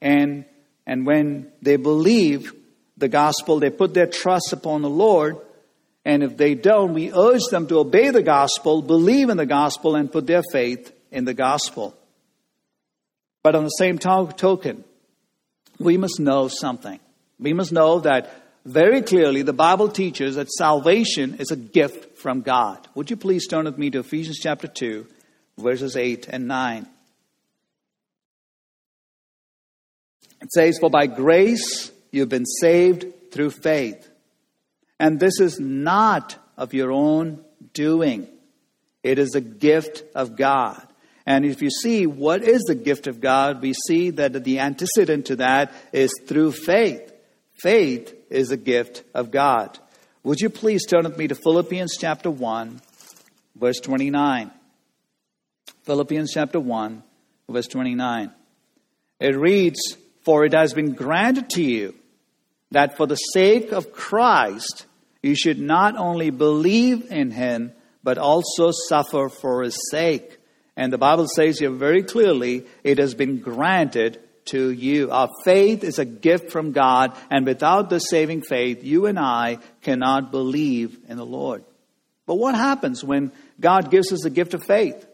and, 0.00 0.46
and 0.92 1.06
when 1.06 1.50
they 1.62 1.76
believe 1.76 2.52
the 2.98 3.08
gospel, 3.08 3.58
they 3.58 3.70
put 3.70 3.94
their 3.94 4.06
trust 4.06 4.52
upon 4.52 4.82
the 4.82 4.90
Lord. 4.90 5.38
And 6.04 6.22
if 6.22 6.36
they 6.36 6.54
don't, 6.54 6.92
we 6.92 7.10
urge 7.10 7.46
them 7.50 7.66
to 7.68 7.78
obey 7.78 8.10
the 8.10 8.22
gospel, 8.22 8.82
believe 8.82 9.30
in 9.30 9.38
the 9.38 9.46
gospel, 9.46 9.96
and 9.96 10.12
put 10.12 10.26
their 10.26 10.42
faith 10.52 10.92
in 11.10 11.24
the 11.24 11.32
gospel. 11.32 11.96
But 13.42 13.54
on 13.54 13.64
the 13.64 13.70
same 13.70 13.96
to- 14.00 14.34
token, 14.36 14.84
we 15.78 15.96
must 15.96 16.20
know 16.20 16.48
something. 16.48 17.00
We 17.38 17.54
must 17.54 17.72
know 17.72 18.00
that 18.00 18.30
very 18.66 19.00
clearly 19.00 19.40
the 19.40 19.54
Bible 19.54 19.88
teaches 19.88 20.36
that 20.36 20.52
salvation 20.52 21.36
is 21.38 21.50
a 21.50 21.56
gift 21.56 22.18
from 22.18 22.42
God. 22.42 22.86
Would 22.94 23.08
you 23.08 23.16
please 23.16 23.46
turn 23.46 23.64
with 23.64 23.78
me 23.78 23.88
to 23.92 24.00
Ephesians 24.00 24.40
chapter 24.42 24.68
2, 24.68 25.06
verses 25.56 25.96
8 25.96 26.28
and 26.28 26.46
9? 26.46 26.86
It 30.42 30.52
says, 30.52 30.78
For 30.78 30.90
by 30.90 31.06
grace 31.06 31.90
you've 32.10 32.28
been 32.28 32.46
saved 32.46 33.30
through 33.30 33.50
faith. 33.50 34.08
And 34.98 35.18
this 35.18 35.40
is 35.40 35.58
not 35.58 36.36
of 36.56 36.74
your 36.74 36.92
own 36.92 37.44
doing, 37.72 38.28
it 39.02 39.18
is 39.18 39.34
a 39.34 39.40
gift 39.40 40.04
of 40.14 40.36
God. 40.36 40.86
And 41.24 41.44
if 41.44 41.62
you 41.62 41.70
see 41.70 42.06
what 42.06 42.42
is 42.42 42.62
the 42.62 42.74
gift 42.74 43.06
of 43.06 43.20
God, 43.20 43.62
we 43.62 43.74
see 43.86 44.10
that 44.10 44.44
the 44.44 44.58
antecedent 44.58 45.26
to 45.26 45.36
that 45.36 45.72
is 45.92 46.12
through 46.26 46.52
faith. 46.52 47.12
Faith 47.54 48.12
is 48.28 48.50
a 48.50 48.56
gift 48.56 49.04
of 49.14 49.30
God. 49.30 49.78
Would 50.24 50.40
you 50.40 50.50
please 50.50 50.84
turn 50.84 51.04
with 51.04 51.16
me 51.16 51.28
to 51.28 51.36
Philippians 51.36 51.96
chapter 51.96 52.30
1, 52.30 52.80
verse 53.54 53.78
29? 53.80 54.50
Philippians 55.84 56.32
chapter 56.32 56.58
1, 56.58 57.02
verse 57.48 57.68
29. 57.68 58.32
It 59.20 59.36
reads, 59.36 59.96
For 60.24 60.44
it 60.44 60.52
has 60.52 60.72
been 60.72 60.92
granted 60.92 61.50
to 61.50 61.62
you 61.62 61.94
that 62.70 62.96
for 62.96 63.06
the 63.06 63.16
sake 63.16 63.72
of 63.72 63.92
Christ 63.92 64.86
you 65.22 65.34
should 65.34 65.58
not 65.58 65.96
only 65.96 66.30
believe 66.30 67.10
in 67.10 67.30
him, 67.30 67.72
but 68.02 68.18
also 68.18 68.72
suffer 68.72 69.28
for 69.28 69.62
his 69.62 69.78
sake. 69.90 70.38
And 70.76 70.92
the 70.92 70.98
Bible 70.98 71.28
says 71.28 71.58
here 71.58 71.70
very 71.70 72.02
clearly, 72.02 72.66
it 72.82 72.98
has 72.98 73.14
been 73.14 73.38
granted 73.38 74.20
to 74.46 74.70
you. 74.70 75.10
Our 75.10 75.28
faith 75.44 75.84
is 75.84 75.98
a 75.98 76.04
gift 76.04 76.50
from 76.50 76.72
God, 76.72 77.16
and 77.30 77.46
without 77.46 77.90
the 77.90 78.00
saving 78.00 78.42
faith, 78.42 78.82
you 78.82 79.06
and 79.06 79.18
I 79.18 79.58
cannot 79.82 80.32
believe 80.32 80.98
in 81.08 81.16
the 81.16 81.26
Lord. 81.26 81.64
But 82.26 82.36
what 82.36 82.54
happens 82.54 83.04
when 83.04 83.32
God 83.60 83.90
gives 83.90 84.12
us 84.12 84.22
the 84.22 84.30
gift 84.30 84.54
of 84.54 84.64
faith? 84.64 85.06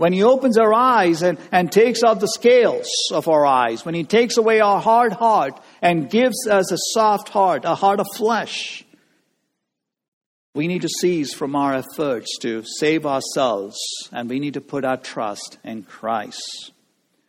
When 0.00 0.14
He 0.14 0.22
opens 0.22 0.56
our 0.56 0.72
eyes 0.72 1.20
and, 1.20 1.38
and 1.52 1.70
takes 1.70 2.02
off 2.02 2.20
the 2.20 2.26
scales 2.26 2.88
of 3.12 3.28
our 3.28 3.44
eyes, 3.44 3.84
when 3.84 3.94
He 3.94 4.04
takes 4.04 4.38
away 4.38 4.58
our 4.60 4.80
hard 4.80 5.12
heart 5.12 5.60
and 5.82 6.08
gives 6.08 6.48
us 6.48 6.72
a 6.72 6.78
soft 6.94 7.28
heart, 7.28 7.66
a 7.66 7.74
heart 7.74 8.00
of 8.00 8.06
flesh, 8.16 8.82
we 10.54 10.68
need 10.68 10.80
to 10.80 10.88
cease 10.88 11.34
from 11.34 11.54
our 11.54 11.74
efforts 11.74 12.38
to 12.38 12.64
save 12.64 13.04
ourselves 13.04 13.76
and 14.10 14.30
we 14.30 14.40
need 14.40 14.54
to 14.54 14.62
put 14.62 14.86
our 14.86 14.96
trust 14.96 15.58
in 15.64 15.82
Christ. 15.82 16.70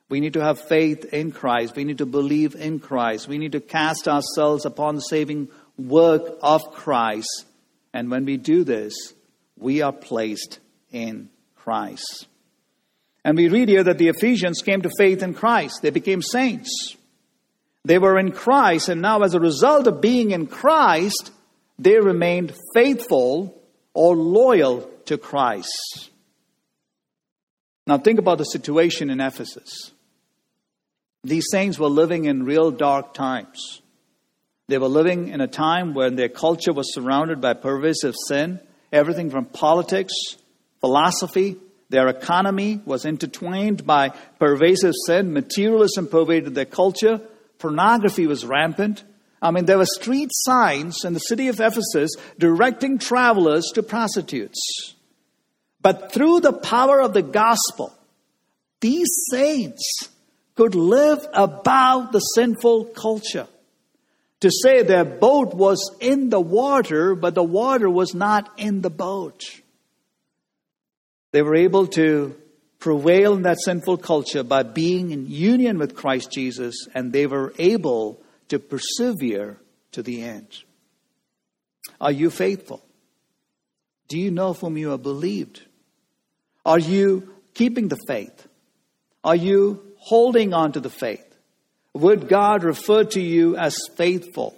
We 0.07 0.21
need 0.21 0.35
to 0.35 0.41
have 0.41 0.61
faith 0.61 1.03
in 1.13 1.33
Christ. 1.33 1.75
We 1.75 1.83
need 1.83 1.97
to 1.97 2.05
believe 2.05 2.55
in 2.55 2.79
Christ. 2.79 3.27
We 3.27 3.37
need 3.37 3.51
to 3.51 3.59
cast 3.59 4.07
ourselves 4.07 4.63
upon 4.63 4.95
the 4.95 5.01
saving 5.01 5.49
work 5.77 6.37
of 6.41 6.61
Christ. 6.71 7.47
And 7.93 8.09
when 8.09 8.23
we 8.23 8.37
do 8.37 8.63
this, 8.63 8.93
we 9.57 9.81
are 9.81 9.91
placed 9.91 10.59
in 10.93 11.29
Christ. 11.57 12.27
And 13.23 13.37
we 13.37 13.49
read 13.49 13.69
here 13.69 13.83
that 13.83 13.97
the 13.97 14.07
Ephesians 14.07 14.61
came 14.61 14.81
to 14.81 14.89
faith 14.97 15.21
in 15.21 15.33
Christ. 15.33 15.81
They 15.81 15.91
became 15.91 16.21
saints. 16.21 16.95
They 17.83 17.97
were 17.97 18.19
in 18.19 18.31
Christ, 18.31 18.89
and 18.89 19.01
now, 19.01 19.21
as 19.21 19.33
a 19.33 19.39
result 19.39 19.87
of 19.87 20.01
being 20.01 20.31
in 20.31 20.47
Christ, 20.47 21.31
they 21.79 21.99
remained 21.99 22.53
faithful 22.75 23.59
or 23.93 24.15
loyal 24.15 24.89
to 25.05 25.17
Christ. 25.17 26.09
Now, 27.87 27.97
think 27.97 28.19
about 28.19 28.37
the 28.37 28.43
situation 28.43 29.09
in 29.09 29.19
Ephesus. 29.19 29.91
These 31.23 31.47
saints 31.51 31.79
were 31.79 31.89
living 31.89 32.25
in 32.25 32.45
real 32.45 32.71
dark 32.71 33.13
times. 33.13 33.81
They 34.67 34.77
were 34.77 34.87
living 34.87 35.29
in 35.29 35.41
a 35.41 35.47
time 35.47 35.93
when 35.93 36.15
their 36.15 36.29
culture 36.29 36.73
was 36.73 36.93
surrounded 36.93 37.41
by 37.41 37.53
pervasive 37.53 38.15
sin, 38.27 38.59
everything 38.91 39.29
from 39.29 39.45
politics, 39.45 40.13
philosophy, 40.79 41.57
their 41.91 42.07
economy 42.07 42.81
was 42.85 43.05
intertwined 43.05 43.85
by 43.85 44.09
pervasive 44.39 44.93
sin, 45.05 45.33
materialism 45.33 46.07
pervaded 46.07 46.55
their 46.55 46.65
culture, 46.65 47.21
pornography 47.59 48.27
was 48.27 48.45
rampant. 48.45 49.03
I 49.41 49.51
mean, 49.51 49.65
there 49.65 49.77
were 49.77 49.85
street 49.85 50.29
signs 50.31 51.03
in 51.03 51.13
the 51.13 51.19
city 51.19 51.49
of 51.49 51.59
Ephesus 51.59 52.11
directing 52.39 52.97
travelers 52.97 53.65
to 53.73 53.83
prostitutes. 53.83 54.95
But 55.81 56.13
through 56.13 56.39
the 56.39 56.53
power 56.53 57.01
of 57.01 57.13
the 57.13 57.23
gospel, 57.23 57.93
these 58.79 59.09
saints 59.29 59.83
could 60.55 60.75
live 60.75 61.25
above 61.33 62.13
the 62.13 62.19
sinful 62.19 62.85
culture. 62.85 63.47
To 64.41 64.49
say 64.49 64.81
their 64.81 65.05
boat 65.05 65.53
was 65.53 65.95
in 65.99 66.29
the 66.29 66.39
water, 66.39 67.15
but 67.15 67.35
the 67.35 67.43
water 67.43 67.89
was 67.89 68.15
not 68.15 68.49
in 68.57 68.81
the 68.81 68.89
boat. 68.89 69.43
They 71.31 71.41
were 71.41 71.55
able 71.55 71.87
to 71.87 72.35
prevail 72.79 73.33
in 73.33 73.43
that 73.43 73.61
sinful 73.61 73.97
culture 73.97 74.43
by 74.43 74.63
being 74.63 75.11
in 75.11 75.27
union 75.29 75.77
with 75.77 75.95
Christ 75.95 76.31
Jesus, 76.31 76.87
and 76.93 77.13
they 77.13 77.27
were 77.27 77.53
able 77.57 78.21
to 78.49 78.59
persevere 78.59 79.57
to 79.93 80.03
the 80.03 80.23
end. 80.23 80.47
Are 81.99 82.11
you 82.11 82.29
faithful? 82.29 82.83
Do 84.07 84.19
you 84.19 84.31
know 84.31 84.53
whom 84.53 84.77
you 84.77 84.89
have 84.89 85.03
believed? 85.03 85.61
Are 86.65 86.79
you 86.79 87.33
keeping 87.53 87.87
the 87.87 87.99
faith? 88.07 88.47
Are 89.23 89.35
you 89.35 89.93
holding 89.97 90.53
on 90.53 90.73
to 90.73 90.79
the 90.79 90.89
faith? 90.89 91.25
Would 91.93 92.27
God 92.27 92.63
refer 92.63 93.03
to 93.03 93.21
you 93.21 93.55
as 93.55 93.75
faithful? 93.95 94.55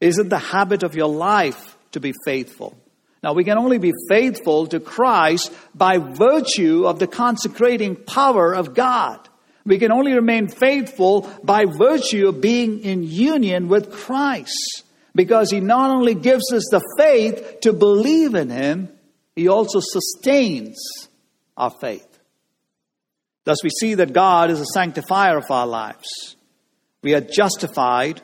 Is 0.00 0.18
it 0.18 0.28
the 0.28 0.38
habit 0.38 0.82
of 0.82 0.94
your 0.94 1.08
life 1.08 1.76
to 1.92 2.00
be 2.00 2.12
faithful? 2.24 2.76
Now, 3.26 3.32
we 3.32 3.42
can 3.42 3.58
only 3.58 3.78
be 3.78 3.92
faithful 4.08 4.68
to 4.68 4.78
Christ 4.78 5.52
by 5.74 5.98
virtue 5.98 6.86
of 6.86 7.00
the 7.00 7.08
consecrating 7.08 7.96
power 7.96 8.54
of 8.54 8.72
God. 8.72 9.18
We 9.64 9.80
can 9.80 9.90
only 9.90 10.12
remain 10.12 10.46
faithful 10.46 11.28
by 11.42 11.64
virtue 11.64 12.28
of 12.28 12.40
being 12.40 12.84
in 12.84 13.02
union 13.02 13.66
with 13.66 13.90
Christ. 13.90 14.84
Because 15.12 15.50
He 15.50 15.58
not 15.58 15.90
only 15.90 16.14
gives 16.14 16.52
us 16.52 16.68
the 16.70 16.80
faith 16.96 17.62
to 17.62 17.72
believe 17.72 18.36
in 18.36 18.48
Him, 18.48 18.90
He 19.34 19.48
also 19.48 19.80
sustains 19.80 20.78
our 21.56 21.70
faith. 21.80 22.20
Thus, 23.42 23.58
we 23.64 23.70
see 23.70 23.94
that 23.94 24.12
God 24.12 24.50
is 24.50 24.60
a 24.60 24.66
sanctifier 24.66 25.38
of 25.38 25.50
our 25.50 25.66
lives. 25.66 26.36
We 27.02 27.14
are 27.14 27.20
justified, 27.20 28.22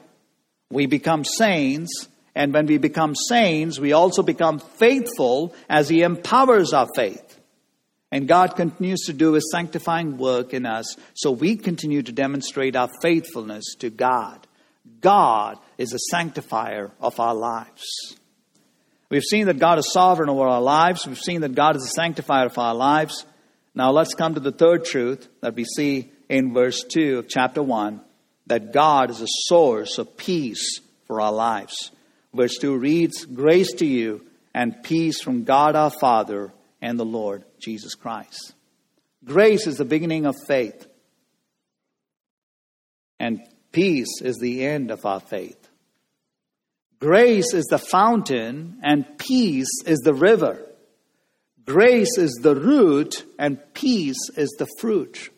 we 0.70 0.86
become 0.86 1.24
saints, 1.24 2.08
and 2.34 2.52
when 2.54 2.66
we 2.66 2.78
become 2.78 3.14
saints, 3.14 3.78
we 3.78 3.92
also 3.92 4.22
become 4.22 4.58
faithful 4.58 5.54
as 5.68 5.88
He 5.88 6.02
empowers 6.02 6.72
our 6.72 6.88
faith. 6.94 7.40
And 8.10 8.28
God 8.28 8.56
continues 8.56 9.00
to 9.06 9.12
do 9.12 9.32
His 9.32 9.50
sanctifying 9.50 10.18
work 10.18 10.54
in 10.54 10.66
us, 10.66 10.96
so 11.14 11.30
we 11.30 11.56
continue 11.56 12.02
to 12.02 12.12
demonstrate 12.12 12.76
our 12.76 12.90
faithfulness 13.00 13.74
to 13.80 13.90
God. 13.90 14.46
God 15.00 15.58
is 15.78 15.92
a 15.92 15.98
sanctifier 16.10 16.90
of 17.00 17.18
our 17.20 17.34
lives. 17.34 18.16
We've 19.10 19.22
seen 19.22 19.46
that 19.46 19.58
God 19.58 19.78
is 19.78 19.92
sovereign 19.92 20.30
over 20.30 20.46
our 20.46 20.62
lives. 20.62 21.06
We've 21.06 21.18
seen 21.18 21.42
that 21.42 21.54
God 21.54 21.76
is 21.76 21.84
a 21.84 22.00
sanctifier 22.00 22.46
of 22.46 22.56
our 22.56 22.74
lives. 22.74 23.26
Now 23.74 23.90
let's 23.90 24.14
come 24.14 24.34
to 24.34 24.40
the 24.40 24.52
third 24.52 24.86
truth 24.86 25.28
that 25.42 25.54
we 25.54 25.64
see 25.64 26.10
in 26.30 26.54
verse 26.54 26.82
2 26.84 27.18
of 27.18 27.28
chapter 27.28 27.62
1 27.62 28.00
that 28.46 28.72
God 28.72 29.10
is 29.10 29.20
a 29.20 29.26
source 29.28 29.98
of 29.98 30.16
peace 30.16 30.80
for 31.06 31.20
our 31.20 31.32
lives. 31.32 31.90
Verse 32.34 32.56
2 32.58 32.76
reads, 32.76 33.24
Grace 33.24 33.72
to 33.74 33.86
you 33.86 34.26
and 34.54 34.82
peace 34.82 35.20
from 35.20 35.44
God 35.44 35.76
our 35.76 35.90
Father 35.90 36.52
and 36.80 36.98
the 36.98 37.04
Lord 37.04 37.44
Jesus 37.60 37.94
Christ. 37.94 38.54
Grace 39.24 39.66
is 39.66 39.76
the 39.76 39.84
beginning 39.84 40.26
of 40.26 40.34
faith, 40.46 40.86
and 43.20 43.40
peace 43.70 44.20
is 44.20 44.38
the 44.38 44.66
end 44.66 44.90
of 44.90 45.06
our 45.06 45.20
faith. 45.20 45.68
Grace 46.98 47.52
is 47.54 47.64
the 47.66 47.78
fountain, 47.78 48.78
and 48.82 49.18
peace 49.18 49.70
is 49.86 49.98
the 50.00 50.14
river. 50.14 50.64
Grace 51.64 52.18
is 52.18 52.32
the 52.42 52.56
root 52.56 53.24
and 53.38 53.58
peace 53.74 54.30
is 54.36 54.50
the 54.58 54.66
fruit. 54.78 55.30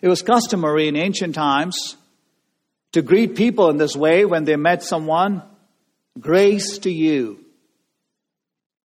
It 0.00 0.08
was 0.08 0.22
customary 0.22 0.88
in 0.88 0.96
ancient 0.96 1.34
times 1.34 1.96
to 2.92 3.02
greet 3.02 3.36
people 3.36 3.70
in 3.70 3.78
this 3.78 3.96
way 3.96 4.24
when 4.24 4.44
they 4.44 4.56
met 4.56 4.82
someone 4.82 5.42
grace 6.18 6.78
to 6.78 6.90
you. 6.90 7.44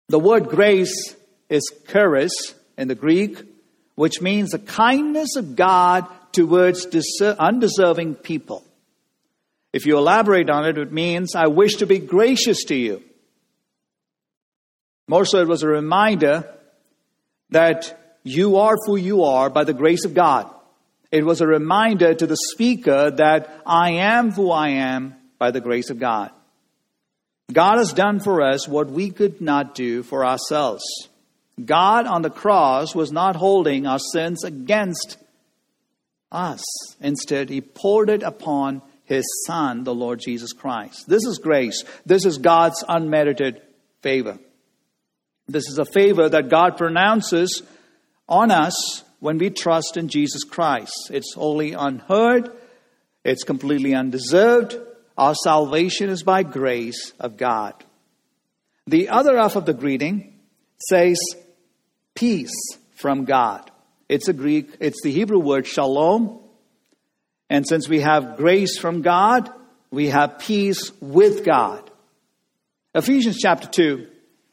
The 0.08 0.18
word 0.18 0.48
grace 0.48 1.14
is 1.48 1.70
charis 1.88 2.54
in 2.76 2.88
the 2.88 2.94
Greek, 2.94 3.42
which 3.94 4.20
means 4.20 4.50
the 4.50 4.58
kindness 4.58 5.36
of 5.36 5.56
God 5.56 6.06
towards 6.32 6.86
undeserving 7.20 8.16
people. 8.16 8.64
If 9.72 9.86
you 9.86 9.96
elaborate 9.96 10.50
on 10.50 10.66
it, 10.66 10.78
it 10.78 10.92
means, 10.92 11.34
I 11.34 11.46
wish 11.46 11.76
to 11.76 11.86
be 11.86 11.98
gracious 11.98 12.64
to 12.64 12.74
you. 12.74 13.02
More 15.08 15.24
so, 15.24 15.38
it 15.38 15.48
was 15.48 15.62
a 15.62 15.68
reminder 15.68 16.48
that 17.50 18.18
you 18.22 18.56
are 18.56 18.76
who 18.86 18.96
you 18.96 19.24
are 19.24 19.50
by 19.50 19.64
the 19.64 19.74
grace 19.74 20.04
of 20.04 20.14
God. 20.14 20.50
It 21.12 21.26
was 21.26 21.42
a 21.42 21.46
reminder 21.46 22.14
to 22.14 22.26
the 22.26 22.38
speaker 22.52 23.10
that 23.10 23.62
I 23.66 23.90
am 23.90 24.32
who 24.32 24.50
I 24.50 24.70
am 24.70 25.14
by 25.38 25.50
the 25.50 25.60
grace 25.60 25.90
of 25.90 26.00
God. 26.00 26.30
God 27.52 27.76
has 27.76 27.92
done 27.92 28.18
for 28.18 28.40
us 28.40 28.66
what 28.66 28.90
we 28.90 29.10
could 29.10 29.42
not 29.42 29.74
do 29.74 30.02
for 30.02 30.24
ourselves. 30.24 30.82
God 31.62 32.06
on 32.06 32.22
the 32.22 32.30
cross 32.30 32.94
was 32.94 33.12
not 33.12 33.36
holding 33.36 33.86
our 33.86 33.98
sins 33.98 34.42
against 34.42 35.18
us. 36.30 36.64
Instead, 36.98 37.50
He 37.50 37.60
poured 37.60 38.08
it 38.08 38.22
upon 38.22 38.80
His 39.04 39.24
Son, 39.46 39.84
the 39.84 39.94
Lord 39.94 40.18
Jesus 40.18 40.54
Christ. 40.54 41.06
This 41.06 41.26
is 41.26 41.38
grace. 41.38 41.84
This 42.06 42.24
is 42.24 42.38
God's 42.38 42.82
unmerited 42.88 43.60
favor. 44.00 44.38
This 45.46 45.68
is 45.68 45.78
a 45.78 45.84
favor 45.84 46.26
that 46.26 46.48
God 46.48 46.78
pronounces 46.78 47.62
on 48.26 48.50
us 48.50 49.04
when 49.22 49.38
we 49.38 49.50
trust 49.50 49.96
in 49.96 50.08
Jesus 50.08 50.42
Christ. 50.42 51.08
It's 51.12 51.34
wholly 51.34 51.74
unheard, 51.74 52.50
it's 53.22 53.44
completely 53.44 53.94
undeserved. 53.94 54.76
Our 55.16 55.36
salvation 55.36 56.10
is 56.10 56.24
by 56.24 56.42
grace 56.42 57.12
of 57.20 57.36
God. 57.36 57.72
The 58.88 59.10
other 59.10 59.36
half 59.36 59.54
of 59.54 59.64
the 59.64 59.74
greeting 59.74 60.40
says 60.88 61.20
peace 62.16 62.50
from 62.96 63.24
God. 63.24 63.70
It's 64.08 64.26
a 64.26 64.32
Greek, 64.32 64.74
it's 64.80 65.00
the 65.04 65.12
Hebrew 65.12 65.38
word 65.38 65.68
shalom. 65.68 66.40
And 67.48 67.64
since 67.64 67.88
we 67.88 68.00
have 68.00 68.36
grace 68.36 68.76
from 68.76 69.02
God, 69.02 69.48
we 69.92 70.08
have 70.08 70.40
peace 70.40 70.90
with 71.00 71.44
God. 71.44 71.88
Ephesians 72.92 73.38
chapter 73.38 73.68
2, 73.68 74.04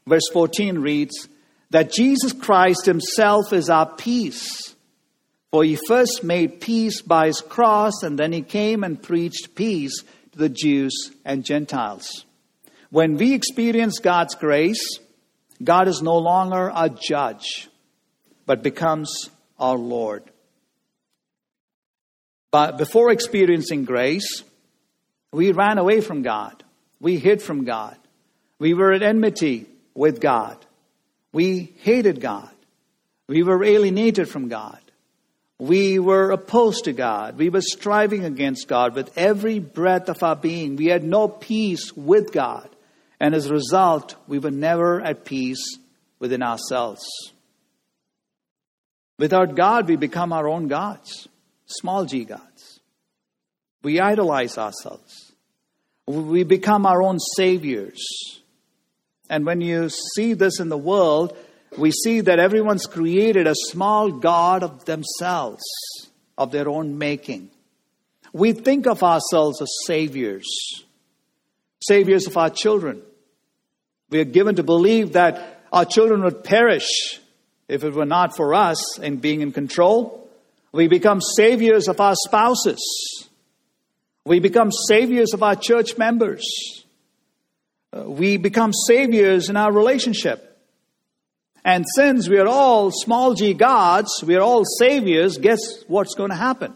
verse 0.05 0.29
14 0.31 0.77
reads 0.77 1.27
that 1.69 1.91
Jesus 1.91 2.33
Christ 2.33 2.85
himself 2.85 3.53
is 3.53 3.69
our 3.69 3.85
peace. 3.85 4.75
For 5.51 5.63
he 5.63 5.77
first 5.87 6.23
made 6.23 6.61
peace 6.61 7.01
by 7.01 7.27
his 7.27 7.41
cross, 7.41 8.03
and 8.03 8.19
then 8.19 8.31
he 8.31 8.41
came 8.41 8.83
and 8.83 9.01
preached 9.01 9.55
peace 9.55 10.03
to 10.31 10.37
the 10.37 10.49
Jews 10.49 10.93
and 11.25 11.43
Gentiles. 11.43 12.25
When 12.91 13.17
we 13.17 13.33
experience 13.33 13.99
God's 13.99 14.35
grace, 14.35 14.99
God 15.63 15.87
is 15.87 16.01
no 16.01 16.17
longer 16.17 16.71
a 16.73 16.89
judge, 16.89 17.67
but 18.45 18.63
becomes 18.63 19.29
our 19.59 19.77
Lord. 19.77 20.23
But 22.51 22.77
before 22.77 23.11
experiencing 23.11 23.85
grace, 23.85 24.43
we 25.31 25.51
ran 25.51 25.77
away 25.77 26.01
from 26.01 26.23
God. 26.23 26.63
We 26.99 27.17
hid 27.17 27.41
from 27.41 27.65
God. 27.65 27.97
We 28.57 28.73
were 28.73 28.91
at 28.91 29.03
enmity 29.03 29.67
with 29.93 30.19
God. 30.19 30.57
We 31.31 31.73
hated 31.81 32.21
God. 32.21 32.49
We 33.27 33.43
were 33.43 33.63
alienated 33.63 34.27
from 34.27 34.47
God. 34.47 34.79
We 35.59 35.99
were 35.99 36.31
opposed 36.31 36.85
to 36.85 36.93
God. 36.93 37.37
We 37.37 37.49
were 37.49 37.61
striving 37.61 38.23
against 38.23 38.67
God 38.67 38.95
with 38.95 39.15
every 39.17 39.59
breath 39.59 40.09
of 40.09 40.23
our 40.23 40.35
being. 40.35 40.77
We 40.77 40.87
had 40.87 41.03
no 41.03 41.27
peace 41.27 41.91
with 41.95 42.31
God. 42.31 42.69
And 43.19 43.35
as 43.35 43.47
a 43.47 43.53
result, 43.53 44.15
we 44.27 44.39
were 44.39 44.51
never 44.51 45.01
at 45.01 45.25
peace 45.25 45.77
within 46.17 46.41
ourselves. 46.41 47.05
Without 49.17 49.55
God, 49.55 49.89
we 49.89 49.97
become 49.97 50.31
our 50.31 50.47
own 50.47 50.67
gods, 50.69 51.27
small 51.65 52.05
g 52.05 52.23
gods. 52.23 52.79
We 53.83 53.99
idolize 53.99 54.57
ourselves. 54.57 55.33
We 56.07 56.43
become 56.43 56.85
our 56.85 57.03
own 57.03 57.19
saviors. 57.35 58.38
And 59.29 59.45
when 59.45 59.61
you 59.61 59.89
see 60.15 60.33
this 60.33 60.59
in 60.59 60.69
the 60.69 60.77
world, 60.77 61.37
we 61.77 61.91
see 61.91 62.21
that 62.21 62.39
everyone's 62.39 62.85
created 62.85 63.45
a 63.47 63.53
small 63.55 64.11
God 64.11 64.63
of 64.63 64.85
themselves, 64.85 65.63
of 66.37 66.51
their 66.51 66.67
own 66.67 66.97
making. 66.97 67.51
We 68.33 68.53
think 68.53 68.87
of 68.87 69.03
ourselves 69.03 69.61
as 69.61 69.71
saviors, 69.85 70.47
saviors 71.81 72.27
of 72.27 72.37
our 72.37 72.49
children. 72.49 73.01
We 74.09 74.19
are 74.19 74.25
given 74.25 74.55
to 74.55 74.63
believe 74.63 75.13
that 75.13 75.61
our 75.71 75.85
children 75.85 76.23
would 76.23 76.43
perish 76.43 77.19
if 77.67 77.83
it 77.83 77.93
were 77.93 78.05
not 78.05 78.35
for 78.35 78.55
us 78.55 78.97
in 78.99 79.17
being 79.17 79.41
in 79.41 79.51
control. 79.51 80.27
We 80.71 80.87
become 80.87 81.21
saviors 81.21 81.87
of 81.87 81.99
our 81.99 82.15
spouses. 82.15 82.79
We 84.25 84.39
become 84.39 84.71
saviors 84.71 85.33
of 85.33 85.43
our 85.43 85.55
church 85.55 85.97
members. 85.97 86.43
Uh, 87.91 88.03
we 88.03 88.37
become 88.37 88.71
saviors 88.73 89.49
in 89.49 89.57
our 89.57 89.71
relationship. 89.71 90.45
And 91.65 91.85
since 91.95 92.29
we 92.29 92.37
are 92.37 92.47
all 92.47 92.91
small 92.91 93.33
g 93.33 93.53
gods, 93.53 94.23
we 94.25 94.35
are 94.35 94.41
all 94.41 94.63
saviors, 94.65 95.37
guess 95.37 95.59
what's 95.87 96.15
going 96.15 96.29
to 96.29 96.35
happen? 96.35 96.73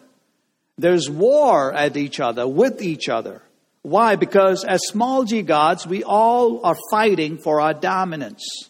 There's 0.77 1.09
war 1.09 1.71
at 1.71 1.95
each 1.97 2.19
other, 2.19 2.47
with 2.47 2.81
each 2.81 3.09
other. 3.09 3.41
Why? 3.83 4.15
Because 4.15 4.63
as 4.63 4.81
small 4.87 5.23
g 5.23 5.41
gods, 5.41 5.85
we 5.85 6.03
all 6.03 6.65
are 6.65 6.77
fighting 6.89 7.37
for 7.37 7.61
our 7.61 7.73
dominance. 7.73 8.69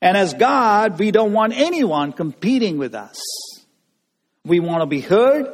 And 0.00 0.16
as 0.16 0.34
God, 0.34 0.98
we 0.98 1.10
don't 1.10 1.32
want 1.32 1.54
anyone 1.54 2.12
competing 2.12 2.78
with 2.78 2.94
us. 2.94 3.20
We 4.44 4.60
want 4.60 4.82
to 4.82 4.86
be 4.86 5.00
heard. 5.00 5.46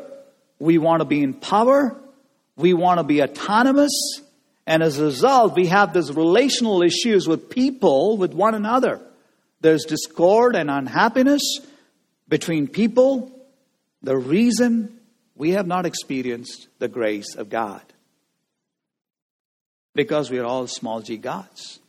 We 0.59 0.79
want 0.79 1.01
to 1.01 1.07
be 1.07 1.23
in 1.23 1.33
power. 1.33 1.97
We 2.57 2.75
want 2.75 2.99
to 2.99 3.05
be 3.05 3.23
autonomous. 3.23 4.21
And 4.67 4.83
as 4.83 4.99
a 4.99 5.05
result, 5.05 5.57
we 5.57 5.67
have 5.67 5.93
these 5.93 6.13
relational 6.13 6.83
issues 6.83 7.27
with 7.27 7.51
people, 7.51 8.17
with 8.17 8.33
one 8.33 8.55
another. 8.55 9.01
There's 9.61 9.85
discord 9.85 10.57
and 10.57 10.71
unhappiness 10.71 11.43
between 12.29 12.69
people. 12.69 13.31
The 14.03 14.17
reason 14.17 15.01
we 15.35 15.51
have 15.51 15.67
not 15.67 15.87
experienced 15.87 16.69
the 16.79 16.89
grace 16.89 17.35
of 17.35 17.49
God. 17.49 17.83
Because 19.95 20.31
we 20.31 20.39
are 20.39 20.45
all 20.45 20.67
small 20.67 21.01
g 21.01 21.17
gods. 21.17 21.81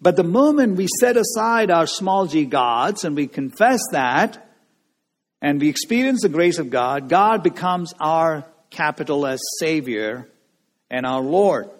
But 0.00 0.16
the 0.16 0.24
moment 0.24 0.76
we 0.76 0.88
set 1.00 1.16
aside 1.16 1.70
our 1.70 1.86
small 1.86 2.26
g 2.26 2.44
gods 2.44 3.04
and 3.04 3.14
we 3.14 3.26
confess 3.26 3.80
that, 3.92 4.40
and 5.40 5.60
we 5.60 5.68
experience 5.68 6.22
the 6.22 6.28
grace 6.28 6.58
of 6.58 6.70
God, 6.70 7.08
God 7.08 7.42
becomes 7.42 7.92
our 8.00 8.44
capital 8.70 9.26
S 9.26 9.40
Savior 9.60 10.28
and 10.90 11.06
our 11.06 11.20
Lord. 11.20 11.70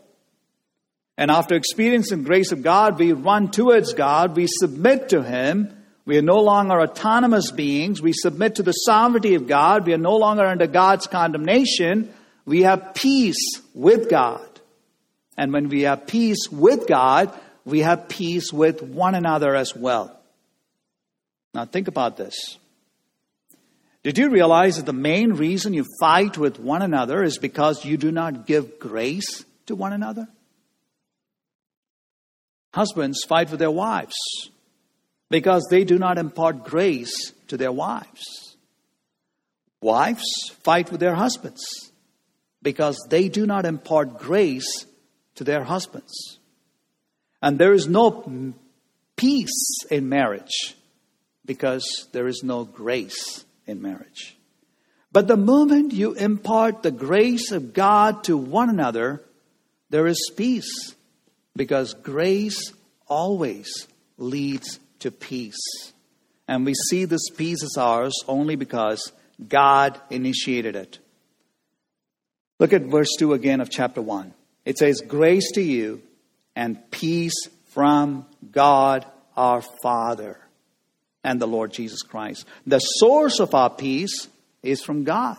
And 1.17 1.31
after 1.31 1.55
experiencing 1.55 2.19
the 2.19 2.29
grace 2.29 2.51
of 2.51 2.63
God, 2.63 2.99
we 2.99 3.13
run 3.13 3.51
towards 3.51 3.93
God, 3.93 4.37
we 4.37 4.47
submit 4.49 5.11
to 5.11 5.23
Him. 5.23 5.77
We 6.07 6.19
are 6.19 6.23
no 6.23 6.41
longer 6.41 6.81
autonomous 6.81 7.51
beings. 7.51 8.03
We 8.03 8.13
submit 8.13 8.57
to 8.57 8.63
the 8.63 8.73
sovereignty 8.73 9.37
of 9.37 9.47
God. 9.47 9.87
We 9.87 9.95
are 9.95 9.99
no 9.99 10.17
longer 10.17 10.45
under 10.45 10.67
God's 10.67 11.07
condemnation. 11.07 12.13
We 12.45 12.63
have 12.63 12.95
peace 12.95 13.61
with 13.73 14.11
God. 14.11 14.47
And 15.39 15.53
when 15.53 15.69
we 15.69 15.83
have 15.83 16.07
peace 16.07 16.49
with 16.51 16.87
God, 16.87 17.33
we 17.65 17.81
have 17.81 18.09
peace 18.09 18.53
with 18.53 18.83
one 18.83 19.15
another 19.15 19.55
as 19.55 19.75
well. 19.75 20.21
Now, 21.55 21.65
think 21.65 21.89
about 21.89 22.17
this. 22.17 22.59
Did 24.03 24.19
you 24.19 24.29
realize 24.29 24.77
that 24.77 24.85
the 24.85 24.93
main 24.93 25.33
reason 25.33 25.73
you 25.73 25.87
fight 25.99 26.37
with 26.37 26.61
one 26.61 26.83
another 26.83 27.23
is 27.23 27.39
because 27.39 27.85
you 27.85 27.97
do 27.97 28.13
not 28.13 28.47
give 28.47 28.79
grace 28.79 29.45
to 29.67 29.75
one 29.75 29.95
another? 29.95 30.29
Husbands 32.75 33.23
fight 33.29 33.53
with 33.53 33.61
their 33.61 33.71
wives 33.71 34.17
because 35.31 35.65
they 35.71 35.85
do 35.85 35.97
not 35.97 36.19
impart 36.19 36.65
grace 36.65 37.33
to 37.47 37.57
their 37.57 37.71
wives. 37.71 38.57
Wives 39.81 40.25
fight 40.65 40.91
with 40.91 40.99
their 40.99 41.15
husbands 41.15 41.63
because 42.63 42.99
they 43.11 43.29
do 43.29 43.47
not 43.47 43.65
impart 43.65 44.19
grace 44.19 44.87
to 45.37 45.45
their 45.45 45.63
husbands. 45.63 46.41
And 47.41 47.61
there 47.61 47.75
is 47.75 47.87
no 47.87 48.55
peace 49.15 49.85
in 49.89 50.09
marriage 50.09 50.75
because 51.47 52.09
there 52.11 52.27
is 52.27 52.43
no 52.43 52.65
grace 52.65 53.45
in 53.69 53.83
marriage. 53.83 54.37
But 55.13 55.29
the 55.29 55.37
moment 55.37 55.93
you 55.93 56.15
impart 56.15 56.83
the 56.83 56.91
grace 56.91 57.53
of 57.53 57.73
God 57.73 58.25
to 58.25 58.37
one 58.37 58.69
another, 58.69 59.23
there 59.91 60.09
is 60.09 60.33
peace 60.37 60.94
because 61.57 61.95
grace 61.95 62.73
always 63.07 63.87
leads 64.19 64.79
to 65.01 65.11
peace. 65.11 65.93
And 66.49 66.65
we 66.65 66.75
see 66.75 67.05
this 67.05 67.29
peace 67.35 67.63
as 67.63 67.77
ours 67.79 68.15
only 68.29 68.57
because 68.57 69.13
God 69.49 70.01
initiated 70.11 70.77
it. 70.77 70.99
Look 72.59 72.73
at 72.73 72.83
verse 72.83 73.09
2 73.19 73.33
again 73.33 73.61
of 73.61 73.71
chapter 73.71 74.01
1. 74.01 74.33
It 74.65 74.79
says, 74.79 75.03
Grace 75.07 75.53
to 75.53 75.63
you 75.63 76.03
and 76.55 76.91
peace 76.91 77.49
from 77.71 78.27
God 78.51 79.05
our 79.37 79.63
Father 79.83 80.39
and 81.23 81.41
the 81.41 81.47
Lord 81.47 81.73
Jesus 81.73 82.03
Christ. 82.03 82.47
The 82.67 82.79
source 82.79 83.41
of 83.41 83.55
our 83.55 83.71
peace 83.71 84.29
is 84.63 84.83
from 84.83 85.05
God. 85.05 85.39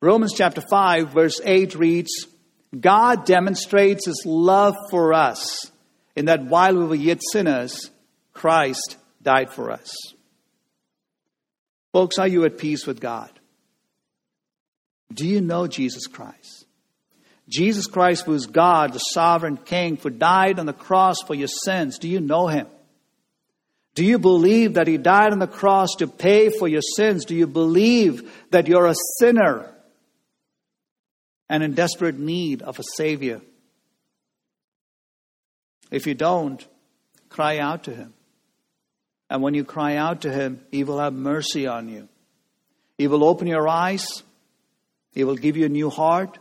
Romans 0.00 0.32
chapter 0.36 0.60
5, 0.60 1.10
verse 1.10 1.40
8 1.44 1.76
reads, 1.76 2.26
God 2.78 3.26
demonstrates 3.26 4.06
his 4.06 4.22
love 4.24 4.74
for 4.90 5.12
us 5.12 5.70
in 6.16 6.26
that 6.26 6.44
while 6.44 6.76
we 6.76 6.84
were 6.84 6.94
yet 6.94 7.20
sinners, 7.32 7.90
Christ 8.32 8.96
died 9.22 9.50
for 9.50 9.70
us. 9.70 9.94
Folks, 11.92 12.18
are 12.18 12.28
you 12.28 12.44
at 12.44 12.58
peace 12.58 12.86
with 12.86 13.00
God? 13.00 13.30
Do 15.12 15.26
you 15.26 15.42
know 15.42 15.66
Jesus 15.66 16.06
Christ? 16.06 16.66
Jesus 17.48 17.86
Christ, 17.86 18.24
who 18.24 18.32
is 18.32 18.46
God, 18.46 18.94
the 18.94 18.98
sovereign 18.98 19.58
King, 19.58 19.96
who 19.96 20.08
died 20.08 20.58
on 20.58 20.64
the 20.64 20.72
cross 20.72 21.16
for 21.26 21.34
your 21.34 21.48
sins, 21.48 21.98
do 21.98 22.08
you 22.08 22.20
know 22.20 22.46
him? 22.46 22.66
Do 23.94 24.04
you 24.04 24.18
believe 24.18 24.74
that 24.74 24.86
he 24.86 24.96
died 24.96 25.32
on 25.32 25.38
the 25.38 25.46
cross 25.46 25.96
to 25.98 26.06
pay 26.06 26.48
for 26.48 26.66
your 26.66 26.80
sins? 26.96 27.26
Do 27.26 27.34
you 27.34 27.46
believe 27.46 28.32
that 28.50 28.66
you're 28.66 28.86
a 28.86 28.94
sinner 29.18 29.71
and 31.52 31.62
in 31.62 31.74
desperate 31.74 32.18
need 32.18 32.62
of 32.62 32.78
a 32.78 32.82
Savior? 32.96 33.42
If 35.90 36.06
you 36.06 36.14
don't, 36.14 36.66
cry 37.28 37.58
out 37.58 37.84
to 37.84 37.94
him. 37.94 38.14
And 39.28 39.42
when 39.42 39.52
you 39.52 39.62
cry 39.62 39.96
out 39.96 40.22
to 40.22 40.32
him, 40.32 40.64
he 40.70 40.82
will 40.82 40.98
have 40.98 41.12
mercy 41.12 41.66
on 41.66 41.88
you. 41.88 42.08
He 42.96 43.06
will 43.06 43.22
open 43.22 43.46
your 43.46 43.68
eyes. 43.68 44.22
He 45.12 45.24
will 45.24 45.36
give 45.36 45.58
you 45.58 45.66
a 45.66 45.68
new 45.68 45.90
heart 45.90 46.38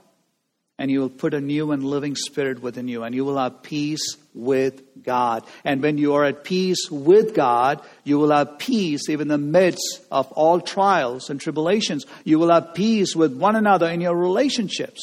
and 0.82 0.90
He 0.90 0.98
will 0.98 1.10
put 1.10 1.36
a 1.36 1.40
new 1.40 1.74
and 1.74 1.84
living 1.84 2.16
spirit 2.16 2.60
within 2.60 2.88
you, 2.88 3.04
and 3.04 3.14
you 3.14 3.24
will 3.24 3.38
have 3.38 3.62
peace 3.62 4.18
with 4.34 5.04
God. 5.04 5.46
And 5.64 5.82
when 5.82 5.98
you 5.98 6.14
are 6.16 6.26
at 6.26 6.44
peace 6.44 6.90
with 6.90 7.34
God, 7.34 7.82
you 8.04 8.18
will 8.18 8.32
have 8.32 8.60
peace 8.60 9.10
even 9.10 9.24
in 9.24 9.28
the 9.28 9.38
midst 9.38 10.02
of 10.12 10.32
all 10.32 10.62
trials 10.62 11.30
and 11.30 11.40
tribulations. 11.40 12.06
You 12.24 12.40
will 12.40 12.52
have 12.52 12.74
peace 12.74 13.16
with 13.16 13.36
one 13.36 13.56
another 13.56 13.90
in 13.90 14.02
your 14.02 14.16
relationships. 14.16 15.02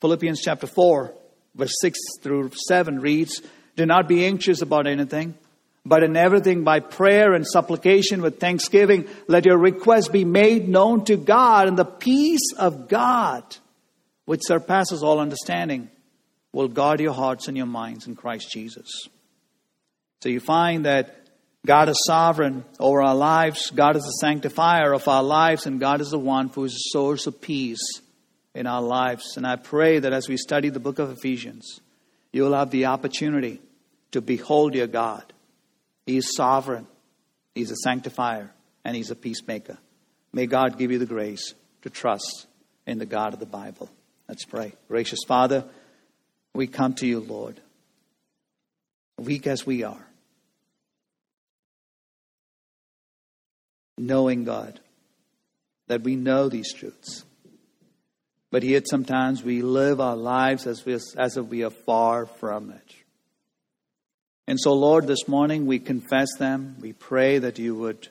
Philippians 0.00 0.40
chapter 0.40 0.66
4, 0.66 1.12
verse 1.54 1.74
6 1.80 1.98
through 2.22 2.50
7 2.68 3.00
reads 3.00 3.42
Do 3.76 3.86
not 3.86 4.08
be 4.08 4.24
anxious 4.24 4.62
about 4.62 4.86
anything. 4.86 5.34
But 5.84 6.02
in 6.02 6.14
everything, 6.16 6.62
by 6.62 6.80
prayer 6.80 7.32
and 7.32 7.46
supplication 7.46 8.20
with 8.20 8.38
thanksgiving, 8.38 9.08
let 9.28 9.46
your 9.46 9.56
requests 9.56 10.08
be 10.08 10.26
made 10.26 10.68
known 10.68 11.04
to 11.06 11.16
God, 11.16 11.68
and 11.68 11.78
the 11.78 11.86
peace 11.86 12.52
of 12.58 12.88
God, 12.88 13.42
which 14.26 14.42
surpasses 14.44 15.02
all 15.02 15.18
understanding, 15.18 15.90
will 16.52 16.68
guard 16.68 17.00
your 17.00 17.12
hearts 17.12 17.48
and 17.48 17.56
your 17.56 17.66
minds 17.66 18.06
in 18.06 18.16
Christ 18.16 18.50
Jesus. 18.50 19.08
So 20.22 20.28
you 20.28 20.40
find 20.40 20.84
that 20.84 21.16
God 21.64 21.88
is 21.88 22.02
sovereign 22.06 22.64
over 22.78 23.02
our 23.02 23.14
lives, 23.14 23.70
God 23.70 23.96
is 23.96 24.02
the 24.02 24.10
sanctifier 24.12 24.92
of 24.92 25.06
our 25.08 25.22
lives, 25.22 25.66
and 25.66 25.78
God 25.78 26.00
is 26.00 26.10
the 26.10 26.18
one 26.18 26.48
who 26.48 26.64
is 26.64 26.72
the 26.72 26.98
source 26.98 27.26
of 27.26 27.40
peace 27.40 28.00
in 28.54 28.66
our 28.66 28.82
lives. 28.82 29.36
And 29.36 29.46
I 29.46 29.56
pray 29.56 29.98
that 29.98 30.12
as 30.12 30.28
we 30.28 30.36
study 30.36 30.70
the 30.70 30.80
book 30.80 30.98
of 30.98 31.10
Ephesians, 31.10 31.80
you 32.32 32.42
will 32.42 32.54
have 32.54 32.70
the 32.70 32.86
opportunity 32.86 33.60
to 34.12 34.20
behold 34.20 34.74
your 34.74 34.86
God. 34.86 35.32
He 36.06 36.16
is 36.16 36.34
sovereign, 36.34 36.86
He's 37.54 37.70
a 37.70 37.76
sanctifier, 37.76 38.50
and 38.84 38.96
He's 38.96 39.10
a 39.10 39.16
peacemaker. 39.16 39.78
May 40.32 40.46
God 40.46 40.78
give 40.78 40.90
you 40.90 40.98
the 40.98 41.06
grace 41.06 41.54
to 41.82 41.90
trust 41.90 42.46
in 42.86 42.98
the 42.98 43.06
God 43.06 43.34
of 43.34 43.40
the 43.40 43.46
Bible. 43.46 43.90
Let's 44.28 44.44
pray. 44.44 44.72
Gracious 44.88 45.20
Father, 45.26 45.64
we 46.54 46.66
come 46.66 46.94
to 46.94 47.06
you, 47.06 47.20
Lord, 47.20 47.60
weak 49.18 49.46
as 49.46 49.66
we 49.66 49.82
are, 49.82 50.06
knowing, 53.96 54.44
God, 54.44 54.80
that 55.86 56.02
we 56.02 56.16
know 56.16 56.48
these 56.48 56.72
truths. 56.72 57.24
But 58.50 58.64
yet 58.64 58.88
sometimes 58.88 59.44
we 59.44 59.62
live 59.62 60.00
our 60.00 60.16
lives 60.16 60.66
as, 60.66 60.84
we, 60.84 60.94
as 60.94 61.36
if 61.36 61.46
we 61.46 61.62
are 61.62 61.70
far 61.70 62.26
from 62.26 62.70
it. 62.70 62.94
And 64.48 64.58
so, 64.58 64.72
Lord, 64.72 65.06
this 65.06 65.28
morning 65.28 65.66
we 65.66 65.78
confess 65.78 66.28
them. 66.36 66.76
We 66.80 66.92
pray 66.92 67.38
that 67.38 67.60
you 67.60 67.76
would 67.76 68.08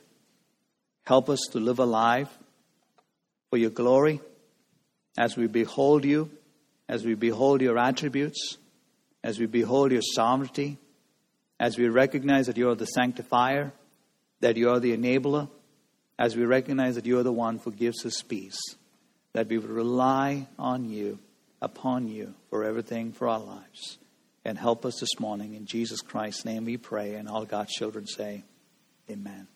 help 1.06 1.30
us 1.30 1.40
to 1.52 1.60
live 1.60 1.80
a 1.80 1.86
life 1.86 2.30
for 3.50 3.58
your 3.58 3.72
glory 3.72 4.22
as 5.18 5.36
we 5.36 5.48
behold 5.48 6.06
you, 6.06 6.32
as 6.90 7.06
we 7.06 7.14
behold 7.14 7.62
your 7.62 7.78
attributes, 7.78 8.58
as 9.24 9.40
we 9.40 9.46
behold 9.46 9.92
your 9.92 10.02
sovereignty, 10.02 10.80
as 11.60 11.78
we 11.78 11.88
recognize 11.88 12.48
that 12.48 12.58
you 12.58 12.68
are 12.70 12.76
the 12.76 12.86
sanctifier, 12.86 13.72
that 14.40 14.58
you 14.58 14.70
are 14.72 14.80
the 14.80 14.98
enabler, 14.98 15.48
as 16.18 16.36
we 16.36 16.44
recognize 16.44 16.96
that 16.96 17.06
you 17.06 17.20
are 17.20 17.24
the 17.24 17.32
one 17.32 17.60
who 17.60 17.72
gives 17.72 18.06
us 18.06 18.24
peace, 18.24 18.60
that 19.34 19.48
we 19.48 19.60
would 19.60 19.70
rely 19.70 20.48
on 20.58 20.90
you, 20.90 21.20
upon 21.62 22.08
you 22.08 22.34
for 22.50 22.64
everything 22.64 23.12
for 23.12 23.28
our 23.28 23.40
lives. 23.40 24.00
And 24.44 24.58
help 24.58 24.86
us 24.86 25.00
this 25.00 25.20
morning. 25.20 25.54
In 25.54 25.66
Jesus 25.66 26.02
Christ's 26.02 26.46
name 26.46 26.66
we 26.66 26.78
pray. 26.78 27.16
And 27.16 27.28
all 27.28 27.46
God's 27.46 27.74
children 27.74 28.08
say, 28.08 28.46
Amen. 29.10 29.48